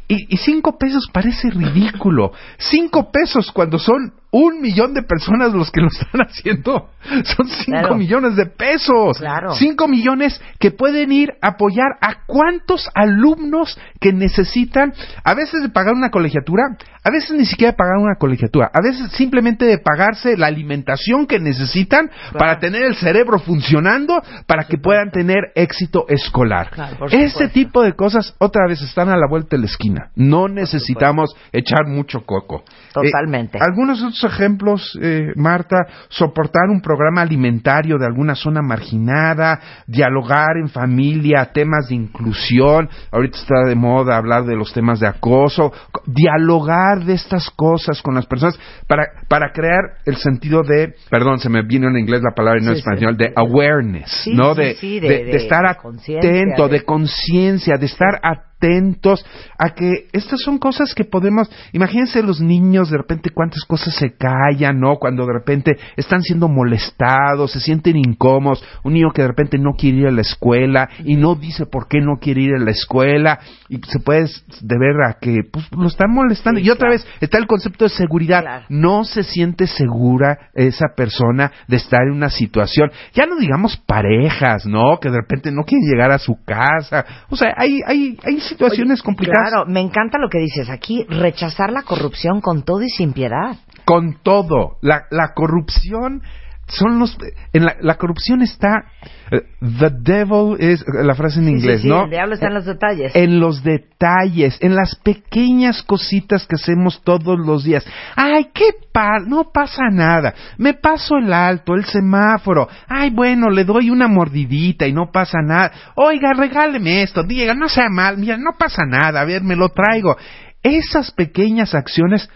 y- 0.08 0.28
y 0.30 0.38
cinco 0.38 0.78
pesos 0.78 1.08
parece 1.12 1.50
ridículo. 1.50 2.32
Cinco 2.58 3.12
pesos 3.12 3.52
cuando 3.52 3.80
son 3.80 4.14
un 4.34 4.62
millón 4.62 4.96
de 4.96 5.04
personas 5.04 5.54
los 5.54 5.70
que 5.72 5.80
lo 5.82 5.88
están 5.88 6.22
haciendo, 6.28 6.90
son 7.24 7.48
cinco 7.48 7.80
Claro. 7.80 7.96
millones 7.96 8.36
de 8.36 8.48
pesos. 8.48 9.20
Claro. 9.20 9.54
Cinco 9.54 9.88
millones 9.88 10.42
que 10.60 10.72
pueden 10.72 11.12
ir 11.12 11.34
a 11.42 11.50
apoyar 11.50 11.98
a 12.02 12.26
cuántos 12.26 12.90
alumnos 12.96 13.80
que 14.02 14.12
necesitan, 14.12 14.92
a 15.24 15.36
veces 15.36 15.62
de 15.62 15.70
pagar 15.70 15.94
una 15.94 16.10
colegiatura, 16.10 16.64
a 17.04 17.12
veces 17.12 17.38
ni 17.38 17.46
siquiera 17.46 17.72
de 17.74 17.78
pagar 17.78 17.98
una 17.98 18.16
colegiatura, 18.16 18.72
a 18.74 18.82
veces 18.82 19.12
simplemente 19.12 19.66
de 19.66 19.78
pagarse 19.78 20.36
la 20.36 20.48
alimentación 20.48 21.28
que 21.28 21.40
necesitan 21.40 22.10
para 22.38 22.58
tener 22.60 22.84
el 22.84 22.96
cerebro 22.96 23.38
funcionando, 23.40 24.20
para 24.48 24.64
que 24.64 24.78
puedan 24.80 25.12
tener 25.12 25.52
éxito 25.56 26.06
escolar. 26.08 26.72
Supuesto. 26.90 27.50
tipo 27.50 27.84
de 27.84 27.94
cosas 27.94 28.34
otra 28.40 28.68
vez 28.68 28.82
están 28.82 29.10
a 29.10 29.16
la 29.18 29.28
vuelta 29.30 29.56
de 29.56 29.60
la 29.60 29.66
esquina. 29.68 30.10
No 30.16 30.48
necesitamos 30.48 31.36
echar 31.52 31.86
mucho 31.88 32.22
coco. 32.26 32.64
Totalmente. 32.94 33.58
Eh, 33.60 33.62
algunos 33.62 34.02
otros 34.02 34.23
ejemplos, 34.24 34.98
eh, 35.02 35.32
Marta, 35.36 35.78
soportar 36.10 36.70
un 36.70 36.82
programa 36.82 37.22
alimentario 37.22 37.98
de 37.98 38.06
alguna 38.06 38.36
zona 38.36 38.62
marginada, 38.62 39.60
dialogar 39.88 40.58
en 40.62 40.70
familia, 40.70 41.52
temas 41.54 41.90
de 41.90 41.96
inclusión, 41.96 42.90
ahorita 43.12 43.38
está 43.38 43.64
de 43.68 43.76
moda 43.76 44.18
hablar 44.18 44.46
de 44.46 44.56
los 44.56 44.74
temas 44.74 45.00
de 45.00 45.08
acoso, 45.08 45.72
co- 45.92 46.02
dialogar 46.06 47.04
de 47.06 47.14
estas 47.14 47.50
cosas 47.52 48.02
con 48.02 48.16
las 48.16 48.26
personas 48.26 48.60
para, 48.88 49.04
para 49.28 49.52
crear 49.52 49.98
el 50.06 50.16
sentido 50.18 50.62
de, 50.64 50.94
perdón, 51.10 51.40
se 51.40 51.50
me 51.50 51.62
vino 51.66 51.88
en 51.90 51.98
inglés 51.98 52.22
la 52.24 52.34
palabra 52.36 52.60
y 52.62 52.66
no 52.66 52.72
en 52.72 52.78
Sí, 52.78 52.82
sí. 52.84 52.90
español, 52.90 53.18
de 53.18 53.32
awareness, 53.36 54.10
Sí, 54.24 54.34
¿no? 54.34 54.54
de, 54.56 54.76
de- 54.76 55.00
de- 55.00 55.36
estar 55.38 55.66
atento, 55.66 56.68
de- 56.68 56.84
conciencia, 56.84 57.76
de 57.78 57.86
estar 57.86 58.20
atentos 58.64 59.26
a 59.58 59.72
que 59.72 60.08
estas 60.14 60.40
son 60.42 60.58
cosas 60.58 60.94
que 60.96 61.04
podemos, 61.04 61.50
imagínense 61.74 62.24
los 62.24 62.40
niños 62.40 62.90
de 62.90 62.98
repente 62.98 63.30
cuántas 63.30 63.64
cosas 63.66 63.96
se 63.96 64.16
callan, 64.16 64.80
¿no? 64.80 64.98
Cuando 64.98 65.26
de 65.26 65.34
repente 65.34 65.78
están 65.98 66.22
siendo 66.22 66.48
molestados, 66.48 67.52
se 67.52 67.60
sienten 67.60 67.98
incómodos, 67.98 68.64
un 68.84 68.94
niño 68.94 69.12
que 69.14 69.22
de 69.22 69.28
repente 69.28 69.58
no 69.58 69.74
quiere 69.74 69.98
ir 70.00 70.08
a 70.08 70.12
la 70.12 70.22
escuela 70.22 70.90
y 71.04 71.16
no 71.16 71.36
dice 71.36 71.66
por 71.66 71.88
qué 71.88 72.00
no 72.00 72.18
quiere 72.20 72.42
ir 72.42 72.56
a 72.56 72.60
la 72.60 72.72
escuela 72.72 73.40
y 73.70 73.80
se 73.88 74.00
puede 74.00 74.30
deber 74.62 74.96
a 75.08 75.18
que 75.20 75.42
pues 75.52 75.66
lo 75.72 75.88
están 75.88 76.12
molestando. 76.12 76.60
Sí, 76.60 76.68
y 76.68 76.70
otra 76.70 76.90
claro. 76.90 77.04
vez 77.04 77.08
está 77.20 77.38
el 77.38 77.48
concepto 77.48 77.86
de 77.86 77.90
seguridad. 77.90 78.42
Claro. 78.42 78.66
No 78.70 79.04
se 79.04 79.24
siente 79.24 79.68
segura 79.68 80.52
esa 80.54 80.88
persona 80.96 81.52
de 81.68 81.78
estar 81.78 82.02
en 82.04 82.14
una 82.14 82.30
situación, 82.30 82.92
ya 83.14 83.26
no 83.26 83.38
digamos 83.38 83.78
parejas, 83.78 84.66
¿no? 84.66 85.00
Que 85.00 85.10
de 85.10 85.18
repente 85.18 85.52
no 85.52 85.64
quieren 85.64 85.88
llegar 85.90 86.12
a 86.12 86.20
su 86.20 86.38
casa. 86.46 87.06
O 87.30 87.36
sea, 87.36 87.54
hay, 87.58 87.80
hay, 87.86 88.18
hay 88.24 88.40
situaciones 88.54 89.00
Oye, 89.00 89.06
complicadas 89.06 89.50
Claro, 89.52 89.66
me 89.68 89.82
encanta 89.82 90.18
lo 90.18 90.30
que 90.30 90.40
dices 90.40 90.70
aquí, 90.70 91.06
rechazar 91.10 91.72
la 91.72 91.84
corrupción 91.84 92.42
con 92.42 92.64
todo 92.64 92.82
y 92.82 92.90
sin 92.90 93.14
piedad. 93.14 93.58
con 93.86 94.16
todo. 94.24 94.78
La, 94.82 95.04
la 95.12 95.34
corrupción 95.34 96.22
son 96.68 97.00
los 97.00 97.18
en 97.52 97.66
la, 97.66 97.76
la 97.82 97.96
corrupción 97.96 98.42
está 98.42 98.86
eh, 99.32 99.42
the 99.60 99.90
devil 100.02 100.56
is 100.60 100.84
la 100.88 101.16
frase 101.16 101.40
en 101.40 101.50
inglés, 101.50 101.82
sí, 101.82 101.84
sí, 101.84 101.90
¿no? 101.90 102.04
el 102.06 102.10
diablo 102.10 102.36
está 102.36 102.48
en 102.48 102.54
los 102.54 102.66
detalles. 102.66 103.16
En 103.16 103.40
los 103.40 103.64
detalles, 103.64 104.58
en 104.62 104.76
las 104.76 104.96
pequeñas 104.96 105.82
cositas 105.84 106.46
que 106.46 106.56
hacemos 106.56 107.02
todos 107.04 107.40
los 107.40 107.64
días. 107.64 107.86
Ay, 108.16 108.50
qué 108.54 108.72
par, 108.92 109.26
no 109.28 109.52
pasa 109.52 109.90
nada. 109.92 110.34
Me 110.58 110.74
paso 110.74 111.18
el 111.18 111.34
alto, 111.34 111.74
el 111.74 111.86
semáforo. 111.86 112.68
Ay, 112.88 113.10
bueno, 113.10 113.50
le 113.50 113.64
doy 113.64 113.90
una 113.90 114.08
mordidita 114.08 114.88
y 114.88 114.94
no 114.94 115.12
pasa 115.12 115.40
nada. 115.42 115.72
Oiga, 115.96 116.34
regáleme 116.34 117.02
esto, 117.02 117.24
diga, 117.24 117.54
no 117.54 117.70
sea 117.70 117.90
mal, 117.90 118.18
mira, 118.18 118.38
no 118.38 118.52
pasa 118.58 118.84
nada, 118.86 119.22
a 119.22 119.26
ver, 119.26 119.42
me 119.44 119.56
lo 119.56 119.70
traigo. 119.70 120.16
Esas 120.62 121.12
pequeñas 121.12 121.74
acciones 121.74 122.30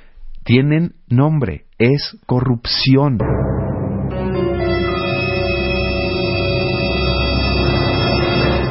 tienen 0.44 0.94
nombre, 1.08 1.66
es 1.78 2.18
corrupción. 2.26 3.20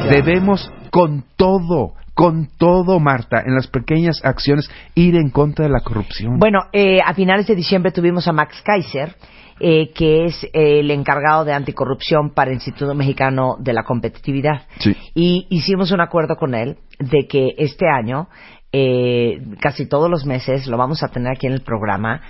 Debemos 0.09 0.71
con 0.89 1.23
todo, 1.35 1.93
con 2.13 2.47
todo, 2.57 2.99
Marta, 2.99 3.41
en 3.45 3.55
las 3.55 3.67
pequeñas 3.67 4.23
acciones, 4.23 4.69
ir 4.95 5.15
en 5.15 5.29
contra 5.29 5.65
de 5.65 5.71
la 5.71 5.81
corrupción. 5.81 6.39
Bueno, 6.39 6.59
eh, 6.73 6.99
a 7.05 7.13
finales 7.13 7.47
de 7.47 7.55
diciembre 7.55 7.91
tuvimos 7.91 8.27
a 8.27 8.31
Max 8.31 8.61
Kaiser, 8.63 9.15
eh, 9.59 9.91
que 9.91 10.25
es 10.25 10.43
eh, 10.43 10.81
el 10.81 10.91
encargado 10.91 11.43
de 11.43 11.51
anticorrupción 11.51 12.33
para 12.33 12.51
el 12.51 12.57
Instituto 12.57 12.93
Mexicano 12.93 13.55
de 13.59 13.73
la 13.73 13.83
Competitividad. 13.83 14.61
Sí. 14.79 14.95
Y 15.15 15.47
hicimos 15.49 15.91
un 15.91 15.99
acuerdo 15.99 16.35
con 16.35 16.53
él 16.53 16.77
de 16.99 17.27
que 17.27 17.55
este 17.57 17.87
año, 17.89 18.27
eh, 18.71 19.41
casi 19.59 19.87
todos 19.87 20.11
los 20.11 20.25
meses, 20.25 20.67
lo 20.67 20.77
vamos 20.77 21.01
a 21.01 21.07
tener 21.07 21.31
aquí 21.31 21.47
en 21.47 21.53
el 21.53 21.61
programa 21.61 22.21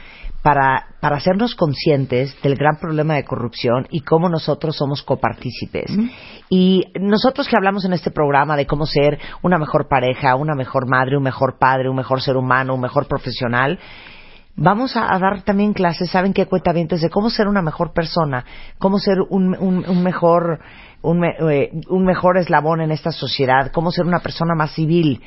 para, 0.47 0.85
para 1.01 1.17
hacernos 1.17 1.55
conscientes 1.55 2.33
del 2.41 2.55
gran 2.55 2.77
problema 2.79 3.15
de 3.15 3.25
corrupción 3.25 3.85
y 3.89 3.99
cómo 3.99 4.29
nosotros 4.29 4.77
somos 4.77 5.03
copartícipes. 5.03 5.91
Y 6.49 6.85
nosotros 7.01 7.49
que 7.49 7.57
hablamos 7.57 7.83
en 7.83 7.91
este 7.91 8.11
programa 8.11 8.55
de 8.55 8.65
cómo 8.65 8.85
ser 8.85 9.19
una 9.41 9.57
mejor 9.57 9.89
pareja, 9.89 10.37
una 10.37 10.55
mejor 10.55 10.87
madre, 10.87 11.17
un 11.17 11.23
mejor 11.23 11.57
padre, 11.59 11.89
un 11.89 11.97
mejor 11.97 12.21
ser 12.21 12.37
humano, 12.37 12.75
un 12.75 12.79
mejor 12.81 13.07
profesional, 13.09 13.77
Vamos 14.59 14.95
a, 14.97 15.13
a 15.13 15.19
dar 15.19 15.43
también 15.43 15.71
clases, 15.73 16.09
¿saben 16.09 16.33
qué 16.33 16.47
cuentavientes? 16.47 17.01
De 17.01 17.11
cómo 17.11 17.29
ser 17.29 17.47
una 17.47 17.61
mejor 17.61 17.93
persona, 17.93 18.43
cómo 18.79 18.97
ser 18.97 19.17
un, 19.29 19.55
un- 19.59 19.87
un 19.87 20.01
mejor 20.01 20.59
un, 21.01 21.19
me- 21.19 21.35
eh, 21.51 21.71
un 21.89 22.05
mejor 22.05 22.37
eslabón 22.37 22.81
en 22.81 22.91
esta 22.91 23.11
sociedad, 23.11 23.71
cómo 23.71 23.91
ser 23.91 24.05
una 24.05 24.19
persona 24.19 24.55
más 24.55 24.71
civil. 24.71 25.21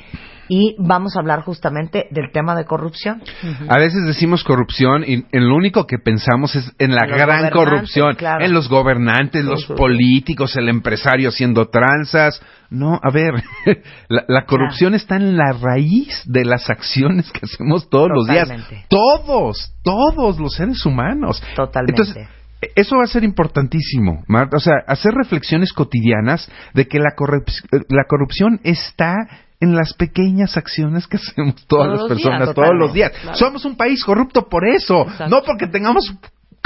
Y 0.53 0.75
vamos 0.79 1.15
a 1.15 1.21
hablar 1.21 1.43
justamente 1.43 2.07
del 2.11 2.29
tema 2.33 2.55
de 2.55 2.65
corrupción. 2.65 3.21
A 3.69 3.77
veces 3.79 4.03
decimos 4.05 4.43
corrupción 4.43 5.05
y 5.07 5.23
en 5.31 5.47
lo 5.47 5.55
único 5.55 5.87
que 5.87 5.97
pensamos 5.97 6.55
es 6.57 6.69
en 6.77 6.91
la 6.93 7.05
En 7.05 7.11
gran 7.17 7.49
corrupción, 7.51 8.15
claro. 8.15 8.43
en 8.43 8.51
los 8.51 8.67
gobernantes, 8.67 9.45
los 9.45 9.63
políticos, 9.65 10.57
el 10.57 10.67
empresario 10.67 11.29
haciendo 11.29 11.69
tranzas. 11.69 12.41
No, 12.69 12.99
a 13.01 13.09
ver, 13.11 13.35
la, 14.09 14.25
la 14.27 14.45
corrupción 14.45 14.93
está 14.93 15.15
en 15.15 15.37
la 15.37 15.53
raíz 15.53 16.21
de 16.25 16.43
las 16.43 16.69
acciones 16.69 17.31
que 17.31 17.39
hacemos 17.43 17.89
todos 17.89 18.09
los 18.13 18.27
días. 18.27 18.49
Todos, 18.89 19.73
todos 19.83 20.37
los 20.37 20.53
seres 20.53 20.85
humanos. 20.85 21.41
Totalmente. 21.55 22.01
Entonces, 22.01 22.27
eso 22.75 22.97
va 22.97 23.03
a 23.03 23.07
ser 23.07 23.23
importantísimo, 23.23 24.23
Marta. 24.27 24.57
O 24.57 24.59
sea, 24.59 24.75
hacer 24.87 25.13
reflexiones 25.13 25.73
cotidianas 25.73 26.49
de 26.73 26.87
que 26.87 26.99
la, 26.99 27.15
corrup- 27.15 27.85
la 27.89 28.03
corrupción 28.07 28.59
está 28.63 29.15
en 29.59 29.75
las 29.75 29.93
pequeñas 29.93 30.57
acciones 30.57 31.07
que 31.07 31.17
hacemos 31.21 31.65
todas 31.67 31.87
Todos 31.87 31.99
las 31.99 32.07
personas 32.07 32.41
días, 32.41 32.55
todos 32.55 32.75
los 32.77 32.93
días. 32.93 33.11
claro. 33.21 33.37
Somos 33.37 33.65
un 33.65 33.75
país 33.75 34.03
corrupto 34.03 34.47
por 34.49 34.67
eso, 34.67 35.01
Exacto. 35.03 35.27
no 35.29 35.43
porque 35.43 35.67
tengamos 35.67 36.13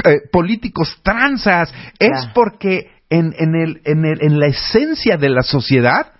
eh, 0.04 0.16
políticos 0.30 0.98
tranzas, 1.02 1.72
es 1.98 2.08
Claro. 2.10 2.32
porque 2.34 2.90
en, 3.10 3.32
en, 3.38 3.54
el, 3.54 3.80
en, 3.84 4.04
el, 4.04 4.22
en 4.22 4.38
la 4.38 4.46
esencia 4.46 5.16
de 5.16 5.28
la 5.30 5.42
sociedad 5.42 6.12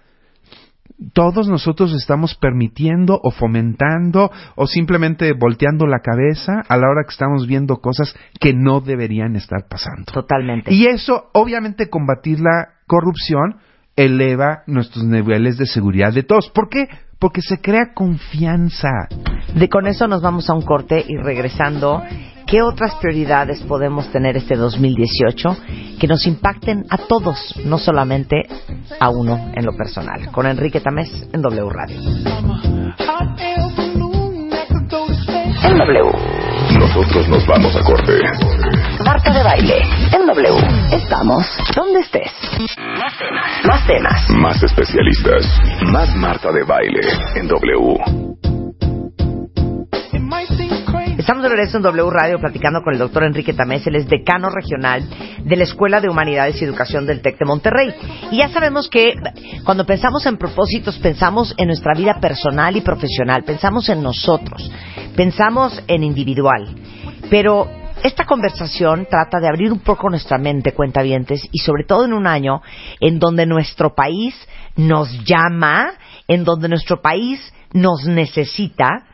todos 1.12 1.48
nosotros 1.48 1.92
estamos 1.92 2.34
permitiendo 2.34 3.20
o 3.22 3.30
fomentando 3.30 4.30
o 4.54 4.66
simplemente 4.66 5.32
volteando 5.32 5.86
la 5.86 6.00
cabeza 6.00 6.62
a 6.68 6.76
la 6.76 6.88
hora 6.88 7.04
que 7.04 7.12
estamos 7.12 7.46
viendo 7.46 7.76
cosas 7.76 8.14
que 8.40 8.54
no 8.54 8.80
deberían 8.80 9.36
estar 9.36 9.66
pasando. 9.68 10.12
Totalmente. 10.12 10.72
Y 10.72 10.86
eso, 10.86 11.28
obviamente, 11.32 11.90
combatir 11.90 12.40
la 12.40 12.68
corrupción 12.86 13.56
eleva 13.96 14.62
nuestros 14.66 15.04
niveles 15.04 15.58
de 15.58 15.66
seguridad 15.66 16.12
de 16.12 16.22
todos. 16.22 16.50
¿Por 16.50 16.68
qué? 16.68 16.88
Porque 17.18 17.40
se 17.40 17.60
crea 17.60 17.92
confianza. 17.94 19.08
De 19.54 19.68
con 19.68 19.86
eso 19.86 20.06
nos 20.06 20.22
vamos 20.22 20.50
a 20.50 20.54
un 20.54 20.62
corte 20.62 21.02
y 21.06 21.16
regresando, 21.16 22.02
¿qué 22.46 22.62
otras 22.62 22.94
prioridades 22.96 23.60
podemos 23.62 24.10
tener 24.10 24.36
este 24.36 24.56
2018 24.56 25.56
que 25.98 26.06
nos 26.06 26.26
impacten 26.26 26.84
a 26.88 26.98
todos, 26.98 27.54
no 27.64 27.78
solamente 27.78 28.42
a 29.00 29.10
uno 29.10 29.52
en 29.54 29.64
lo 29.64 29.76
personal? 29.76 30.30
Con 30.30 30.46
Enrique 30.46 30.80
Tamés 30.80 31.10
en 31.32 31.42
W 31.42 31.68
Radio. 31.68 31.96
En 35.64 35.78
W. 35.78 36.36
Nosotros 36.78 37.28
nos 37.28 37.46
vamos 37.46 37.74
a 37.76 37.82
corte. 37.82 38.12
Marta 39.04 39.32
de 39.32 39.42
baile. 39.42 39.82
En 40.12 40.26
W. 40.26 40.56
Estamos 40.92 41.44
donde 41.74 42.00
estés. 42.00 42.30
Más 42.78 43.18
temas. 43.18 43.64
Más 43.64 43.86
temas. 43.86 44.30
Más 44.30 44.62
especialistas. 44.62 45.60
Más 45.92 46.14
Marta 46.16 46.52
de 46.52 46.64
baile 46.64 47.00
en 47.34 47.48
W. 47.48 48.15
Estamos 51.18 51.42
de 51.42 51.48
regreso 51.48 51.78
en 51.78 51.82
W 51.82 52.10
Radio 52.10 52.38
platicando 52.38 52.82
con 52.82 52.92
el 52.92 52.98
doctor 52.98 53.24
Enrique 53.24 53.54
Tamés, 53.54 53.86
él 53.86 53.96
es 53.96 54.06
decano 54.06 54.50
regional 54.50 55.02
de 55.42 55.56
la 55.56 55.64
Escuela 55.64 56.02
de 56.02 56.10
Humanidades 56.10 56.60
y 56.60 56.64
Educación 56.66 57.06
del 57.06 57.22
TEC 57.22 57.38
de 57.38 57.44
Monterrey. 57.46 57.94
Y 58.30 58.38
ya 58.38 58.50
sabemos 58.50 58.90
que 58.90 59.14
cuando 59.64 59.86
pensamos 59.86 60.26
en 60.26 60.36
propósitos, 60.36 60.98
pensamos 60.98 61.54
en 61.56 61.68
nuestra 61.68 61.94
vida 61.94 62.20
personal 62.20 62.76
y 62.76 62.82
profesional, 62.82 63.44
pensamos 63.44 63.88
en 63.88 64.02
nosotros, 64.02 64.70
pensamos 65.16 65.82
en 65.88 66.04
individual. 66.04 66.68
Pero 67.30 67.66
esta 68.04 68.26
conversación 68.26 69.06
trata 69.08 69.40
de 69.40 69.48
abrir 69.48 69.72
un 69.72 69.80
poco 69.80 70.10
nuestra 70.10 70.36
mente, 70.36 70.74
cuentavientes, 70.74 71.48
y 71.50 71.60
sobre 71.60 71.84
todo 71.84 72.04
en 72.04 72.12
un 72.12 72.26
año 72.26 72.60
en 73.00 73.18
donde 73.18 73.46
nuestro 73.46 73.94
país 73.94 74.34
nos 74.76 75.24
llama, 75.24 75.92
en 76.28 76.44
donde 76.44 76.68
nuestro 76.68 77.00
país 77.00 77.40
nos 77.72 78.04
necesita, 78.04 79.06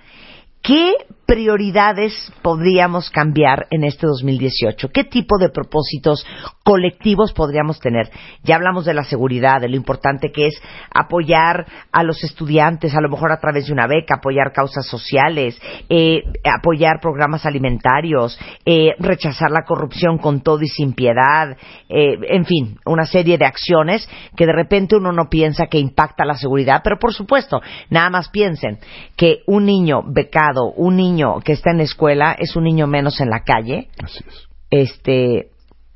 ¿Qué 0.63 0.95
prioridades 1.33 2.13
podríamos 2.43 3.09
cambiar 3.09 3.67
en 3.71 3.85
este 3.85 4.07
2018? 4.07 4.91
¿Qué 4.93 5.05
tipo 5.05 5.39
de 5.39 5.49
propósitos 5.49 6.27
colectivos 6.63 7.33
podríamos 7.33 7.81
tener? 7.81 8.11
Ya 8.43 8.57
hablamos 8.57 8.85
de 8.85 8.93
la 8.93 9.05
seguridad, 9.05 9.63
de 9.63 9.71
lo 9.71 9.77
importante 9.77 10.31
que 10.31 10.49
es 10.49 10.63
apoyar 10.95 11.65
a 11.91 12.03
los 12.03 12.23
estudiantes, 12.23 12.95
a 12.95 13.01
lo 13.01 13.09
mejor 13.09 13.33
a 13.33 13.41
través 13.41 13.67
de 13.67 13.73
una 13.73 13.87
beca, 13.87 14.17
apoyar 14.17 14.53
causas 14.53 14.87
sociales, 14.87 15.59
eh, 15.89 16.23
apoyar 16.45 17.01
programas 17.01 17.47
alimentarios, 17.47 18.39
eh, 18.67 18.91
rechazar 18.99 19.51
la 19.51 19.65
corrupción 19.65 20.19
con 20.19 20.43
todo 20.43 20.61
y 20.61 20.69
sin 20.69 20.93
piedad, 20.93 21.57
eh, 21.89 22.19
en 22.29 22.45
fin, 22.45 22.79
una 22.85 23.07
serie 23.07 23.39
de 23.39 23.47
acciones 23.47 24.07
que 24.37 24.45
de 24.45 24.53
repente 24.53 24.97
uno 24.97 25.13
no 25.13 25.31
piensa 25.31 25.65
que 25.67 25.79
impacta 25.79 26.27
la 26.27 26.35
seguridad, 26.35 26.83
pero 26.85 26.99
por 26.99 27.15
supuesto, 27.15 27.63
nada 27.89 28.11
más 28.11 28.29
piensen 28.29 28.81
que 29.17 29.39
un 29.47 29.65
niño 29.65 30.03
becado, 30.07 30.73
un 30.77 30.97
niño 30.97 31.22
que 31.45 31.53
está 31.53 31.71
en 31.71 31.79
la 31.79 31.85
escuela, 31.85 32.33
es 32.39 32.57
un 32.57 32.65
niño 32.65 32.87
menos 32.87 33.21
en 33.21 33.31
la 33.31 33.41
calle, 33.45 33.89
Así 34.03 34.21
es. 34.27 34.49
este, 34.71 35.49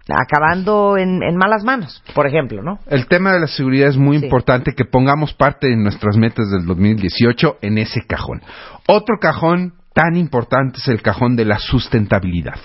acabando 0.09 0.97
en, 0.97 1.23
en 1.23 1.37
malas 1.37 1.65
manos, 1.65 2.03
por 2.15 2.27
ejemplo, 2.27 2.63
¿no? 2.63 2.79
El 2.89 3.07
tema 3.07 3.33
de 3.33 3.41
la 3.41 3.47
seguridad 3.49 3.89
es 3.89 3.97
muy 3.97 4.19
Sí. 4.19 4.25
importante 4.25 4.73
que 4.77 4.85
pongamos 4.85 5.35
parte 5.35 5.69
de 5.69 5.77
nuestras 5.77 6.17
metas 6.17 6.51
del 6.51 6.65
2018 6.67 7.59
en 7.63 7.79
ese 7.79 8.03
cajón. 8.07 8.41
Otro 8.87 9.17
cajón 9.21 9.75
tan 9.95 10.17
importante 10.17 10.79
es 10.79 10.89
el 10.89 11.03
cajón 11.03 11.37
de 11.37 11.45
la 11.47 11.59
sustentabilidad. 11.59 12.59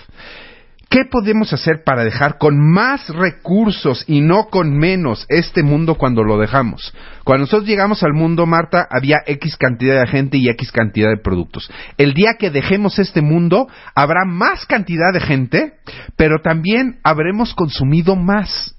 ¿Qué 0.92 1.06
podemos 1.10 1.50
hacer 1.54 1.84
para 1.84 2.04
dejar 2.04 2.36
con 2.36 2.60
más 2.60 3.08
recursos 3.08 4.04
y 4.06 4.20
no 4.20 4.48
con 4.50 4.76
menos 4.76 5.24
este 5.30 5.62
mundo 5.62 5.94
cuando 5.94 6.22
lo 6.22 6.38
dejamos? 6.38 6.92
Cuando 7.24 7.44
nosotros 7.44 7.66
llegamos 7.66 8.02
al 8.02 8.12
mundo, 8.12 8.44
Marta, 8.44 8.86
había 8.90 9.22
X 9.26 9.56
cantidad 9.56 10.02
de 10.02 10.06
gente 10.06 10.36
y 10.36 10.50
X 10.50 10.70
cantidad 10.70 11.08
de 11.08 11.16
productos. 11.16 11.70
El 11.96 12.12
día 12.12 12.34
que 12.38 12.50
dejemos 12.50 12.98
este 12.98 13.22
mundo, 13.22 13.68
habrá 13.94 14.26
más 14.26 14.66
cantidad 14.66 15.14
de 15.14 15.20
gente, 15.20 15.72
pero 16.16 16.42
también 16.42 16.98
habremos 17.04 17.54
consumido 17.54 18.14
más. 18.14 18.76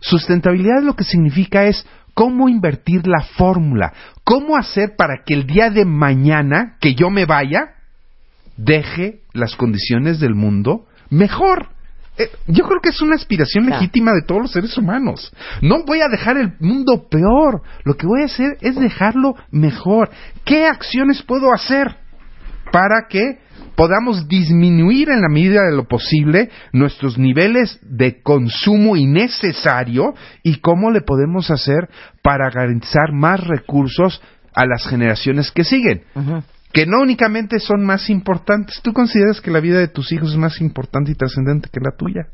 Sustentabilidad 0.00 0.82
lo 0.82 0.96
que 0.96 1.04
significa 1.04 1.64
es 1.64 1.86
cómo 2.12 2.50
invertir 2.50 3.06
la 3.06 3.22
fórmula, 3.38 3.94
cómo 4.22 4.58
hacer 4.58 4.96
para 4.98 5.22
que 5.24 5.32
el 5.32 5.46
día 5.46 5.70
de 5.70 5.86
mañana 5.86 6.76
que 6.78 6.94
yo 6.94 7.08
me 7.08 7.24
vaya, 7.24 7.76
deje 8.58 9.22
las 9.32 9.56
condiciones 9.56 10.20
del 10.20 10.34
mundo 10.34 10.84
mejor. 11.14 11.68
Eh, 12.16 12.28
yo 12.46 12.64
creo 12.64 12.80
que 12.80 12.90
es 12.90 13.02
una 13.02 13.16
aspiración 13.16 13.66
legítima 13.66 14.12
de 14.12 14.22
todos 14.26 14.42
los 14.42 14.52
seres 14.52 14.76
humanos. 14.78 15.32
No 15.62 15.84
voy 15.84 16.00
a 16.00 16.08
dejar 16.08 16.36
el 16.36 16.52
mundo 16.60 17.08
peor. 17.10 17.62
Lo 17.84 17.96
que 17.96 18.06
voy 18.06 18.22
a 18.22 18.26
hacer 18.26 18.56
es 18.60 18.76
dejarlo 18.76 19.34
mejor. 19.50 20.10
¿Qué 20.44 20.66
acciones 20.66 21.22
puedo 21.22 21.52
hacer 21.52 21.96
para 22.70 23.06
que 23.08 23.38
podamos 23.74 24.28
disminuir 24.28 25.08
en 25.10 25.22
la 25.22 25.28
medida 25.28 25.62
de 25.64 25.76
lo 25.76 25.88
posible 25.88 26.50
nuestros 26.72 27.18
niveles 27.18 27.78
de 27.82 28.22
consumo 28.22 28.96
innecesario 28.96 30.14
y 30.42 30.60
cómo 30.60 30.92
le 30.92 31.00
podemos 31.00 31.50
hacer 31.50 31.88
para 32.22 32.50
garantizar 32.50 33.12
más 33.12 33.40
recursos 33.40 34.22
a 34.54 34.66
las 34.66 34.86
generaciones 34.86 35.50
que 35.50 35.64
siguen? 35.64 36.04
Que 36.74 36.86
no 36.86 37.00
únicamente 37.00 37.60
son 37.60 37.86
más 37.86 38.10
importantes. 38.10 38.80
¿Tú 38.82 38.92
consideras 38.92 39.40
que 39.40 39.52
la 39.52 39.60
vida 39.60 39.78
de 39.78 39.86
tus 39.86 40.10
hijos 40.10 40.32
es 40.32 40.36
más 40.36 40.60
importante 40.60 41.12
y 41.12 41.14
trascendente 41.14 41.70
que 41.72 41.78
la 41.80 41.96
tuya? 41.96 42.26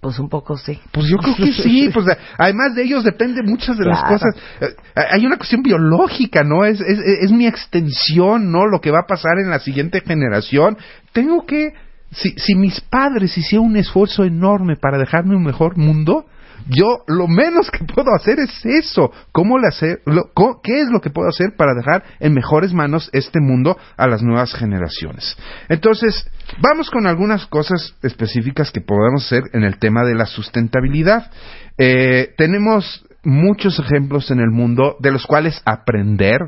Pues 0.00 0.18
un 0.18 0.28
poco 0.28 0.56
sí. 0.56 0.80
Pues 0.90 1.06
yo 1.06 1.16
creo 1.16 1.36
que 1.36 1.52
sí. 1.52 1.88
Pues 1.94 2.06
además 2.36 2.74
de 2.74 2.82
ellos 2.82 3.04
depende 3.04 3.44
muchas 3.44 3.78
de 3.78 3.84
las 3.84 4.02
cosas. 4.02 4.34
Eh, 4.60 4.74
hay 4.96 5.24
una 5.24 5.36
cuestión 5.36 5.62
biológica, 5.62 6.42
¿no? 6.42 6.64
Es, 6.64 6.80
es, 6.80 6.98
es 6.98 7.30
mi 7.30 7.46
extensión, 7.46 8.50
¿no? 8.50 8.66
Lo 8.66 8.80
que 8.80 8.90
va 8.90 9.02
a 9.04 9.06
pasar 9.06 9.38
en 9.38 9.48
la 9.48 9.60
siguiente 9.60 10.00
generación. 10.00 10.76
Tengo 11.12 11.46
que, 11.46 11.72
si, 12.10 12.30
si 12.36 12.56
mis 12.56 12.80
padres 12.80 13.38
hicieron 13.38 13.68
un 13.68 13.76
esfuerzo 13.76 14.24
enorme 14.24 14.74
para 14.74 14.98
dejarme 14.98 15.36
un 15.36 15.44
mejor 15.44 15.78
mundo, 15.78 16.26
yo 16.68 16.98
lo 17.06 17.28
menos 17.28 17.70
que 17.70 17.84
puedo 17.84 18.14
hacer 18.14 18.38
es 18.40 18.64
eso. 18.64 19.10
¿Cómo 19.32 19.58
le 19.58 19.68
hacer, 19.68 20.00
lo- 20.06 20.30
co- 20.34 20.60
¿Qué 20.62 20.80
es 20.80 20.88
lo 20.88 21.00
que 21.00 21.10
puedo 21.10 21.28
hacer 21.28 21.54
para 21.56 21.74
dejar 21.74 22.04
en 22.20 22.34
mejores 22.34 22.72
manos 22.72 23.08
este 23.12 23.40
mundo 23.40 23.76
a 23.96 24.06
las 24.06 24.22
nuevas 24.22 24.54
generaciones? 24.54 25.36
Entonces, 25.68 26.28
vamos 26.60 26.90
con 26.90 27.06
algunas 27.06 27.46
cosas 27.46 27.94
específicas 28.02 28.70
que 28.72 28.80
podemos 28.80 29.24
hacer 29.26 29.42
en 29.52 29.62
el 29.64 29.78
tema 29.78 30.04
de 30.04 30.14
la 30.14 30.26
sustentabilidad. 30.26 31.30
Eh, 31.78 32.34
tenemos 32.36 33.05
muchos 33.26 33.78
ejemplos 33.80 34.30
en 34.30 34.38
el 34.38 34.50
mundo 34.50 34.96
de 35.00 35.10
los 35.10 35.26
cuales 35.26 35.60
aprender. 35.64 36.38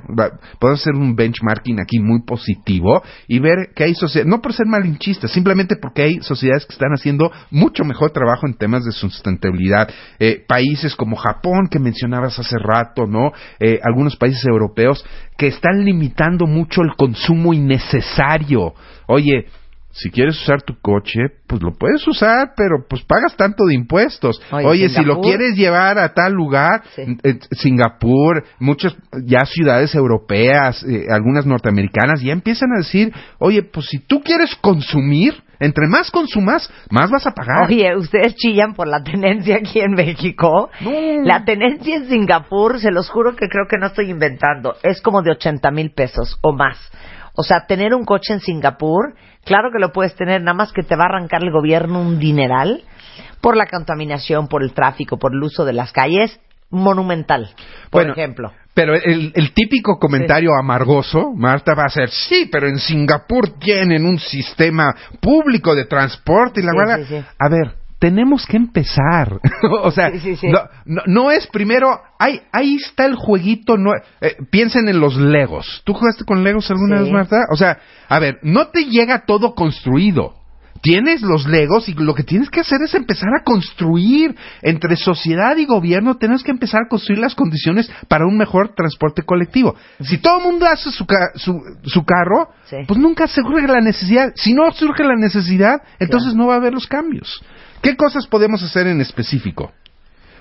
Podemos 0.61 0.81
hacer 0.81 0.95
un 0.95 1.17
benchmarking 1.17 1.81
aquí 1.81 1.99
muy 1.99 2.23
positivo 2.23 3.03
y 3.27 3.41
ver 3.41 3.73
que 3.75 3.85
hay 3.85 3.95
sociedades, 3.95 4.31
no 4.31 4.41
por 4.41 4.53
ser 4.53 4.67
malinchistas, 4.67 5.33
simplemente 5.33 5.77
porque 5.77 6.03
hay 6.03 6.21
sociedades 6.21 6.65
que 6.65 6.73
están 6.73 6.93
haciendo 6.93 7.33
mucho 7.51 7.85
mejor 7.85 8.13
trabajo 8.13 8.47
en 8.47 8.55
temas 8.55 8.85
de 8.85 8.93
sustentabilidad. 8.93 9.91
Eh, 10.21 10.45
países 10.47 10.95
como 10.95 11.17
Japón, 11.17 11.69
que 11.69 11.81
mencionabas 11.81 12.39
hace 12.39 12.57
rato, 12.59 13.07
¿no? 13.07 13.33
Eh, 13.59 13.81
algunos 13.83 14.17
países 14.17 14.45
europeos 14.47 15.05
que 15.37 15.49
están 15.49 15.85
limitando 15.85 16.47
mucho 16.47 16.83
el 16.83 16.95
consumo 16.97 17.53
innecesario. 17.53 18.75
Oye, 19.09 19.47
si 19.99 20.11
quieres 20.11 20.41
usar 20.41 20.63
tu 20.63 20.75
coche, 20.81 21.21
pues 21.47 21.61
lo 21.61 21.73
puedes 21.73 22.07
usar, 22.07 22.53
pero 22.57 22.87
pues 22.89 23.03
pagas 23.03 23.37
tanto 23.37 23.65
de 23.65 23.75
impuestos. 23.75 24.41
Oye, 24.53 24.67
Oye, 24.67 24.89
si 24.89 25.05
lo 25.05 25.21
quieres 25.21 25.57
llevar 25.57 25.99
a 25.99 26.15
tal 26.15 26.33
lugar, 26.33 26.83
Sí. 26.95 27.03
eh, 27.25 27.39
Singapur, 27.51 28.45
muchas 28.61 28.97
ya 29.25 29.45
ciudades 29.45 29.95
europeas, 29.95 30.85
eh, 30.85 31.07
algunas 31.11 31.47
norteamericanas, 31.47 32.21
ya 32.23 32.33
empiezan 32.33 32.71
a 32.75 32.79
decir, 32.79 33.13
oye, 33.39 33.63
pues 33.63 33.87
si 33.87 33.99
tú 33.99 34.21
quieres 34.23 34.55
consumir, 34.57 35.35
entre 35.61 35.89
más 35.89 36.13
consumas, 36.13 36.71
más 36.91 37.11
vas 37.11 37.27
a 37.27 37.33
pagar. 37.33 37.67
Oye, 37.67 37.97
ustedes 37.97 38.37
chillan 38.37 38.75
por 38.75 38.87
la 38.87 39.03
tenencia 39.03 39.57
aquí 39.57 39.81
en 39.81 39.95
México. 39.95 40.71
La 41.25 41.45
tenencia 41.45 41.97
en 41.97 42.09
Singapur, 42.09 42.79
se 42.79 42.93
los 42.93 43.11
juro 43.11 43.35
que 43.35 43.49
creo 43.49 43.67
que 43.69 43.79
no 43.79 43.87
estoy 43.89 44.11
inventando, 44.11 44.77
es 44.85 45.01
como 45.03 45.23
de 45.23 45.33
80 45.33 45.71
mil 45.73 45.91
pesos 45.91 46.39
o 46.43 46.53
más. 46.53 46.79
O 47.41 47.45
sea, 47.45 47.67
tener 47.69 47.95
un 47.95 48.05
coche 48.05 48.33
en 48.35 48.41
Singapur, 48.41 49.15
claro 49.45 49.71
que 49.73 49.79
lo 49.79 49.93
puedes 49.93 50.13
tener, 50.17 50.41
nada 50.43 50.55
más 50.57 50.73
que 50.73 50.83
te 50.83 50.97
va 50.97 51.05
a 51.05 51.07
arrancar 51.07 51.41
el 51.45 51.53
gobierno 51.53 52.01
un 52.01 52.19
dineral 52.19 52.83
por 53.41 53.57
la 53.57 53.67
contaminación, 53.67 54.49
por 54.49 54.65
el 54.65 54.73
tráfico, 54.73 55.19
por 55.19 55.33
el 55.33 55.41
uso 55.41 55.65
de 55.65 55.73
las 55.73 55.93
calles, 55.93 56.41
monumental, 56.71 57.51
por 57.91 58.03
Bueno, 58.03 58.13
ejemplo. 58.15 58.53
Pero 58.75 58.95
el, 58.95 59.31
el 59.37 59.53
típico 59.53 60.01
comentario 60.01 60.51
amargoso, 60.61 61.33
Marta, 61.33 61.75
va 61.75 61.85
a 61.85 61.91
ser, 61.91 62.11
sí, 62.11 62.49
pero 62.51 62.67
en 62.67 62.79
Singapur 62.79 63.59
tienen 63.61 64.05
un 64.05 64.19
sistema 64.19 64.93
público 65.21 65.77
de 65.77 65.85
transporte 65.87 66.61
y 66.61 66.65
la 66.65 66.73
Sí, 66.73 66.77
verdad. 66.77 66.99
sí, 66.99 67.05
sí. 67.21 67.25
A 67.39 67.49
ver, 67.49 67.75
tenemos 67.99 68.47
que 68.47 68.57
empezar. 68.57 69.41
o 69.83 69.91
sea, 69.91 70.11
Sí, 70.13 70.21
sí, 70.21 70.37
sí. 70.37 70.47
No, 70.49 70.61
no, 70.85 71.03
no 71.07 71.31
es 71.31 71.47
primero, 71.49 71.89
ahí, 72.19 72.41
ahí 72.53 72.77
está 72.77 73.07
el 73.07 73.15
jueguito, 73.17 73.77
no, 73.77 73.91
eh, 74.21 74.37
piensen 74.51 74.89
en 74.89 75.01
los 75.01 75.17
Legos. 75.17 75.83
¿Tú 75.85 75.95
jugaste 75.95 76.25
con 76.25 76.45
Legos 76.45 76.71
alguna 76.71 77.01
vez, 77.01 77.11
Marta? 77.11 77.47
O 77.53 77.57
sea, 77.57 77.79
a 78.09 78.19
ver, 78.19 78.39
no 78.43 78.69
te 78.69 78.85
llega 78.85 79.25
todo 79.27 79.55
construido. 79.55 80.35
Tienes 80.81 81.23
los 81.23 81.45
legos 81.49 81.89
y 81.89 81.95
lo 81.95 82.15
que 82.15 82.23
tienes 82.23 82.51
que 82.51 82.61
hacer 82.61 82.81
es 82.83 82.95
empezar 82.95 83.31
a 83.37 83.43
construir 83.43 84.37
entre 84.63 84.95
sociedad 84.95 85.57
y 85.57 85.67
gobierno. 85.67 86.19
Tenemos 86.19 86.45
que 86.45 86.53
empezar 86.53 86.83
a 86.87 86.89
construir 86.89 87.19
las 87.19 87.35
condiciones 87.35 87.91
para 88.07 88.27
un 88.27 88.37
mejor 88.39 88.77
transporte 88.77 89.23
colectivo. 89.23 89.75
Si 89.99 90.19
todo 90.19 90.39
el 90.39 90.45
mundo 90.45 90.67
hace 90.67 90.93
su, 90.93 91.05
ca- 91.05 91.33
su, 91.35 91.61
su 91.83 92.05
carro, 92.05 92.51
Sí. 92.67 92.77
pues 92.87 93.01
nunca 93.01 93.27
surge 93.27 93.67
la 93.67 93.81
necesidad. 93.81 94.31
Si 94.37 94.55
no 94.55 94.71
surge 94.71 95.03
la 95.03 95.17
necesidad, 95.17 95.83
entonces 95.99 96.37
no 96.37 96.47
va 96.47 96.55
a 96.55 96.59
haber 96.59 96.75
los 96.75 96.87
cambios. 96.87 97.43
¿Qué 97.83 97.97
cosas 97.97 98.27
podemos 98.27 98.63
hacer 98.63 98.87
en 98.87 99.01
específico? 99.01 99.73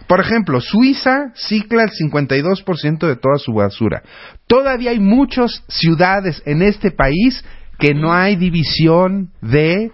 Por 0.08 0.22
ejemplo, 0.22 0.62
Suiza 0.62 1.32
cicla 1.36 1.84
el 1.84 1.92
52% 1.92 3.08
de 3.08 3.16
toda 3.18 3.38
su 3.38 3.54
basura. 3.54 4.04
Todavía 4.48 4.92
hay 4.92 5.00
muchas 5.00 5.64
ciudades 5.68 6.42
en 6.46 6.62
este 6.62 6.92
país 6.92 7.44
que 7.78 7.94
no 7.94 8.14
hay 8.14 8.38
división 8.38 9.32
de 9.42 9.92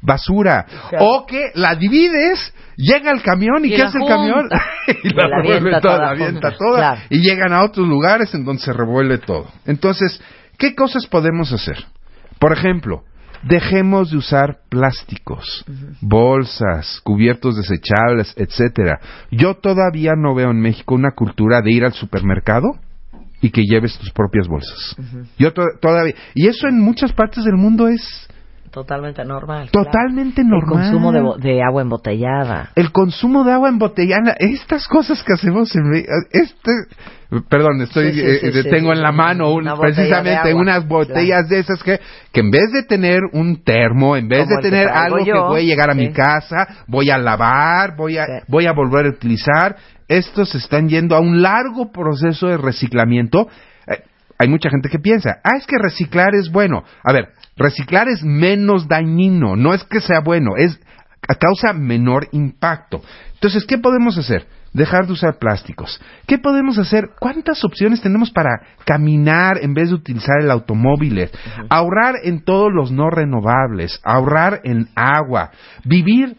basura. 0.00 0.66
O 0.98 1.26
que 1.26 1.50
la 1.54 1.74
divides, 1.74 2.54
llega 2.76 3.10
el 3.10 3.22
camión 3.22 3.64
y, 3.64 3.70
¿qué 3.70 3.82
hace 3.82 3.98
el 3.98 4.08
camión? 4.08 4.48
y 5.02 5.14
la, 5.14 5.28
la 5.28 5.42
revuelve 5.42 5.70
toda, 5.72 5.80
toda 5.80 5.98
la 5.98 6.10
avienta 6.10 6.56
toda. 6.56 6.76
Claro. 6.76 7.00
Y 7.10 7.20
llegan 7.20 7.52
a 7.52 7.64
otros 7.64 7.86
lugares 7.86 8.34
en 8.34 8.44
donde 8.44 8.62
se 8.62 8.72
revuelve 8.72 9.18
todo. 9.18 9.50
Entonces, 9.66 10.20
¿qué 10.58 10.74
cosas 10.74 11.06
podemos 11.06 11.52
hacer? 11.52 11.84
Por 12.38 12.52
ejemplo, 12.52 13.04
dejemos 13.48 14.10
de 14.10 14.16
usar 14.16 14.58
plásticos, 14.68 15.64
bolsas, 16.00 17.00
cubiertos 17.02 17.56
desechables, 17.56 18.34
etcétera. 18.36 19.00
Yo 19.30 19.54
todavía 19.54 20.12
no 20.16 20.34
veo 20.34 20.50
en 20.50 20.60
México 20.60 20.94
una 20.94 21.10
cultura 21.12 21.60
de 21.62 21.72
ir 21.72 21.84
al 21.84 21.92
supermercado 21.92 22.78
y 23.40 23.50
que 23.50 23.62
lleves 23.64 23.98
tus 23.98 24.10
propias 24.10 24.48
bolsas. 24.48 24.96
Yo 25.38 25.52
to- 25.52 25.78
todavía 25.80 26.14
y 26.34 26.46
eso 26.48 26.66
en 26.68 26.80
muchas 26.80 27.12
partes 27.12 27.44
del 27.44 27.56
mundo 27.56 27.88
es 27.88 28.28
Totalmente 28.74 29.24
normal. 29.24 29.70
Totalmente 29.70 30.42
claro. 30.42 30.58
normal. 30.58 30.84
El 30.84 30.90
consumo 30.90 31.12
de, 31.38 31.48
de 31.48 31.62
agua 31.62 31.82
embotellada. 31.82 32.70
el 32.74 32.90
consumo 32.90 33.44
de 33.44 33.52
agua 33.52 33.68
embotellada, 33.68 34.34
estas 34.38 34.88
cosas 34.88 35.22
que 35.22 35.32
hacemos 35.32 35.74
en 35.76 35.94
este 36.32 36.72
perdón, 37.48 37.80
estoy 37.82 38.12
Sí, 38.12 38.20
sí, 38.20 38.26
eh, 38.26 38.52
sí, 38.52 38.58
eh, 38.58 38.70
tengo 38.70 38.92
en 38.92 39.00
la 39.00 39.12
mano 39.12 39.52
un- 39.52 39.62
Una 39.62 39.76
precisamente 39.76 40.50
agua, 40.50 40.60
unas 40.60 40.88
botellas 40.88 41.48
de 41.48 41.60
esas 41.60 41.82
que 41.84 42.00
que 42.32 42.40
en 42.40 42.50
vez 42.50 42.72
de 42.72 42.82
tener 42.82 43.20
un 43.32 43.62
termo, 43.62 44.16
en 44.16 44.28
vez 44.28 44.44
Como 44.44 44.56
de 44.56 44.62
que 44.62 44.70
tener 44.70 44.88
algo 44.88 45.24
que 45.24 45.32
voy 45.32 45.60
a 45.60 45.64
llegar 45.64 45.90
a 45.90 45.94
mi 45.94 46.12
casa, 46.12 46.66
voy 46.88 47.10
a 47.10 47.18
lavar, 47.18 47.96
voy 47.96 48.18
a 48.18 48.26
voy 48.48 48.66
a 48.66 48.72
volver 48.72 49.06
a 49.06 49.10
utilizar, 49.10 49.76
estos 50.08 50.54
están 50.56 50.88
yendo 50.88 51.14
a 51.14 51.20
un 51.20 51.42
largo 51.42 51.92
proceso 51.92 52.48
de 52.48 52.56
reciclamiento. 52.56 53.48
Eh, 53.86 54.02
hay 54.38 54.48
mucha 54.48 54.68
gente 54.68 54.88
que 54.88 54.98
piensa, 54.98 55.38
ah, 55.44 55.56
es 55.56 55.66
que 55.66 55.76
reciclar 55.78 56.34
es 56.34 56.50
bueno. 56.50 56.82
A 57.04 57.12
ver, 57.12 57.28
reciclar 57.56 58.08
es 58.08 58.22
menos 58.22 58.88
dañino, 58.88 59.56
no 59.56 59.74
es 59.74 59.84
que 59.84 60.00
sea 60.00 60.20
bueno, 60.20 60.56
es 60.56 60.80
causa 61.38 61.72
menor 61.72 62.28
impacto. 62.32 63.02
Entonces, 63.34 63.64
¿qué 63.64 63.78
podemos 63.78 64.18
hacer? 64.18 64.46
Dejar 64.72 65.06
de 65.06 65.12
usar 65.12 65.38
plásticos. 65.38 66.00
¿Qué 66.26 66.38
podemos 66.38 66.78
hacer? 66.78 67.10
¿Cuántas 67.20 67.64
opciones 67.64 68.00
tenemos 68.00 68.30
para 68.32 68.50
caminar 68.84 69.58
en 69.62 69.72
vez 69.72 69.90
de 69.90 69.94
utilizar 69.94 70.40
el 70.40 70.50
automóvil? 70.50 71.30
Ahorrar 71.70 72.16
en 72.24 72.44
todos 72.44 72.72
los 72.72 72.90
no 72.90 73.08
renovables, 73.08 74.00
ahorrar 74.04 74.60
en 74.64 74.88
agua, 74.96 75.52
vivir 75.84 76.36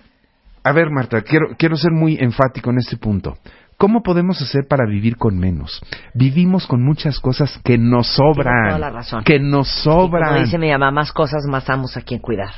a 0.65 0.71
ver, 0.71 0.89
Marta, 0.89 1.21
quiero, 1.21 1.49
quiero 1.59 1.77
ser 1.77 1.91
muy 1.91 2.17
enfático 2.19 2.71
en 2.71 2.79
este 2.79 2.97
punto. 2.97 3.37
¿Cómo 3.77 4.01
podemos 4.03 4.41
hacer 4.41 4.67
para 4.69 4.85
vivir 4.87 5.17
con 5.17 5.37
menos? 5.37 5.81
Vivimos 6.13 6.65
con 6.65 6.83
muchas 6.83 7.19
cosas 7.19 7.59
que 7.63 7.77
nos 7.77 8.07
sobran. 8.07 8.69
toda 8.69 8.79
la 8.79 8.89
razón. 8.89 9.23
Que 9.23 9.39
nos 9.39 9.67
Y 9.81 9.83
como 9.89 10.07
sobran. 10.07 10.43
dice 10.45 10.57
mi 10.57 10.71
mamá, 10.71 10.91
más 10.91 11.11
cosas, 11.11 11.43
más 11.49 11.69
amos 11.69 11.97
a 11.97 12.01
quien 12.01 12.19
cuidar. 12.21 12.49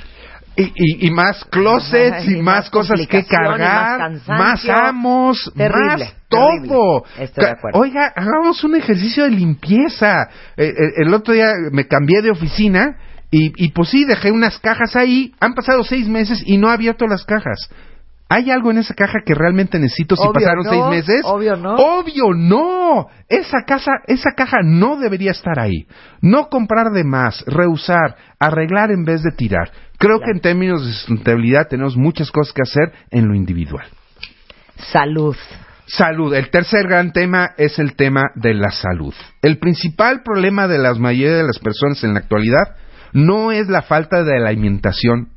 Y, 0.56 0.64
y- 0.76 1.08
y 1.08 1.12
más 1.12 1.46
closets 1.46 2.18
Ajá, 2.24 2.32
y, 2.32 2.42
más, 2.42 2.70
cosas 2.72 3.00
que 3.08 3.26
cargar, 3.26 4.00
más 4.12 4.28
más, 4.28 4.66
amos, 4.70 5.52
Terrible, 5.56 5.86
más 5.86 5.98
terrible. 6.30 6.68
todo. 6.68 7.04
Estoy 7.20 7.46
de 7.46 7.52
acuerdo. 7.52 7.80
Oiga, 7.80 8.12
hagamos 8.16 8.64
un 8.64 8.76
ejercicio 8.76 9.24
de 9.26 9.32
limpieza. 9.32 10.30
Eh, 10.56 10.66
eh, 10.70 10.74
el 10.98 11.14
otro 11.14 11.34
día 11.36 11.52
me 11.72 11.86
cambié 11.88 12.22
de 12.24 12.32
oficina 12.32 12.98
y, 13.30 13.52
y 13.64 13.70
pues 13.72 13.90
sí, 13.90 14.04
dejé 14.06 14.32
unas 14.32 14.58
cajas 14.60 14.96
ahí. 14.96 15.32
Han 15.40 15.54
pasado 15.54 15.84
seis 15.84 16.08
meses 16.08 16.42
y 16.46 16.58
no 16.58 16.70
he 16.70 16.74
abierto 16.74 17.06
las 17.06 17.24
cajas. 17.24 17.70
¿Hay 18.30 18.52
algo 18.52 18.72
en 18.72 18.80
esa 18.80 18.94
caja 18.94 19.20
que 19.26 19.34
realmente 19.34 19.80
necesito 19.80 20.16
si 20.16 20.22
Obvio 20.22 20.34
pasaron 20.34 20.66
no, 20.66 20.70
seis 20.70 20.86
meses? 20.90 21.22
obvio 21.24 21.56
no. 21.56 21.76
Obvio 21.76 22.34
no. 22.34 23.08
Esa 23.30 23.64
casa, 23.66 23.92
esa 24.06 24.32
caja 24.36 24.58
no 24.64 24.98
debería 24.98 25.32
estar 25.32 25.60
ahí. 25.60 25.88
No 26.22 26.50
comprar 26.50 26.92
de 26.92 27.06
más, 27.06 27.44
reusar, 27.48 28.18
arreglar 28.38 28.92
en 28.92 29.06
vez 29.06 29.24
de 29.24 29.32
tirar. 29.32 29.72
Creo 29.98 30.20
que 30.20 30.32
en 30.32 30.42
términos 30.42 30.86
de 30.86 30.92
sustentabilidad 30.92 31.68
tenemos 31.70 31.96
muchas 31.96 32.30
cosas 32.32 32.54
que 32.54 32.64
hacer 32.64 32.92
en 33.12 33.28
lo 33.28 33.36
individual. 33.36 33.86
Salud. 34.92 35.36
Salud. 35.86 36.34
El 36.34 36.50
tercer 36.50 36.86
gran 36.86 37.14
tema 37.14 37.52
es 37.58 37.80
el 37.80 37.96
tema 37.96 38.24
de 38.36 38.54
la 38.54 38.72
salud. 38.72 39.14
El 39.42 39.58
principal 39.58 40.22
problema 40.22 40.68
de 40.68 40.78
la 40.80 40.94
mayoría 40.96 41.38
de 41.38 41.44
las 41.44 41.60
personas 41.60 42.04
en 42.04 42.14
la 42.14 42.20
actualidad 42.20 42.76
no 43.14 43.54
es 43.54 43.70
la 43.70 43.82
falta 43.82 44.24
de 44.24 44.40
la 44.40 44.50
alimentación, 44.50 45.30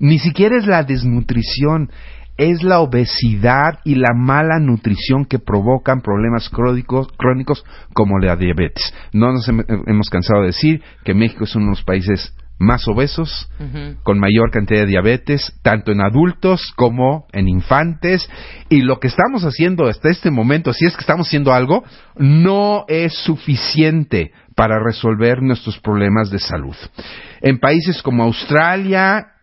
ni 0.00 0.18
siquiera 0.18 0.56
es 0.56 0.66
la 0.66 0.82
desnutrición, 0.82 1.90
es 2.36 2.62
la 2.62 2.80
obesidad 2.80 3.78
y 3.84 3.94
la 3.94 4.12
mala 4.14 4.58
nutrición 4.58 5.24
que 5.24 5.38
provocan 5.38 6.00
problemas 6.00 6.48
crónicos, 6.48 7.08
crónicos 7.16 7.64
como 7.92 8.18
la 8.18 8.36
diabetes. 8.36 8.92
No 9.12 9.32
nos 9.32 9.48
hem- 9.48 9.64
hemos 9.86 10.10
cansado 10.10 10.40
de 10.40 10.48
decir 10.48 10.82
que 11.04 11.14
México 11.14 11.44
es 11.44 11.54
uno 11.54 11.66
de 11.66 11.70
los 11.72 11.84
países 11.84 12.34
más 12.56 12.86
obesos, 12.86 13.50
con 14.04 14.20
mayor 14.20 14.50
cantidad 14.52 14.82
de 14.82 14.86
diabetes, 14.86 15.52
tanto 15.62 15.90
en 15.90 16.00
adultos 16.00 16.72
como 16.76 17.26
en 17.32 17.48
infantes. 17.48 18.28
Y 18.68 18.82
lo 18.82 19.00
que 19.00 19.08
estamos 19.08 19.42
haciendo 19.44 19.86
hasta 19.86 20.08
este 20.08 20.30
momento, 20.30 20.72
si 20.72 20.86
es 20.86 20.94
que 20.94 21.00
estamos 21.00 21.26
haciendo 21.26 21.52
algo, 21.52 21.82
no 22.16 22.84
es 22.86 23.12
suficiente 23.24 24.30
para 24.54 24.78
resolver 24.78 25.42
nuestros 25.42 25.80
problemas 25.80 26.30
de 26.30 26.38
salud. 26.38 26.76
En 27.42 27.58
países 27.58 28.00
como 28.02 28.22
Australia, 28.22 29.33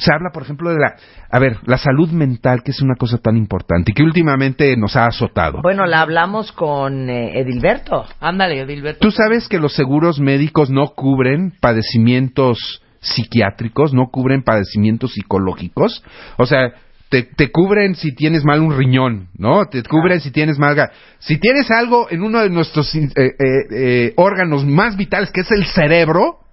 se 0.00 0.12
habla, 0.12 0.30
por 0.32 0.42
ejemplo, 0.42 0.70
de 0.70 0.78
la, 0.78 0.96
a 1.30 1.38
ver, 1.38 1.58
la 1.66 1.78
salud 1.78 2.10
mental, 2.10 2.62
que 2.64 2.72
es 2.72 2.80
una 2.80 2.96
cosa 2.96 3.18
tan 3.18 3.36
importante 3.36 3.92
y 3.92 3.94
que 3.94 4.02
últimamente 4.02 4.76
nos 4.76 4.96
ha 4.96 5.06
azotado. 5.06 5.60
Bueno, 5.62 5.86
la 5.86 6.00
hablamos 6.00 6.52
con 6.52 7.08
eh, 7.08 7.40
Edilberto. 7.40 8.04
Ándale, 8.20 8.60
Edilberto. 8.60 9.00
Tú 9.00 9.10
sabes 9.10 9.48
que 9.48 9.58
los 9.58 9.74
seguros 9.74 10.20
médicos 10.20 10.70
no 10.70 10.88
cubren 10.88 11.52
padecimientos 11.60 12.82
psiquiátricos, 13.00 13.92
no 13.92 14.06
cubren 14.10 14.42
padecimientos 14.42 15.12
psicológicos. 15.12 16.02
O 16.38 16.46
sea, 16.46 16.72
te, 17.08 17.22
te 17.22 17.50
cubren 17.50 17.94
si 17.94 18.14
tienes 18.14 18.44
mal 18.44 18.60
un 18.60 18.76
riñón, 18.76 19.28
¿no? 19.38 19.66
Te 19.66 19.82
cubren 19.82 20.20
si 20.20 20.30
tienes 20.30 20.58
mal... 20.58 20.90
Si 21.18 21.38
tienes 21.38 21.70
algo 21.70 22.08
en 22.10 22.22
uno 22.22 22.40
de 22.40 22.50
nuestros 22.50 22.94
eh, 22.94 23.08
eh, 23.16 23.32
eh, 23.70 24.12
órganos 24.16 24.64
más 24.64 24.96
vitales, 24.96 25.30
que 25.30 25.42
es 25.42 25.50
el 25.50 25.64
cerebro, 25.66 26.43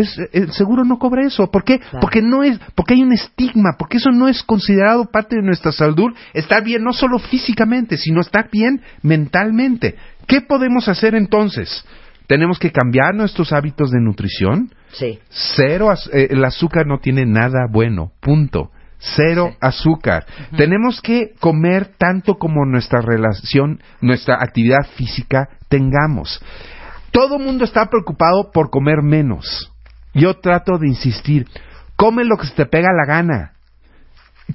es, 0.00 0.18
el 0.32 0.52
seguro 0.52 0.84
no 0.84 0.98
cobra 0.98 1.26
eso. 1.26 1.50
¿Por 1.50 1.64
qué? 1.64 1.78
Claro. 1.78 1.98
Porque 2.00 2.22
no 2.22 2.42
es, 2.42 2.58
porque 2.74 2.94
hay 2.94 3.02
un 3.02 3.12
estigma, 3.12 3.76
porque 3.78 3.98
eso 3.98 4.10
no 4.10 4.28
es 4.28 4.42
considerado 4.42 5.04
parte 5.06 5.36
de 5.36 5.42
nuestra 5.42 5.72
salud. 5.72 6.12
Estar 6.34 6.62
bien 6.64 6.82
no 6.82 6.92
solo 6.92 7.18
físicamente, 7.18 7.96
sino 7.96 8.20
estar 8.20 8.48
bien 8.50 8.80
mentalmente. 9.02 9.96
¿Qué 10.26 10.40
podemos 10.40 10.88
hacer 10.88 11.14
entonces? 11.14 11.84
Tenemos 12.26 12.58
que 12.58 12.70
cambiar 12.70 13.14
nuestros 13.14 13.52
hábitos 13.52 13.90
de 13.90 14.00
nutrición. 14.00 14.70
Sí. 14.92 15.18
Cero, 15.56 15.90
az- 15.90 16.10
eh, 16.12 16.28
el 16.30 16.44
azúcar 16.44 16.86
no 16.86 16.98
tiene 16.98 17.24
nada 17.24 17.66
bueno, 17.70 18.12
punto. 18.20 18.70
Cero 18.98 19.54
azúcar. 19.60 20.26
Tenemos 20.56 21.00
que 21.00 21.30
comer 21.38 21.92
tanto 21.98 22.34
como 22.34 22.66
nuestra 22.66 23.00
relación, 23.00 23.80
nuestra 24.00 24.34
actividad 24.40 24.84
física 24.96 25.48
tengamos. 25.68 26.42
Todo 27.12 27.38
mundo 27.38 27.64
está 27.64 27.86
preocupado 27.86 28.50
por 28.52 28.70
comer 28.70 29.02
menos. 29.02 29.72
Yo 30.14 30.34
trato 30.40 30.78
de 30.78 30.88
insistir, 30.88 31.46
come 31.96 32.24
lo 32.24 32.36
que 32.36 32.46
se 32.46 32.54
te 32.54 32.66
pega 32.66 32.88
la 32.92 33.06
gana. 33.06 33.52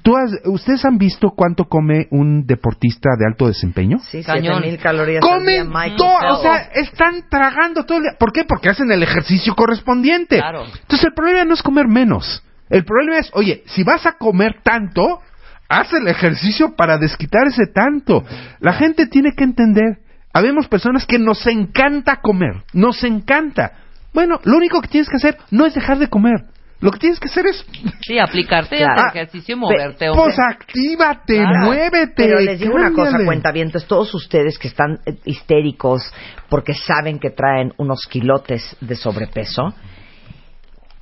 ¿Tú 0.02 0.16
has- 0.16 0.40
¿Ustedes 0.46 0.84
han 0.84 0.98
visto 0.98 1.30
cuánto 1.36 1.66
come 1.66 2.08
un 2.10 2.44
deportista 2.46 3.10
de 3.16 3.26
alto 3.26 3.46
desempeño? 3.46 3.98
Sí, 4.10 4.24
Cañón. 4.24 4.56
7000 4.62 4.78
calorías 4.80 5.22
al 5.24 5.30
día, 5.30 5.38
Comen 5.62 5.68
Michael 5.68 5.96
todo, 5.96 6.38
o 6.38 6.42
sea, 6.42 6.56
están 6.74 7.28
tragando 7.30 7.84
todo 7.84 7.98
el 7.98 8.02
día. 8.04 8.12
¿Por 8.18 8.32
qué? 8.32 8.44
Porque 8.44 8.70
hacen 8.70 8.90
el 8.90 9.02
ejercicio 9.04 9.54
correspondiente. 9.54 10.38
Claro. 10.38 10.64
Entonces 10.64 11.04
el 11.04 11.14
problema 11.14 11.44
no 11.44 11.54
es 11.54 11.62
comer 11.62 11.86
menos. 11.86 12.42
El 12.70 12.84
problema 12.84 13.18
es, 13.18 13.30
oye, 13.34 13.62
si 13.66 13.84
vas 13.84 14.04
a 14.04 14.12
comer 14.18 14.56
tanto, 14.64 15.20
haz 15.68 15.92
el 15.92 16.08
ejercicio 16.08 16.74
para 16.74 16.98
desquitar 16.98 17.46
ese 17.46 17.66
tanto. 17.72 18.24
La 18.58 18.72
gente 18.72 19.06
tiene 19.06 19.32
que 19.36 19.44
entender. 19.44 19.98
Habemos 20.32 20.66
personas 20.66 21.06
que 21.06 21.20
nos 21.20 21.46
encanta 21.46 22.16
comer, 22.16 22.64
nos 22.72 23.04
encanta. 23.04 23.74
Bueno, 24.14 24.40
lo 24.44 24.56
único 24.56 24.80
que 24.80 24.88
tienes 24.88 25.08
que 25.10 25.16
hacer 25.16 25.36
no 25.50 25.66
es 25.66 25.74
dejar 25.74 25.98
de 25.98 26.08
comer. 26.08 26.44
Lo 26.80 26.90
que 26.90 26.98
tienes 26.98 27.18
que 27.18 27.28
hacer 27.28 27.46
es, 27.46 27.64
Sí, 28.02 28.18
aplicarte 28.18 28.76
Claro. 28.76 29.02
al 29.02 29.08
ejercicio 29.08 29.56
y 29.56 29.58
moverte. 29.58 30.08
hombre. 30.08 30.24
pues 30.24 30.38
actívate, 30.38 31.36
Claro. 31.38 31.66
muévete. 31.66 32.12
Pero 32.14 32.40
les 32.40 32.60
digo 32.60 32.74
una 32.74 32.90
cosa, 32.90 33.04
cámbiale. 33.12 33.24
cuentavientes, 33.26 33.86
todos 33.86 34.12
ustedes 34.14 34.58
que 34.58 34.68
están 34.68 34.98
eh, 35.06 35.16
histéricos 35.24 36.02
porque 36.48 36.74
saben 36.74 37.18
que 37.18 37.30
traen 37.30 37.72
unos 37.78 38.06
quilotes 38.08 38.76
de 38.80 38.94
sobrepeso, 38.96 39.74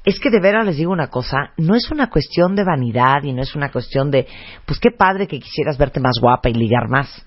es 0.04 0.18
que 0.18 0.30
de 0.30 0.40
veras 0.40 0.66
les 0.66 0.76
digo 0.76 0.92
una 0.92 1.08
cosa, 1.08 1.52
no 1.56 1.74
es 1.76 1.90
una 1.90 2.08
cuestión 2.10 2.56
de 2.56 2.64
vanidad 2.64 3.22
y 3.22 3.32
no 3.32 3.42
es 3.42 3.54
una 3.54 3.70
cuestión 3.70 4.10
de, 4.10 4.26
pues 4.66 4.80
qué 4.80 4.90
padre 4.96 5.26
que 5.28 5.38
quisieras 5.38 5.78
verte 5.78 6.00
más 6.00 6.14
guapa 6.20 6.48
y 6.48 6.54
ligar 6.54 6.88
más. 6.88 7.24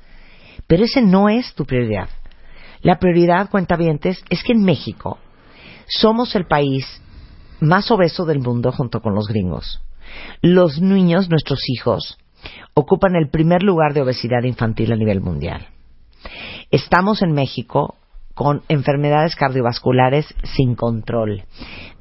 Pero 0.67 0.83
ese 0.83 1.01
no 1.01 1.29
es 1.29 1.53
tu 1.55 1.65
prioridad. 1.65 2.09
La 2.81 2.99
prioridad, 2.99 3.49
cuentavientes, 3.49 4.23
es 4.29 4.43
que 4.43 4.53
en 4.53 4.63
México 4.63 5.19
somos 5.87 6.35
el 6.35 6.45
país 6.45 6.85
más 7.59 7.89
obeso 7.91 8.25
del 8.25 8.39
mundo 8.39 8.71
junto 8.71 9.01
con 9.01 9.15
los 9.15 9.27
gringos. 9.27 9.81
Los 10.41 10.81
niños, 10.81 11.29
nuestros 11.29 11.59
hijos, 11.69 12.17
ocupan 12.73 13.15
el 13.15 13.29
primer 13.29 13.63
lugar 13.63 13.93
de 13.93 14.01
obesidad 14.01 14.43
infantil 14.43 14.91
a 14.91 14.95
nivel 14.95 15.21
mundial. 15.21 15.67
Estamos 16.71 17.21
en 17.21 17.31
México 17.31 17.95
con 18.33 18.63
enfermedades 18.67 19.35
cardiovasculares 19.35 20.27
sin 20.43 20.75
control, 20.75 21.45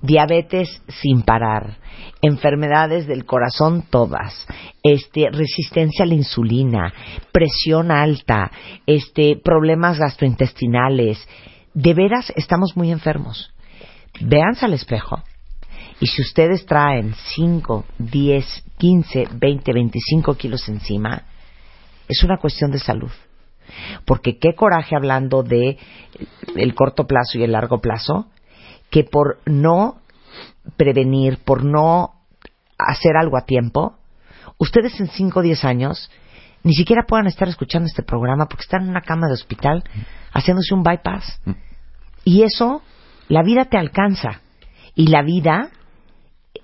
diabetes 0.03 0.83
sin 0.89 1.23
parar, 1.23 1.79
enfermedades 2.23 3.07
del 3.07 3.25
corazón 3.25 3.85
todas, 3.89 4.47
este, 4.83 5.31
resistencia 5.31 6.05
a 6.05 6.09
la 6.09 6.15
insulina, 6.15 6.93
presión 7.31 7.93
alta, 7.93 8.51
este, 8.85 9.41
problemas 9.43 9.99
gastrointestinales. 9.99 11.25
De 11.73 11.95
veras 11.95 12.33
estamos 12.35 12.77
muy 12.77 12.91
enfermos. 12.91 13.54
Véanse 14.21 14.65
al 14.65 14.75
espejo. 14.75 15.23
Y 16.01 16.07
si 16.07 16.23
ustedes 16.23 16.67
traen 16.67 17.15
5, 17.35 17.85
10, 17.99 18.65
15, 18.79 19.29
20, 19.33 19.73
25 19.73 20.35
kilos 20.35 20.69
encima, 20.69 21.23
es 22.09 22.23
una 22.25 22.39
cuestión 22.39 22.71
de 22.71 22.79
salud. 22.79 23.11
Porque 24.05 24.39
qué 24.39 24.55
coraje 24.55 24.97
hablando 24.97 25.43
de 25.43 25.79
el 26.57 26.75
corto 26.75 27.07
plazo 27.07 27.39
y 27.39 27.45
el 27.45 27.53
largo 27.53 27.81
plazo, 27.81 28.27
que 28.91 29.05
por 29.05 29.39
no 29.47 30.01
prevenir, 30.77 31.39
por 31.39 31.65
no 31.65 32.15
hacer 32.79 33.17
algo 33.17 33.37
a 33.37 33.47
tiempo, 33.47 33.95
ustedes 34.59 34.99
en 35.01 35.09
5 35.09 35.41
o 35.41 35.43
10 35.43 35.65
años 35.65 36.11
ni 36.63 36.73
siquiera 36.75 37.05
puedan 37.07 37.27
estar 37.27 37.47
escuchando 37.49 37.87
este 37.87 38.03
programa 38.03 38.47
porque 38.47 38.63
están 38.63 38.85
en 38.85 38.91
una 38.91 39.03
cama 39.03 39.27
de 39.29 39.35
hospital 39.35 39.85
haciéndose 40.33 40.75
un 40.75 40.83
bypass. 40.83 41.41
Y 42.25 42.43
eso, 42.43 42.83
la 43.29 43.43
vida 43.43 43.67
te 43.67 43.77
alcanza. 43.77 44.41
Y 44.95 45.09
la 45.09 45.23
vida 45.23 45.71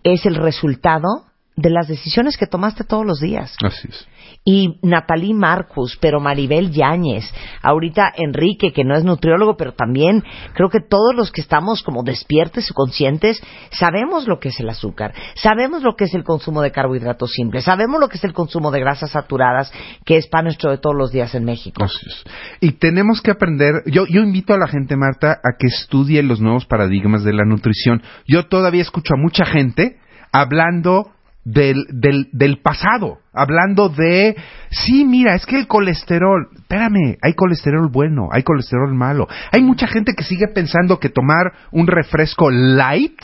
es 0.03 0.25
el 0.27 0.37
resultado 0.37 1.25
de 1.61 1.70
las 1.70 1.88
decisiones 1.88 2.37
que 2.37 2.46
tomaste 2.46 2.85
todos 2.85 3.05
los 3.05 3.20
días. 3.20 3.55
Así 3.62 3.88
es. 3.88 4.09
Y 4.44 4.79
Natalie 4.83 5.35
Marcus, 5.35 5.99
pero 6.01 6.18
Maribel 6.18 6.70
Yáñez, 6.70 7.25
ahorita 7.62 8.12
Enrique, 8.16 8.73
que 8.73 8.85
no 8.85 8.96
es 8.96 9.05
nutriólogo, 9.05 9.57
pero 9.57 9.73
también 9.73 10.25
creo 10.55 10.70
que 10.70 10.81
todos 10.81 11.14
los 11.14 11.31
que 11.31 11.42
estamos 11.42 11.83
como 11.83 12.03
despiertos 12.03 12.70
y 12.70 12.73
conscientes, 12.73 13.42
sabemos 13.70 14.27
lo 14.27 14.38
que 14.38 14.49
es 14.49 14.59
el 14.61 14.70
azúcar, 14.70 15.12
sabemos 15.35 15.83
lo 15.83 15.94
que 15.94 16.05
es 16.05 16.14
el 16.14 16.25
consumo 16.25 16.62
de 16.62 16.73
carbohidratos 16.73 17.33
simples, 17.33 17.64
sabemos 17.64 18.01
lo 18.01 18.09
que 18.09 18.16
es 18.16 18.25
el 18.25 18.33
consumo 18.33 18.70
de 18.70 18.81
grasas 18.81 19.11
saturadas, 19.11 19.70
que 20.07 20.16
es 20.16 20.27
pan 20.27 20.44
nuestro 20.44 20.70
de 20.70 20.79
todos 20.79 20.96
los 20.96 21.12
días 21.12 21.35
en 21.35 21.44
México. 21.44 21.85
Así 21.85 22.07
es. 22.07 22.25
Y 22.61 22.73
tenemos 22.73 23.20
que 23.20 23.33
aprender, 23.33 23.83
yo, 23.87 24.07
yo 24.07 24.23
invito 24.23 24.55
a 24.55 24.59
la 24.59 24.68
gente, 24.68 24.96
Marta, 24.96 25.33
a 25.33 25.59
que 25.59 25.66
estudie 25.66 26.23
los 26.23 26.40
nuevos 26.40 26.64
paradigmas 26.64 27.25
de 27.25 27.35
la 27.35 27.44
nutrición. 27.44 28.03
Yo 28.27 28.46
todavía 28.46 28.83
escucho 28.83 29.14
a 29.14 29.20
mucha 29.20 29.44
gente 29.44 29.99
hablando 30.33 31.12
del, 31.44 31.85
del, 31.90 32.29
del 32.33 32.59
pasado, 32.61 33.18
hablando 33.33 33.88
de, 33.88 34.37
sí, 34.70 35.05
mira, 35.05 35.35
es 35.35 35.46
que 35.46 35.57
el 35.59 35.66
colesterol, 35.66 36.48
espérame, 36.55 37.16
hay 37.22 37.33
colesterol 37.35 37.88
bueno, 37.90 38.29
hay 38.31 38.42
colesterol 38.42 38.94
malo. 38.94 39.26
Hay 39.50 39.62
mucha 39.62 39.87
gente 39.87 40.12
que 40.14 40.24
sigue 40.24 40.48
pensando 40.48 40.98
que 40.98 41.09
tomar 41.09 41.53
un 41.72 41.87
refresco 41.87 42.50
light 42.50 43.18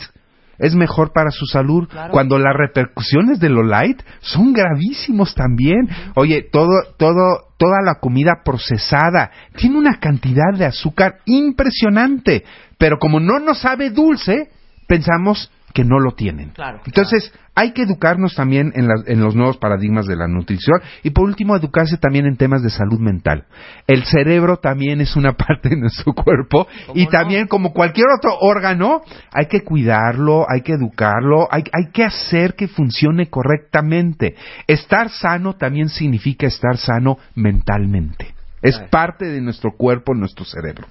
es 0.59 0.73
mejor 0.73 1.13
para 1.13 1.29
su 1.29 1.45
salud 1.45 1.87
Claro. 1.87 2.11
cuando 2.11 2.39
las 2.39 2.55
repercusiones 2.55 3.39
de 3.39 3.49
lo 3.49 3.61
light 3.61 4.01
son 4.21 4.53
gravísimos 4.53 5.35
también. 5.35 5.87
Oye, 6.15 6.41
todo, 6.51 6.71
todo, 6.97 7.49
toda 7.57 7.81
la 7.85 7.99
comida 8.01 8.41
procesada 8.43 9.29
tiene 9.55 9.77
una 9.77 9.99
cantidad 9.99 10.57
de 10.57 10.65
azúcar 10.65 11.19
impresionante, 11.25 12.43
pero 12.79 12.97
como 12.97 13.19
no 13.19 13.39
nos 13.39 13.59
sabe 13.61 13.91
dulce, 13.91 14.49
pensamos 14.87 15.51
que 15.73 15.83
no 15.83 15.99
lo 15.99 16.11
tienen. 16.13 16.49
Claro, 16.51 16.79
Entonces, 16.85 17.31
hay 17.53 17.71
que 17.73 17.83
educarnos 17.83 18.33
también 18.35 18.71
en, 18.75 18.87
la- 18.87 19.03
en 19.05 19.19
los 19.19 19.35
nuevos 19.35 19.57
paradigmas 19.57 20.07
de 20.07 20.15
la 20.15 20.27
nutrición 20.27 20.79
y 21.03 21.09
por 21.11 21.25
último 21.25 21.55
educarse 21.55 21.97
también 21.97 22.25
en 22.25 22.37
temas 22.37 22.63
de 22.63 22.69
salud 22.69 22.99
mental. 22.99 23.45
El 23.85 24.03
cerebro 24.05 24.57
también 24.57 25.01
es 25.01 25.15
una 25.15 25.33
parte 25.37 25.69
de 25.69 25.75
nuestro 25.77 26.13
cuerpo 26.13 26.67
y 26.95 27.03
no? 27.03 27.09
también 27.09 27.47
como 27.47 27.73
cualquier 27.73 28.07
otro 28.17 28.31
órgano 28.39 29.01
hay 29.31 29.47
que 29.47 29.63
cuidarlo, 29.63 30.45
hay 30.49 30.61
que 30.61 30.73
educarlo, 30.73 31.47
hay, 31.51 31.63
hay 31.73 31.91
que 31.91 32.03
hacer 32.03 32.55
que 32.55 32.67
funcione 32.67 33.29
correctamente. 33.29 34.35
Estar 34.65 35.09
sano 35.09 35.55
también 35.57 35.89
significa 35.89 36.47
estar 36.47 36.77
sano 36.77 37.17
mentalmente. 37.35 38.33
Es 38.61 38.79
parte 38.89 39.25
de 39.25 39.39
nuestro 39.41 39.71
cuerpo, 39.77 40.13
nuestro 40.15 40.43
cerebro. 40.43 40.87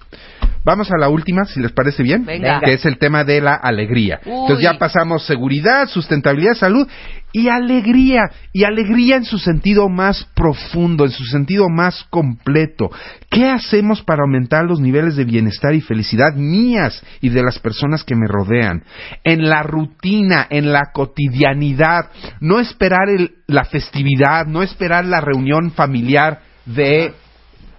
Vamos 0.64 0.90
a 0.90 0.98
la 0.98 1.09
última, 1.09 1.44
si 1.44 1.61
les 1.61 1.70
parece 1.72 2.02
bien, 2.02 2.24
Venga. 2.24 2.61
que 2.64 2.72
es 2.74 2.85
el 2.87 2.98
tema 2.98 3.22
de 3.22 3.40
la 3.40 3.55
alegría. 3.55 4.18
Uy. 4.24 4.33
Entonces 4.33 4.64
ya 4.64 4.79
pasamos 4.79 5.24
seguridad, 5.24 5.87
sustentabilidad, 5.88 6.55
salud 6.55 6.88
y 7.33 7.48
alegría. 7.48 8.22
Y 8.52 8.64
alegría 8.64 9.16
en 9.16 9.24
su 9.24 9.38
sentido 9.38 9.88
más 9.88 10.24
profundo, 10.35 11.05
en 11.05 11.11
su 11.12 11.24
sentido 11.24 11.68
más 11.68 12.05
completo. 12.11 12.90
¿Qué 13.31 13.48
hacemos 13.48 14.02
para 14.02 14.22
aumentar 14.22 14.64
los 14.64 14.81
niveles 14.81 15.14
de 15.14 15.24
bienestar 15.24 15.72
y 15.74 15.81
felicidad 15.81 16.35
mías 16.35 17.00
y 17.20 17.29
de 17.29 17.42
las 17.44 17.61
personas 17.61 18.02
que 18.02 18.16
me 18.16 18.26
rodean? 18.26 18.83
En 19.22 19.48
la 19.48 19.62
rutina, 19.62 20.46
en 20.50 20.72
la 20.72 20.90
cotidianidad. 20.92 22.11
No 22.40 22.59
esperar 22.59 23.09
el- 23.09 23.35
la 23.46 23.64
festividad, 23.64 24.46
no 24.46 24.62
esperar 24.64 25.05
la 25.05 25.20
reunión 25.20 25.70
familiar 25.72 26.40
de 26.64 27.12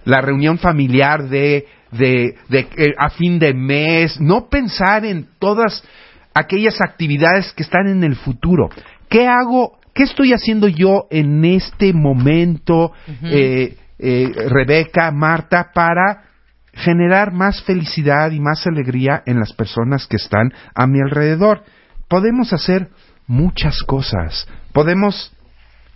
la 0.08 0.22
reunión 0.22 0.56
familiar 0.56 1.28
de, 1.28 1.66
de, 1.92 2.34
de, 2.48 2.60
eh, 2.60 2.94
a 2.96 3.10
fin 3.10 3.38
de 3.38 3.52
mes, 3.52 4.18
no 4.18 4.48
pensar 4.48 5.04
en 5.04 5.28
todas 5.38 5.84
aquellas 6.32 6.80
actividades 6.80 7.52
que 7.52 7.62
están 7.62 7.88
en 7.88 8.02
el 8.02 8.16
futuro. 8.16 8.70
¿Qué 9.10 9.26
hago? 9.26 9.78
¿Qué 9.94 10.04
estoy 10.04 10.32
haciendo 10.32 10.66
yo 10.66 11.08
en 11.10 11.44
este 11.44 11.92
momento, 11.92 12.92
eh, 13.22 13.76
eh, 13.98 14.32
Rebeca, 14.48 15.10
Marta, 15.10 15.72
para 15.74 16.24
generar 16.72 17.32
más 17.32 17.62
felicidad 17.64 18.30
y 18.30 18.40
más 18.40 18.66
alegría 18.66 19.22
en 19.26 19.38
las 19.38 19.52
personas 19.52 20.06
que 20.06 20.16
están 20.16 20.54
a 20.74 20.86
mi 20.86 21.00
alrededor? 21.00 21.64
Podemos 22.08 22.54
hacer 22.54 22.88
muchas 23.26 23.82
cosas. 23.82 24.48
Podemos 24.72 25.36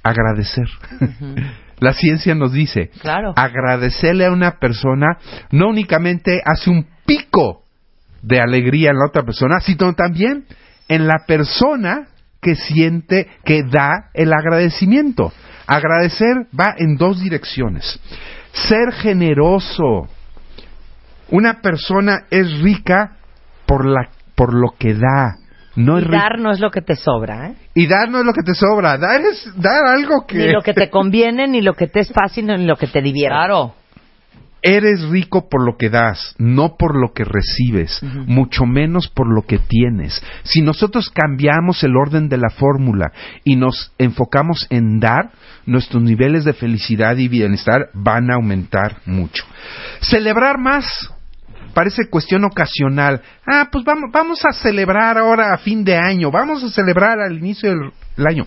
agradecer. 0.03 0.69
La 1.83 1.93
ciencia 1.95 2.35
nos 2.37 2.53
dice, 2.53 2.91
Claro. 3.01 3.33
agradecerle 3.37 4.25
a 4.25 4.31
una 4.31 4.59
persona 4.61 5.19
no 5.51 5.69
únicamente 5.69 6.41
hace 6.45 6.71
un 6.71 6.87
pico 7.05 7.65
de 8.23 8.41
alegría 8.41 8.91
en 8.91 8.99
la 8.99 9.09
otra 9.09 9.25
persona, 9.25 9.59
sino 9.61 9.93
también 9.95 10.45
en 10.89 11.09
la 11.09 11.25
persona 11.27 12.07
que 12.41 12.55
siente, 12.55 13.29
que 13.45 13.65
da 13.65 14.11
el 14.15 14.33
agradecimiento. 14.33 15.33
Agradecer 15.67 16.47
va 16.59 16.75
en 16.79 16.97
dos 16.97 17.21
direcciones. 17.21 17.99
Ser 18.53 18.93
generoso. 18.93 20.09
Una 21.31 21.61
persona 21.63 22.27
es 22.31 22.61
rica 22.61 23.17
por, 23.67 23.87
la, 23.87 24.09
por 24.37 24.55
lo 24.55 24.75
que 24.79 24.95
da. 24.95 25.37
No 25.77 25.99
es 25.99 26.05
y 26.05 26.11
dar 26.11 26.39
no 26.39 26.53
es 26.53 26.61
lo 26.61 26.71
que 26.71 26.83
te 26.83 26.97
sobra, 26.97 27.49
¿eh? 27.49 27.55
y 27.75 27.87
dar 27.87 28.09
no 28.11 28.21
es 28.21 28.27
lo 28.27 28.33
que 28.33 28.43
te 28.43 28.55
sobra. 28.55 28.99
Dar 28.99 29.21
es 29.21 29.51
dar 29.57 29.85
algo 29.87 30.27
que... 30.27 30.37
Ni 30.37 30.53
lo 30.53 30.63
que 30.63 30.75
te 30.75 30.91
conviene, 30.91 31.49
ni 31.49 31.63
lo 31.63 31.75
que 31.75 31.87
te 31.87 32.01
es 32.01 32.13
fácil, 32.13 32.47
ni 32.47 32.67
lo 32.67 32.77
que 32.77 32.87
te 32.87 33.01
divierte. 33.01 33.35
Claro. 33.35 33.75
Eres 34.65 35.03
rico 35.09 35.49
por 35.49 35.65
lo 35.67 35.77
que 35.77 35.91
das, 35.91 36.37
no 36.39 36.77
por 36.77 36.95
lo 36.95 37.13
que 37.13 37.25
recibes, 37.25 38.01
mucho 38.03 38.65
menos 38.65 39.09
por 39.09 39.27
lo 39.27 39.43
que 39.43 39.59
tienes. 39.59 40.23
Si 40.45 40.63
nosotros 40.63 41.11
cambiamos 41.11 41.83
el 41.83 41.97
orden 41.97 42.29
de 42.29 42.39
la 42.39 42.49
fórmula 42.49 43.11
y 43.43 43.57
nos 43.57 43.93
enfocamos 43.99 44.69
en 44.71 45.01
dar, 45.01 45.33
nuestros 45.67 46.01
niveles 46.01 46.45
de 46.45 46.53
felicidad 46.53 47.17
y 47.17 47.27
bienestar 47.27 47.89
van 47.93 48.31
a 48.31 48.35
aumentar 48.35 48.99
mucho. 49.05 49.45
Celebrar 50.01 50.59
más 50.59 51.13
parece 51.75 52.09
cuestión 52.09 52.45
ocasional. 52.45 53.21
Ah, 53.47 53.69
pues 53.71 53.85
vamos, 53.85 54.11
vamos 54.13 54.45
a 54.45 54.53
celebrar 54.53 55.19
ahora 55.19 55.55
a 55.55 55.59
fin 55.59 55.85
de 55.85 55.97
año, 55.97 56.31
vamos 56.31 56.63
a 56.63 56.69
celebrar 56.71 57.21
al 57.21 57.39
inicio 57.39 57.71
del, 57.71 58.27
año. 58.27 58.47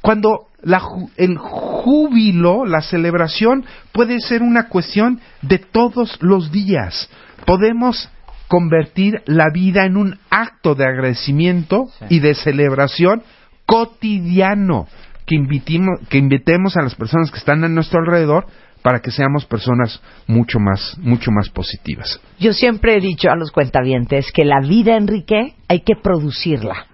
Cuando 0.00 0.48
la 0.62 0.82
el 1.16 1.38
júbilo, 1.38 2.64
la 2.66 2.82
celebración, 2.82 3.64
puede 3.92 4.20
ser 4.20 4.42
una 4.42 4.68
cuestión 4.68 5.20
de 5.42 5.58
todos 5.58 6.18
los 6.20 6.50
días. 6.52 7.08
Podemos 7.46 8.10
convertir 8.48 9.22
la 9.26 9.46
vida 9.52 9.84
en 9.84 9.96
un 9.96 10.18
acto 10.30 10.74
de 10.74 10.84
agradecimiento 10.84 11.88
y 12.08 12.20
de 12.20 12.34
celebración 12.34 13.22
cotidiano 13.66 14.86
que, 15.26 15.36
invitimo- 15.36 15.98
que 16.08 16.18
invitemos 16.18 16.76
a 16.76 16.82
las 16.82 16.94
personas 16.94 17.30
que 17.30 17.38
están 17.38 17.64
a 17.64 17.68
nuestro 17.68 18.00
alrededor 18.00 18.46
para 18.84 19.00
que 19.00 19.10
seamos 19.10 19.46
personas 19.46 19.98
mucho 20.26 20.60
más, 20.60 20.94
mucho 20.98 21.30
más 21.30 21.48
positivas. 21.48 22.20
Yo 22.38 22.52
siempre 22.52 22.94
he 22.94 23.00
dicho 23.00 23.30
a 23.30 23.34
los 23.34 23.50
cuentavientes 23.50 24.30
que 24.30 24.44
la 24.44 24.60
vida, 24.60 24.94
Enrique, 24.98 25.54
hay 25.68 25.80
que 25.80 25.94
producirla. 25.96 26.86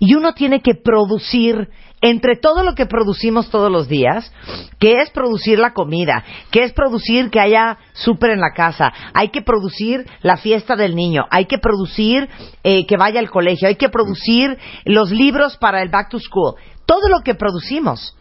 Y 0.00 0.14
uno 0.14 0.32
tiene 0.32 0.58
que 0.58 0.74
producir 0.74 1.68
entre 2.00 2.34
todo 2.34 2.64
lo 2.64 2.74
que 2.74 2.86
producimos 2.86 3.48
todos 3.48 3.70
los 3.70 3.86
días, 3.86 4.32
que 4.80 5.02
es 5.02 5.10
producir 5.10 5.60
la 5.60 5.72
comida, 5.72 6.24
que 6.50 6.64
es 6.64 6.72
producir 6.72 7.30
que 7.30 7.38
haya 7.38 7.78
súper 7.92 8.30
en 8.30 8.40
la 8.40 8.50
casa, 8.52 8.92
hay 9.12 9.28
que 9.28 9.40
producir 9.40 10.04
la 10.20 10.36
fiesta 10.36 10.74
del 10.74 10.96
niño, 10.96 11.26
hay 11.30 11.44
que 11.44 11.58
producir 11.58 12.28
eh, 12.64 12.86
que 12.86 12.96
vaya 12.96 13.20
al 13.20 13.30
colegio, 13.30 13.68
hay 13.68 13.76
que 13.76 13.88
producir 13.88 14.58
los 14.84 15.12
libros 15.12 15.56
para 15.58 15.80
el 15.80 15.90
back 15.90 16.08
to 16.08 16.18
school, 16.18 16.56
todo 16.86 17.08
lo 17.08 17.20
que 17.20 17.36
producimos. 17.36 18.16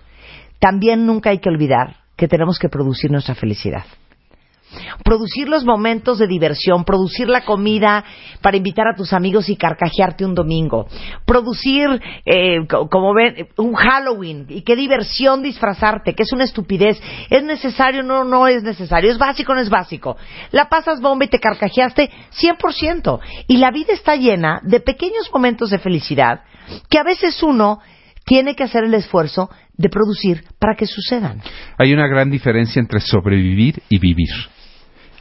También 0.60 1.08
nunca 1.08 1.32
hay 1.32 1.40
que 1.40 1.50
olvidar 1.50 2.03
que 2.24 2.28
tenemos 2.30 2.58
que 2.58 2.70
producir 2.70 3.12
nuestra 3.12 3.36
felicidad. 3.36 3.84
Producir 5.04 5.50
los 5.50 5.66
momentos 5.66 6.20
de 6.20 6.26
diversión, 6.26 6.86
producir 6.86 7.28
la 7.28 7.42
comida 7.44 8.04
para 8.42 8.56
invitar 8.56 8.88
a 8.88 8.96
tus 8.96 9.12
amigos 9.12 9.50
y 9.50 9.58
carcajearte 9.58 10.26
un 10.26 10.34
domingo, 10.34 10.88
producir, 11.26 11.90
eh, 12.26 12.66
co- 12.68 12.88
como 12.90 13.14
ven, 13.14 13.50
un 13.58 13.74
Halloween. 13.76 14.46
Y 14.48 14.62
qué 14.62 14.76
diversión 14.78 15.44
disfrazarte, 15.44 16.16
que 16.16 16.24
es 16.24 16.32
una 16.32 16.46
estupidez, 16.46 17.00
es 17.30 17.44
necesario, 17.44 18.04
no, 18.04 18.24
no 18.24 18.48
es 18.48 18.64
necesario, 18.64 19.12
es 19.12 19.18
básico, 19.18 19.54
no 19.54 19.60
es 19.60 19.70
básico. 19.70 20.16
La 20.52 20.70
pasas 20.70 21.02
bomba 21.02 21.26
y 21.26 21.28
te 21.28 21.40
carcajeaste 21.40 22.10
100%. 22.32 23.20
Y 23.48 23.58
la 23.58 23.70
vida 23.70 23.92
está 23.94 24.16
llena 24.16 24.62
de 24.64 24.80
pequeños 24.80 25.30
momentos 25.32 25.72
de 25.72 25.78
felicidad 25.78 26.42
que 26.90 26.98
a 26.98 27.04
veces 27.04 27.44
uno 27.44 27.80
tiene 28.26 28.56
que 28.56 28.64
hacer 28.64 28.84
el 28.84 28.94
esfuerzo 28.94 29.50
de 29.78 29.90
producir 29.90 30.44
para 30.60 30.76
que 30.76 30.86
sucedan. 30.86 31.42
Hay 31.78 31.94
una 31.94 32.08
gran 32.08 32.30
diferencia 32.30 32.80
entre 32.80 33.00
sobrevivir 33.00 33.82
y 33.90 34.00
vivir. 34.00 34.30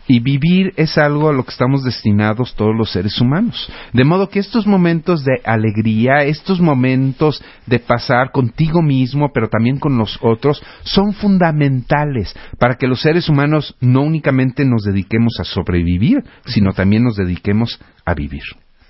Y 0.09 0.19
vivir 0.19 0.73
es 0.77 0.99
algo 0.99 1.29
a 1.29 1.33
lo 1.33 1.45
que 1.45 1.53
estamos 1.53 1.85
destinados 1.85 2.55
todos 2.57 2.75
los 2.77 2.91
seres 2.91 3.21
humanos. 3.21 3.71
De 3.93 4.05
modo 4.05 4.29
que 4.29 4.41
estos 4.41 4.67
momentos 4.67 5.25
de 5.25 5.41
alegría, 5.45 6.25
estos 6.25 6.61
momentos 6.61 7.43
de 7.67 7.79
pasar 7.79 8.33
contigo 8.33 8.83
mismo, 8.83 9.31
pero 9.33 9.49
también 9.49 9.79
con 9.79 9.97
los 9.97 10.19
otros, 10.21 10.63
son 10.83 11.13
fundamentales 11.13 12.35
para 12.59 12.75
que 12.75 12.89
los 12.89 13.01
seres 13.01 13.29
humanos 13.29 13.77
no 13.81 14.03
únicamente 14.03 14.65
nos 14.65 14.83
dediquemos 14.83 15.39
a 15.39 15.45
sobrevivir, 15.45 16.25
sino 16.47 16.73
también 16.73 17.05
nos 17.05 17.17
dediquemos 17.17 17.81
a 18.05 18.15
vivir. 18.15 18.43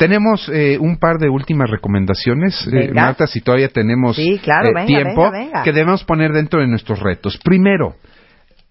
Tenemos 0.03 0.51
eh, 0.53 0.79
un 0.81 0.97
par 0.97 1.19
de 1.19 1.29
últimas 1.29 1.71
recomendaciones, 1.71 2.69
eh. 2.73 2.91
Marta, 2.93 3.29
si 3.29 3.41
todavía 3.41 3.69
tenemos 3.69 4.17
Sí, 4.17 4.41
claro, 4.43 4.71
eh, 4.71 4.73
venga, 4.75 4.87
tiempo, 4.87 5.31
venga, 5.31 5.45
venga. 5.45 5.63
que 5.63 5.71
debemos 5.71 6.03
poner 6.03 6.33
dentro 6.33 6.59
de 6.59 6.67
nuestros 6.67 6.99
retos. 6.99 7.39
Primero, 7.45 7.95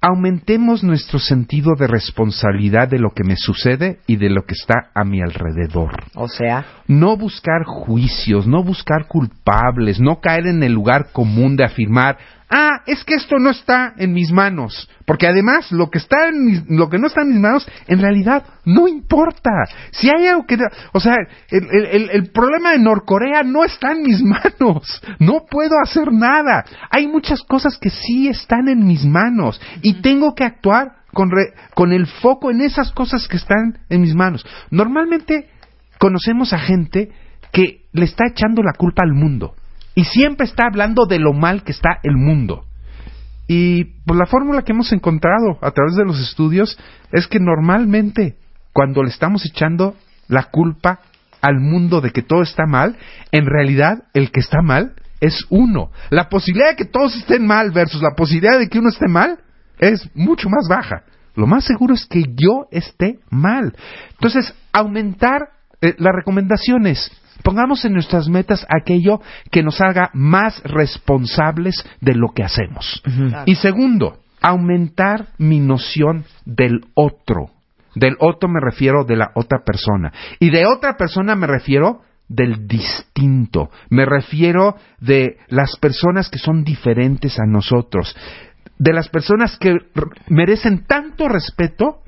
aumentemos 0.01 0.83
nuestro 0.83 1.19
sentido 1.19 1.75
de 1.79 1.87
responsabilidad 1.87 2.89
de 2.89 2.99
lo 2.99 3.11
que 3.11 3.23
me 3.23 3.37
sucede 3.37 3.99
y 4.07 4.17
de 4.17 4.29
lo 4.29 4.41
que 4.41 4.55
está 4.55 4.89
a 4.93 5.05
mi 5.05 5.21
alrededor. 5.21 6.03
O 6.15 6.27
sea, 6.27 6.65
No 6.91 7.15
buscar 7.15 7.63
juicios, 7.63 8.47
no 8.47 8.63
buscar 8.63 9.07
culpables, 9.07 10.01
no 10.01 10.19
caer 10.19 10.47
en 10.47 10.61
el 10.61 10.73
lugar 10.73 11.11
común 11.13 11.55
de 11.55 11.63
afirmar, 11.63 12.17
ah, 12.49 12.81
es 12.85 13.01
que 13.05 13.13
esto 13.15 13.37
no 13.39 13.49
está 13.49 13.93
en 13.97 14.11
mis 14.11 14.29
manos, 14.33 14.89
porque 15.05 15.25
además 15.25 15.71
lo 15.71 15.89
que 15.89 15.99
está 15.99 16.27
en 16.27 16.45
mis- 16.45 16.63
lo 16.67 16.89
que 16.89 16.97
no 16.97 17.07
está 17.07 17.21
en 17.21 17.29
mis 17.29 17.39
manos 17.39 17.65
en 17.87 17.99
realidad 18.01 18.43
no 18.65 18.89
importa. 18.89 19.51
Si 19.91 20.09
hay 20.09 20.27
algo 20.27 20.45
que, 20.45 20.57
o 20.91 20.99
sea, 20.99 21.15
el, 21.49 21.63
el- 21.71 22.09
el- 22.09 22.31
problema 22.31 22.71
de 22.73 22.79
Norcorea 22.79 23.41
no 23.43 23.63
está 23.63 23.93
en 23.93 24.03
mis 24.03 24.21
manos, 24.59 25.01
no 25.19 25.45
puedo 25.49 25.75
hacer 25.81 26.11
nada. 26.11 26.65
Hay 26.89 27.07
muchas 27.07 27.41
cosas 27.43 27.77
que 27.77 27.89
sí 27.89 28.27
están 28.27 28.67
en 28.67 28.85
mis 28.85 29.05
manos 29.05 29.61
y 29.81 30.01
tengo 30.01 30.35
que 30.35 30.43
actuar 30.43 30.97
con, 31.13 31.31
re- 31.31 31.53
con 31.73 31.93
el 31.93 32.05
foco 32.05 32.51
en 32.51 32.59
esas 32.59 32.91
cosas 32.91 33.29
que 33.29 33.37
están 33.37 33.79
en 33.89 34.01
mis 34.01 34.13
manos. 34.13 34.45
Normalmente 34.71 35.47
conocemos 36.01 36.51
a 36.51 36.57
gente 36.57 37.11
que 37.53 37.85
le 37.93 38.05
está 38.05 38.25
echando 38.27 38.63
la 38.63 38.73
culpa 38.73 39.03
al 39.03 39.13
mundo 39.13 39.53
y 39.93 40.05
siempre 40.05 40.47
está 40.47 40.63
hablando 40.65 41.05
de 41.05 41.19
lo 41.19 41.31
mal 41.31 41.63
que 41.63 41.71
está 41.71 41.99
el 42.01 42.17
mundo. 42.17 42.65
Y 43.47 43.83
pues 44.03 44.17
la 44.17 44.25
fórmula 44.25 44.63
que 44.63 44.71
hemos 44.71 44.91
encontrado 44.93 45.59
a 45.61 45.69
través 45.69 45.95
de 45.95 46.05
los 46.05 46.19
estudios 46.19 46.75
es 47.11 47.27
que 47.27 47.37
normalmente 47.39 48.35
cuando 48.73 49.03
le 49.03 49.09
estamos 49.09 49.45
echando 49.45 49.95
la 50.27 50.45
culpa 50.45 51.01
al 51.39 51.59
mundo 51.59 52.01
de 52.01 52.09
que 52.09 52.23
todo 52.23 52.41
está 52.41 52.65
mal, 52.65 52.97
en 53.31 53.45
realidad 53.45 54.05
el 54.15 54.31
que 54.31 54.39
está 54.39 54.63
mal 54.63 54.95
es 55.19 55.45
uno. 55.51 55.91
La 56.09 56.29
posibilidad 56.29 56.69
de 56.69 56.77
que 56.77 56.85
todos 56.85 57.15
estén 57.15 57.45
mal 57.45 57.69
versus 57.69 58.01
la 58.01 58.15
posibilidad 58.15 58.57
de 58.57 58.69
que 58.69 58.79
uno 58.79 58.89
esté 58.89 59.07
mal 59.07 59.37
es 59.77 60.09
mucho 60.15 60.49
más 60.49 60.67
baja. 60.67 61.03
Lo 61.35 61.45
más 61.45 61.63
seguro 61.63 61.93
es 61.93 62.07
que 62.07 62.23
yo 62.23 62.65
esté 62.71 63.19
mal. 63.29 63.75
Entonces, 64.13 64.51
aumentar 64.73 65.60
eh, 65.81 65.95
las 65.97 66.15
recomendaciones. 66.15 67.11
Pongamos 67.43 67.83
en 67.85 67.93
nuestras 67.93 68.27
metas 68.27 68.65
aquello 68.69 69.19
que 69.49 69.63
nos 69.63 69.81
haga 69.81 70.11
más 70.13 70.61
responsables 70.63 71.83
de 71.99 72.13
lo 72.13 72.29
que 72.35 72.43
hacemos. 72.43 73.01
Y 73.47 73.55
segundo, 73.55 74.19
aumentar 74.41 75.29
mi 75.37 75.59
noción 75.59 76.25
del 76.45 76.85
otro. 76.93 77.49
Del 77.95 78.15
otro 78.19 78.47
me 78.47 78.59
refiero 78.61 79.05
de 79.05 79.15
la 79.15 79.31
otra 79.35 79.63
persona. 79.65 80.13
Y 80.39 80.49
de 80.51 80.65
otra 80.67 80.97
persona 80.97 81.35
me 81.35 81.47
refiero 81.47 82.01
del 82.27 82.67
distinto. 82.67 83.69
Me 83.89 84.05
refiero 84.05 84.75
de 84.99 85.37
las 85.47 85.75
personas 85.77 86.29
que 86.29 86.39
son 86.39 86.63
diferentes 86.63 87.39
a 87.39 87.45
nosotros. 87.45 88.15
De 88.77 88.93
las 88.93 89.09
personas 89.09 89.57
que 89.57 89.75
merecen 90.27 90.85
tanto 90.85 91.27
respeto 91.27 92.01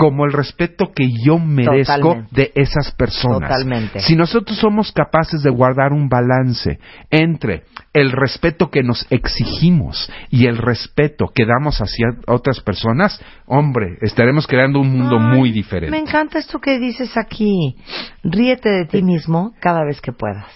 como 0.00 0.24
el 0.24 0.32
respeto 0.32 0.92
que 0.94 1.06
yo 1.24 1.38
merezco 1.38 1.94
Totalmente. 2.00 2.28
de 2.34 2.52
esas 2.54 2.90
personas. 2.92 3.50
Totalmente. 3.50 4.00
Si 4.00 4.16
nosotros 4.16 4.56
somos 4.58 4.92
capaces 4.92 5.42
de 5.42 5.50
guardar 5.50 5.92
un 5.92 6.08
balance 6.08 6.78
entre 7.10 7.64
el 7.92 8.10
respeto 8.12 8.70
que 8.70 8.82
nos 8.82 9.06
exigimos 9.10 10.10
y 10.30 10.46
el 10.46 10.56
respeto 10.56 11.26
que 11.34 11.44
damos 11.44 11.80
hacia 11.82 12.06
otras 12.26 12.60
personas, 12.60 13.22
hombre, 13.46 13.98
estaremos 14.00 14.46
creando 14.46 14.80
un 14.80 14.90
mundo 14.90 15.18
Ay, 15.20 15.36
muy 15.38 15.52
diferente. 15.52 15.90
Me 15.90 15.98
encanta 16.02 16.38
esto 16.38 16.58
que 16.60 16.78
dices 16.78 17.16
aquí. 17.18 17.76
Ríete 18.24 18.70
de 18.70 18.86
ti 18.86 19.02
mismo 19.02 19.52
cada 19.60 19.84
vez 19.84 20.00
que 20.00 20.12
puedas. 20.12 20.46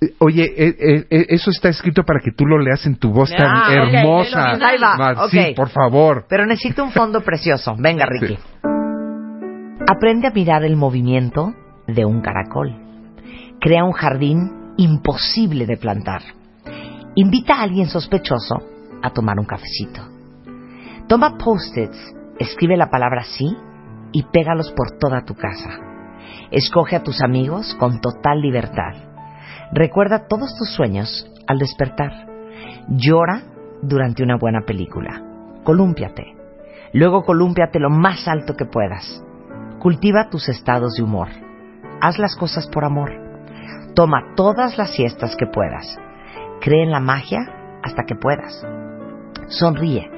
Eh, 0.00 0.14
Oye, 0.18 0.44
eh, 0.56 0.76
eh, 0.78 1.06
eh, 1.10 1.26
eso 1.30 1.50
está 1.50 1.68
escrito 1.70 2.02
para 2.04 2.20
que 2.20 2.30
tú 2.36 2.46
lo 2.46 2.58
leas 2.58 2.86
en 2.86 2.96
tu 2.96 3.10
voz 3.10 3.30
tan 3.30 3.48
Ah, 3.48 3.72
hermosa. 3.72 4.52
léelo, 4.54 4.66
Ahí 4.66 4.78
va. 4.78 5.28
Sí, 5.28 5.54
por 5.56 5.70
favor. 5.70 6.26
Pero 6.28 6.46
necesito 6.46 6.84
un 6.84 6.92
fondo 6.92 7.20
precioso. 7.22 7.74
Venga, 7.78 8.06
Ricky. 8.06 8.34
Sí. 8.36 8.81
Aprende 9.88 10.28
a 10.28 10.30
mirar 10.30 10.64
el 10.64 10.76
movimiento 10.76 11.54
de 11.88 12.04
un 12.04 12.20
caracol. 12.20 12.72
Crea 13.60 13.84
un 13.84 13.92
jardín 13.92 14.74
imposible 14.76 15.66
de 15.66 15.76
plantar. 15.76 16.22
Invita 17.16 17.56
a 17.56 17.62
alguien 17.62 17.88
sospechoso 17.88 18.62
a 19.02 19.10
tomar 19.10 19.40
un 19.40 19.44
cafecito. 19.44 20.00
Toma 21.08 21.36
post-its, 21.36 22.14
escribe 22.38 22.76
la 22.76 22.90
palabra 22.90 23.24
sí 23.24 23.56
y 24.12 24.22
pégalos 24.22 24.72
por 24.72 24.98
toda 24.98 25.24
tu 25.24 25.34
casa. 25.34 25.70
Escoge 26.52 26.94
a 26.94 27.02
tus 27.02 27.20
amigos 27.20 27.74
con 27.80 28.00
total 28.00 28.40
libertad. 28.40 28.94
Recuerda 29.72 30.28
todos 30.28 30.56
tus 30.56 30.70
sueños 30.70 31.28
al 31.48 31.58
despertar. 31.58 32.28
Llora 32.88 33.42
durante 33.82 34.22
una 34.22 34.36
buena 34.36 34.60
película. 34.64 35.22
Colúmpiate. 35.64 36.36
Luego 36.92 37.24
colúmpiate 37.24 37.80
lo 37.80 37.90
más 37.90 38.28
alto 38.28 38.54
que 38.54 38.64
puedas. 38.64 39.22
Cultiva 39.82 40.30
tus 40.30 40.48
estados 40.48 40.94
de 40.94 41.02
humor. 41.02 41.26
Haz 42.00 42.16
las 42.20 42.36
cosas 42.36 42.68
por 42.68 42.84
amor. 42.84 43.10
Toma 43.96 44.32
todas 44.36 44.78
las 44.78 44.94
siestas 44.94 45.34
que 45.34 45.48
puedas. 45.48 45.98
Cree 46.60 46.84
en 46.84 46.92
la 46.92 47.00
magia 47.00 47.40
hasta 47.82 48.04
que 48.04 48.14
puedas. 48.14 48.64
Sonríe. 49.48 50.08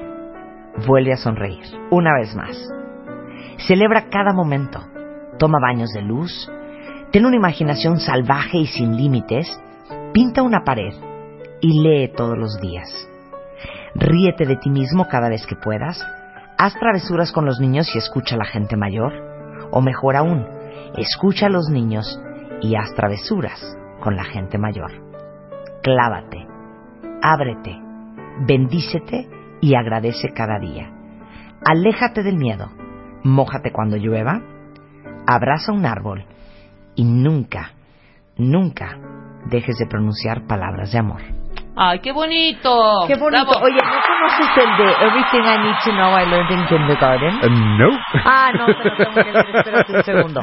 Vuelve 0.85 1.13
a 1.13 1.17
sonreír. 1.17 1.65
Una 1.89 2.13
vez 2.13 2.35
más. 2.35 2.55
Celebra 3.67 4.07
cada 4.11 4.33
momento. 4.33 4.85
Toma 5.39 5.57
baños 5.59 5.89
de 5.93 6.03
luz. 6.03 6.47
Ten 7.11 7.25
una 7.25 7.37
imaginación 7.37 7.97
salvaje 7.97 8.59
y 8.59 8.67
sin 8.67 8.95
límites. 8.95 9.59
Pinta 10.13 10.43
una 10.43 10.63
pared 10.63 10.93
y 11.61 11.81
lee 11.81 12.13
todos 12.15 12.37
los 12.37 12.61
días. 12.61 12.87
Ríete 13.95 14.45
de 14.45 14.57
ti 14.57 14.69
mismo 14.69 15.07
cada 15.07 15.27
vez 15.27 15.47
que 15.47 15.55
puedas. 15.55 16.05
Haz 16.55 16.75
travesuras 16.75 17.31
con 17.31 17.47
los 17.47 17.59
niños 17.59 17.89
y 17.95 17.97
escucha 17.97 18.35
a 18.35 18.37
la 18.37 18.45
gente 18.45 18.77
mayor. 18.77 19.34
O 19.71 19.81
mejor 19.81 20.15
aún, 20.15 20.45
escucha 20.97 21.47
a 21.47 21.49
los 21.49 21.69
niños 21.69 22.19
y 22.61 22.75
haz 22.75 22.93
travesuras 22.95 23.77
con 24.01 24.15
la 24.15 24.23
gente 24.23 24.57
mayor. 24.57 24.91
Clávate, 25.81 26.47
ábrete, 27.21 27.77
bendícete 28.45 29.27
y 29.61 29.75
agradece 29.75 30.29
cada 30.33 30.59
día. 30.59 30.91
Aléjate 31.65 32.23
del 32.23 32.37
miedo, 32.37 32.71
mójate 33.23 33.71
cuando 33.71 33.97
llueva, 33.97 34.41
abraza 35.27 35.71
un 35.71 35.85
árbol 35.85 36.25
y 36.95 37.03
nunca, 37.03 37.71
nunca 38.37 38.97
dejes 39.49 39.77
de 39.77 39.87
pronunciar 39.87 40.45
palabras 40.47 40.91
de 40.91 40.99
amor. 40.99 41.21
¡Ay, 41.77 41.99
qué 41.99 42.13
bonito! 42.13 43.03
Qué 43.07 43.15
bonito. 43.15 43.45
Bravo. 43.45 43.65
Oye, 43.65 43.75
¿no 43.75 44.01
conoces 44.07 44.57
el 44.57 44.77
de 44.77 44.91
Everything 45.05 45.41
I 45.41 45.57
Need 45.63 45.75
to 45.83 45.91
Know 45.91 46.17
I 46.17 46.25
Learned 46.25 46.51
in 46.51 46.65
Kindergarten? 46.67 47.35
Uh, 47.43 47.77
no. 47.77 47.89
Ah, 48.23 48.51
no, 48.57 48.65
te 48.65 48.89
lo 48.89 48.97
tengo 48.97 49.13
que 49.13 49.31
leer. 49.31 49.55
Espérate 49.55 49.93
un 49.93 50.03
segundo. 50.03 50.41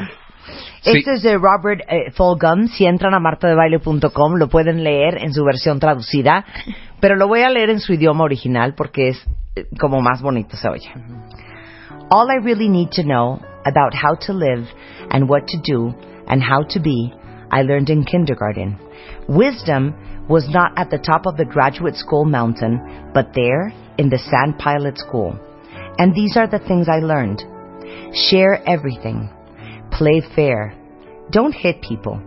Sí. 0.81 0.91
Este 0.97 1.13
es 1.13 1.23
de 1.23 1.35
Robert 1.35 1.81
eh, 1.87 2.11
Fulghum. 2.11 2.67
Si 2.67 2.85
entran 2.85 3.13
a 3.13 3.19
martadebaile.com 3.19 4.33
lo 4.35 4.47
pueden 4.47 4.83
leer 4.83 5.23
en 5.23 5.33
su 5.33 5.43
versión 5.43 5.79
traducida, 5.79 6.45
pero 6.99 7.15
lo 7.15 7.27
voy 7.27 7.41
a 7.41 7.49
leer 7.49 7.69
en 7.69 7.79
su 7.79 7.93
idioma 7.93 8.25
original 8.25 8.75
porque 8.75 9.09
es 9.09 9.25
eh, 9.55 9.65
como 9.79 10.01
más 10.01 10.21
bonito 10.21 10.55
se 10.55 10.69
oye. 10.69 10.91
All 12.09 12.27
I 12.29 12.43
really 12.43 12.69
need 12.69 12.89
to 12.89 13.01
know 13.01 13.39
about 13.65 13.95
how 13.95 14.15
to 14.27 14.33
live 14.33 14.67
and 15.09 15.27
what 15.27 15.45
to 15.47 15.57
do 15.57 15.95
and 16.27 16.43
how 16.43 16.63
to 16.67 16.79
be, 16.79 17.11
I 17.49 17.63
learned 17.63 17.89
in 17.89 18.03
kindergarten. 18.03 18.77
Wisdom 19.27 19.95
was 20.29 20.47
not 20.49 20.71
at 20.77 20.89
the 20.89 20.97
top 20.97 21.25
of 21.25 21.37
the 21.37 21.45
graduate 21.45 21.95
school 21.95 22.25
mountain, 22.25 23.11
but 23.13 23.33
there 23.33 23.73
in 23.97 24.09
the 24.09 24.17
sand 24.17 24.57
pilot 24.57 24.97
school. 24.97 25.37
And 25.97 26.15
these 26.15 26.37
are 26.37 26.47
the 26.47 26.59
things 26.59 26.87
I 26.89 26.99
learned. 26.99 27.43
Share 28.29 28.67
everything. 28.67 29.29
Play 29.91 30.21
fair. 30.35 30.75
Don't 31.31 31.53
hit 31.53 31.81
people. 31.81 32.21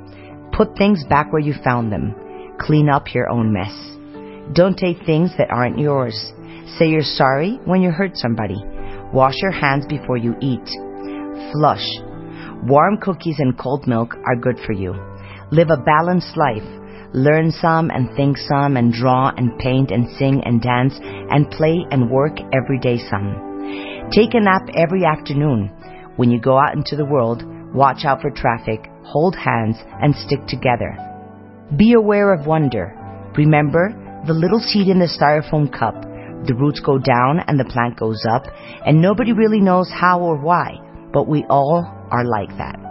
Put 0.52 0.76
things 0.76 1.04
back 1.08 1.32
where 1.32 1.42
you 1.42 1.54
found 1.64 1.92
them. 1.92 2.14
Clean 2.60 2.88
up 2.88 3.14
your 3.14 3.28
own 3.28 3.52
mess. 3.52 3.74
Don't 4.54 4.76
take 4.76 5.04
things 5.04 5.32
that 5.38 5.50
aren't 5.50 5.78
yours. 5.78 6.32
Say 6.78 6.88
you're 6.88 7.02
sorry 7.02 7.58
when 7.64 7.82
you 7.82 7.90
hurt 7.90 8.16
somebody. 8.16 8.62
Wash 9.12 9.34
your 9.42 9.52
hands 9.52 9.86
before 9.86 10.16
you 10.16 10.34
eat. 10.40 10.68
Flush. 11.52 11.86
Warm 12.64 12.98
cookies 12.98 13.36
and 13.38 13.58
cold 13.58 13.86
milk 13.86 14.14
are 14.24 14.36
good 14.36 14.58
for 14.64 14.72
you. 14.72 14.94
Live 15.50 15.70
a 15.70 15.76
balanced 15.76 16.36
life. 16.36 16.64
Learn 17.12 17.50
some 17.50 17.90
and 17.90 18.14
think 18.16 18.36
some 18.36 18.76
and 18.76 18.92
draw 18.92 19.32
and 19.36 19.58
paint 19.58 19.90
and 19.90 20.08
sing 20.18 20.42
and 20.44 20.60
dance 20.60 20.94
and 21.00 21.50
play 21.50 21.86
and 21.90 22.10
work 22.10 22.38
every 22.52 22.78
day 22.78 22.98
some. 23.10 24.08
Take 24.10 24.34
a 24.34 24.40
nap 24.40 24.68
every 24.74 25.04
afternoon. 25.04 25.70
When 26.16 26.30
you 26.30 26.40
go 26.40 26.58
out 26.58 26.74
into 26.74 26.96
the 26.96 27.04
world, 27.04 27.42
watch 27.74 28.04
out 28.04 28.22
for 28.22 28.30
traffic, 28.30 28.90
hold 29.04 29.34
hands, 29.34 29.76
and 30.00 30.14
stick 30.14 30.46
together. 30.46 30.96
Be 31.76 31.94
aware 31.94 32.32
of 32.32 32.46
wonder. 32.46 32.94
Remember, 33.36 34.22
the 34.26 34.32
little 34.32 34.60
seed 34.60 34.88
in 34.88 34.98
the 34.98 35.06
styrofoam 35.06 35.70
cup. 35.70 35.94
The 36.46 36.54
roots 36.54 36.80
go 36.80 36.98
down 36.98 37.40
and 37.46 37.58
the 37.58 37.64
plant 37.64 37.98
goes 37.98 38.24
up, 38.30 38.44
and 38.86 39.02
nobody 39.02 39.32
really 39.32 39.60
knows 39.60 39.90
how 39.90 40.20
or 40.20 40.36
why, 40.36 40.78
but 41.12 41.28
we 41.28 41.44
all 41.50 41.84
are 42.10 42.24
like 42.24 42.56
that. 42.58 42.85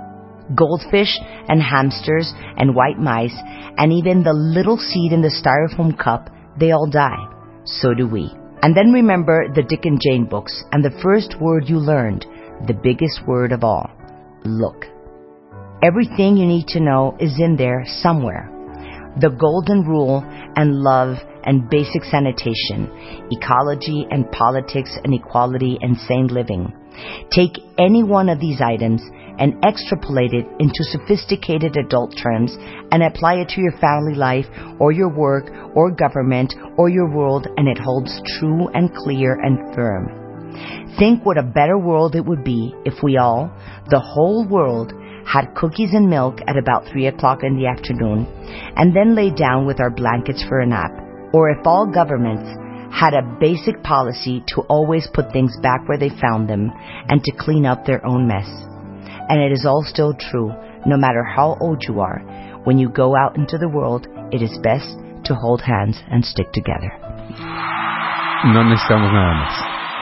Goldfish 0.54 1.18
and 1.48 1.62
hamsters 1.62 2.32
and 2.58 2.76
white 2.76 3.00
mice, 3.00 3.36
and 3.78 3.92
even 3.92 4.24
the 4.24 4.34
little 4.34 4.78
seed 4.78 5.12
in 5.12 5.22
the 5.22 5.34
styrofoam 5.34 5.98
cup, 5.98 6.30
they 6.60 6.72
all 6.72 6.88
die. 6.88 7.28
So 7.66 7.94
do 7.94 8.08
we. 8.08 8.32
And 8.62 8.76
then 8.76 8.92
remember 8.92 9.48
the 9.54 9.64
Dick 9.64 9.86
and 9.86 10.00
Jane 10.02 10.26
books, 10.26 10.64
and 10.72 10.84
the 10.84 10.98
first 11.02 11.36
word 11.42 11.64
you 11.68 11.78
learned, 11.78 12.26
the 12.68 12.74
biggest 12.74 13.28
word 13.28 13.52
of 13.52 13.64
all 13.64 13.90
look. 14.46 14.86
Everything 15.84 16.38
you 16.38 16.46
need 16.46 16.68
to 16.68 16.80
know 16.80 17.18
is 17.20 17.40
in 17.40 17.56
there 17.58 17.84
somewhere. 17.86 18.50
The 19.20 19.30
golden 19.30 19.86
rule 19.86 20.24
and 20.56 20.74
love 20.74 21.18
and 21.44 21.70
basic 21.70 22.04
sanitation, 22.04 22.90
ecology 23.32 24.08
and 24.10 24.32
politics 24.32 24.98
and 25.04 25.14
equality 25.14 25.78
and 25.82 25.98
sane 25.98 26.28
living. 26.28 26.74
Take 27.32 27.60
any 27.78 28.04
one 28.04 28.30
of 28.30 28.40
these 28.40 28.62
items 28.62 29.02
and 29.40 29.64
extrapolate 29.64 30.34
it 30.34 30.46
into 30.60 30.84
sophisticated 30.84 31.78
adult 31.78 32.16
terms 32.22 32.56
and 32.92 33.04
apply 33.04 33.36
it 33.36 33.50
to 33.50 33.62
your 33.62 33.78
family 33.80 34.16
life 34.16 34.46
or 34.80 34.92
your 34.92 35.10
work 35.10 35.46
or 35.76 35.92
government 35.92 36.54
or 36.78 36.90
your 36.90 37.10
world 37.10 37.48
and 37.58 37.68
it 37.68 37.78
holds 37.78 38.22
true 38.40 38.68
and 38.74 38.94
clear 38.96 39.40
and 39.42 39.76
firm. 39.76 40.26
Think 40.98 41.26
what 41.26 41.38
a 41.38 41.44
better 41.44 41.78
world 41.78 42.16
it 42.16 42.26
would 42.26 42.44
be 42.44 42.74
if 42.86 43.04
we 43.04 43.18
all, 43.18 43.52
the 43.90 44.00
whole 44.00 44.48
world, 44.48 44.94
had 45.26 45.56
cookies 45.56 45.90
and 45.94 46.10
milk 46.10 46.40
at 46.48 46.58
about 46.58 46.88
3 46.92 47.08
o'clock 47.08 47.44
in 47.44 47.58
the 47.58 47.66
afternoon, 47.66 48.28
and 48.78 48.96
then 48.96 49.16
lay 49.16 49.32
down 49.32 49.66
with 49.66 49.80
our 49.80 49.90
blankets 49.90 50.44
for 50.48 50.60
a 50.60 50.66
nap. 50.66 50.92
Or 51.34 51.50
if 51.50 51.66
all 51.66 51.92
governments 51.92 52.48
had 52.94 53.14
a 53.14 53.38
basic 53.42 53.84
policy 53.84 54.44
to 54.48 54.62
always 54.70 55.10
put 55.14 55.32
things 55.34 55.58
back 55.62 55.86
where 55.88 55.98
they 55.98 56.10
found 56.22 56.48
them 56.48 56.72
and 57.10 57.22
to 57.24 57.32
clean 57.38 57.66
up 57.66 57.86
their 57.86 58.06
own 58.06 58.28
mess. 58.28 58.48
And 59.30 59.42
it 59.42 59.52
is 59.52 59.66
all 59.66 59.84
still 59.84 60.14
true, 60.14 60.52
no 60.86 60.98
matter 60.98 61.24
how 61.24 61.58
old 61.60 61.84
you 61.88 62.00
are. 62.00 62.22
When 62.64 62.78
you 62.78 62.90
go 62.90 63.16
out 63.16 63.38
into 63.38 63.58
the 63.58 63.68
world, 63.70 64.08
it 64.32 64.42
is 64.42 64.58
best 64.64 64.98
to 65.26 65.36
hold 65.36 65.62
hands 65.62 65.98
and 66.12 66.24
stick 66.24 66.52
together. 66.52 66.92
No 68.46 68.64
necesitamos 68.64 69.12
nada 69.12 69.34
más. 69.34 69.54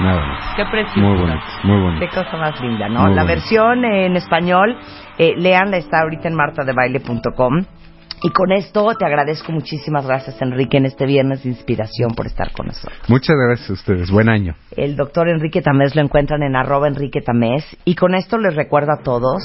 Nada 0.02 0.26
más. 0.28 0.56
Qué 0.56 0.66
precioso. 0.66 1.00
Muy 1.00 1.18
bonito, 1.18 1.46
muy 1.64 1.82
bonito. 1.82 2.00
Qué 2.06 2.10
cosa 2.10 2.38
más 2.38 2.60
linda, 2.62 2.90
¿no? 2.90 3.02
Muy 3.02 3.14
la 3.16 3.24
bonito. 3.24 3.28
versión 3.28 3.86
en 3.86 4.16
español, 4.18 4.78
eh, 5.18 5.34
leanla, 5.38 5.78
está 5.78 6.02
ahorita 6.02 6.28
en 6.28 6.36
martadebaile.com. 6.36 7.64
Y 8.22 8.30
con 8.30 8.52
esto 8.52 8.88
te 8.98 9.06
agradezco 9.06 9.52
muchísimas 9.52 10.06
gracias, 10.06 10.42
Enrique, 10.42 10.78
en 10.78 10.86
este 10.86 11.06
viernes 11.06 11.44
de 11.44 11.50
inspiración 11.50 12.14
por 12.16 12.28
estar 12.28 12.52
con 12.52 12.68
nosotros. 12.68 12.98
Muchas 13.08 13.36
gracias 13.36 13.70
a 13.70 13.74
ustedes. 13.74 14.12
Buen 14.12 14.30
año. 14.30 14.56
El 14.76 14.96
doctor 14.96 15.28
Enrique 15.30 15.62
Tamés 15.62 15.96
lo 15.96 16.02
encuentran 16.02 16.44
en 16.44 16.56
arroba 16.56 16.88
Enrique 16.88 17.22
Tamés. 17.22 17.66
Y 17.86 17.96
con 17.96 18.16
esto 18.16 18.38
les 18.38 18.56
recuerdo 18.56 18.94
a 18.94 19.04
todos 19.04 19.44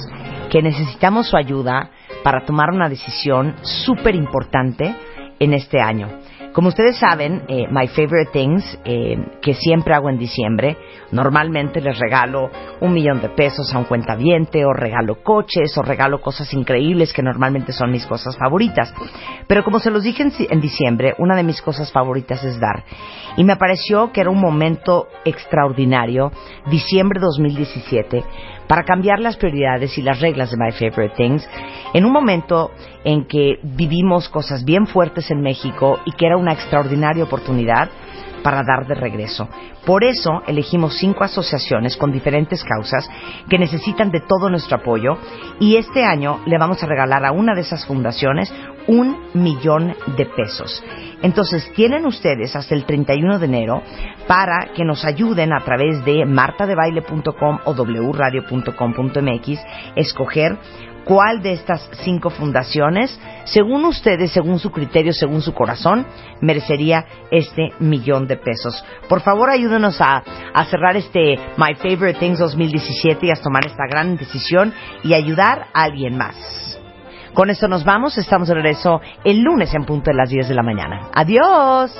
que 0.50 0.62
necesitamos 0.62 1.28
su 1.28 1.36
ayuda 1.36 1.90
para 2.22 2.44
tomar 2.44 2.70
una 2.70 2.88
decisión 2.88 3.54
súper 3.62 4.14
importante 4.14 4.94
en 5.38 5.54
este 5.54 5.80
año. 5.80 6.08
Como 6.52 6.68
ustedes 6.68 6.96
saben, 6.96 7.42
eh, 7.46 7.66
My 7.70 7.86
Favorite 7.86 8.30
Things, 8.32 8.78
eh, 8.84 9.16
que 9.40 9.54
siempre 9.54 9.94
hago 9.94 10.08
en 10.08 10.18
diciembre, 10.18 10.76
normalmente 11.12 11.80
les 11.80 11.98
regalo 11.98 12.50
un 12.80 12.92
millón 12.92 13.20
de 13.20 13.28
pesos 13.28 13.72
a 13.72 13.78
un 13.78 13.84
cuentaviente, 13.84 14.64
o 14.64 14.72
regalo 14.72 15.22
coches, 15.22 15.76
o 15.76 15.82
regalo 15.82 16.20
cosas 16.20 16.52
increíbles 16.54 17.12
que 17.12 17.22
normalmente 17.22 17.72
son 17.72 17.92
mis 17.92 18.06
cosas 18.06 18.36
favoritas. 18.36 18.92
Pero 19.46 19.62
como 19.62 19.78
se 19.78 19.90
los 19.90 20.02
dije 20.02 20.22
en, 20.24 20.32
en 20.50 20.60
diciembre, 20.60 21.14
una 21.18 21.36
de 21.36 21.44
mis 21.44 21.62
cosas 21.62 21.92
favoritas 21.92 22.42
es 22.42 22.58
dar. 22.58 22.82
Y 23.36 23.44
me 23.44 23.56
pareció 23.56 24.10
que 24.10 24.22
era 24.22 24.30
un 24.30 24.40
momento 24.40 25.06
extraordinario, 25.24 26.32
diciembre 26.66 27.20
2017, 27.20 28.24
para 28.68 28.84
cambiar 28.84 29.18
las 29.18 29.36
prioridades 29.36 29.96
y 29.98 30.02
las 30.02 30.20
reglas 30.20 30.50
de 30.50 30.56
My 30.56 30.72
Favorite 30.72 31.16
Things, 31.16 31.48
en 31.94 32.04
un 32.04 32.12
momento 32.12 32.70
en 33.02 33.26
que 33.26 33.58
vivimos 33.62 34.28
cosas 34.28 34.64
bien 34.64 34.86
fuertes 34.86 35.30
en 35.30 35.40
México 35.40 35.98
y 36.04 36.12
que 36.12 36.26
era 36.26 36.36
una 36.36 36.52
extraordinaria 36.52 37.24
oportunidad 37.24 37.88
para 38.42 38.62
dar 38.62 38.86
de 38.86 38.94
regreso. 38.94 39.48
Por 39.84 40.04
eso 40.04 40.42
elegimos 40.46 40.98
cinco 40.98 41.24
asociaciones 41.24 41.96
con 41.96 42.12
diferentes 42.12 42.62
causas 42.62 43.08
que 43.48 43.58
necesitan 43.58 44.10
de 44.10 44.20
todo 44.20 44.50
nuestro 44.50 44.76
apoyo 44.76 45.16
y 45.58 45.76
este 45.76 46.04
año 46.04 46.40
le 46.46 46.58
vamos 46.58 46.82
a 46.82 46.86
regalar 46.86 47.24
a 47.24 47.32
una 47.32 47.54
de 47.54 47.62
esas 47.62 47.86
fundaciones 47.86 48.52
un 48.88 49.16
millón 49.34 49.94
de 50.16 50.26
pesos. 50.26 50.82
Entonces 51.22 51.70
tienen 51.74 52.06
ustedes 52.06 52.56
hasta 52.56 52.74
el 52.74 52.84
31 52.84 53.38
de 53.38 53.46
enero 53.46 53.82
para 54.26 54.72
que 54.74 54.84
nos 54.84 55.04
ayuden 55.04 55.52
a 55.52 55.64
través 55.64 56.04
de 56.04 56.24
martadebaile.com 56.24 57.58
o 57.64 57.74
wradio.com.mx 57.74 59.60
escoger 59.94 60.58
cuál 61.04 61.40
de 61.40 61.52
estas 61.52 61.88
cinco 62.04 62.28
fundaciones, 62.30 63.18
según 63.44 63.84
ustedes, 63.86 64.30
según 64.30 64.58
su 64.58 64.70
criterio, 64.70 65.12
según 65.12 65.40
su 65.40 65.54
corazón, 65.54 66.06
merecería 66.40 67.04
este 67.30 67.70
millón 67.80 68.26
de 68.26 68.36
pesos. 68.36 68.84
Por 69.08 69.22
favor, 69.22 69.48
ayúdenos 69.48 70.00
a 70.00 70.22
a 70.52 70.64
cerrar 70.66 70.96
este 70.96 71.36
My 71.56 71.74
Favorite 71.76 72.18
Things 72.18 72.38
2017 72.38 73.26
y 73.26 73.30
a 73.30 73.40
tomar 73.42 73.66
esta 73.66 73.86
gran 73.88 74.16
decisión 74.16 74.72
y 75.02 75.14
ayudar 75.14 75.68
a 75.72 75.84
alguien 75.84 76.16
más. 76.16 76.67
Con 77.38 77.50
eso 77.50 77.68
nos 77.68 77.84
vamos. 77.84 78.18
Estamos 78.18 78.48
de 78.48 78.54
regreso 78.54 79.00
el 79.22 79.42
lunes 79.42 79.72
en 79.72 79.84
punto 79.84 80.10
de 80.10 80.16
las 80.16 80.28
10 80.28 80.48
de 80.48 80.54
la 80.56 80.64
mañana. 80.64 81.08
Adiós. 81.14 81.94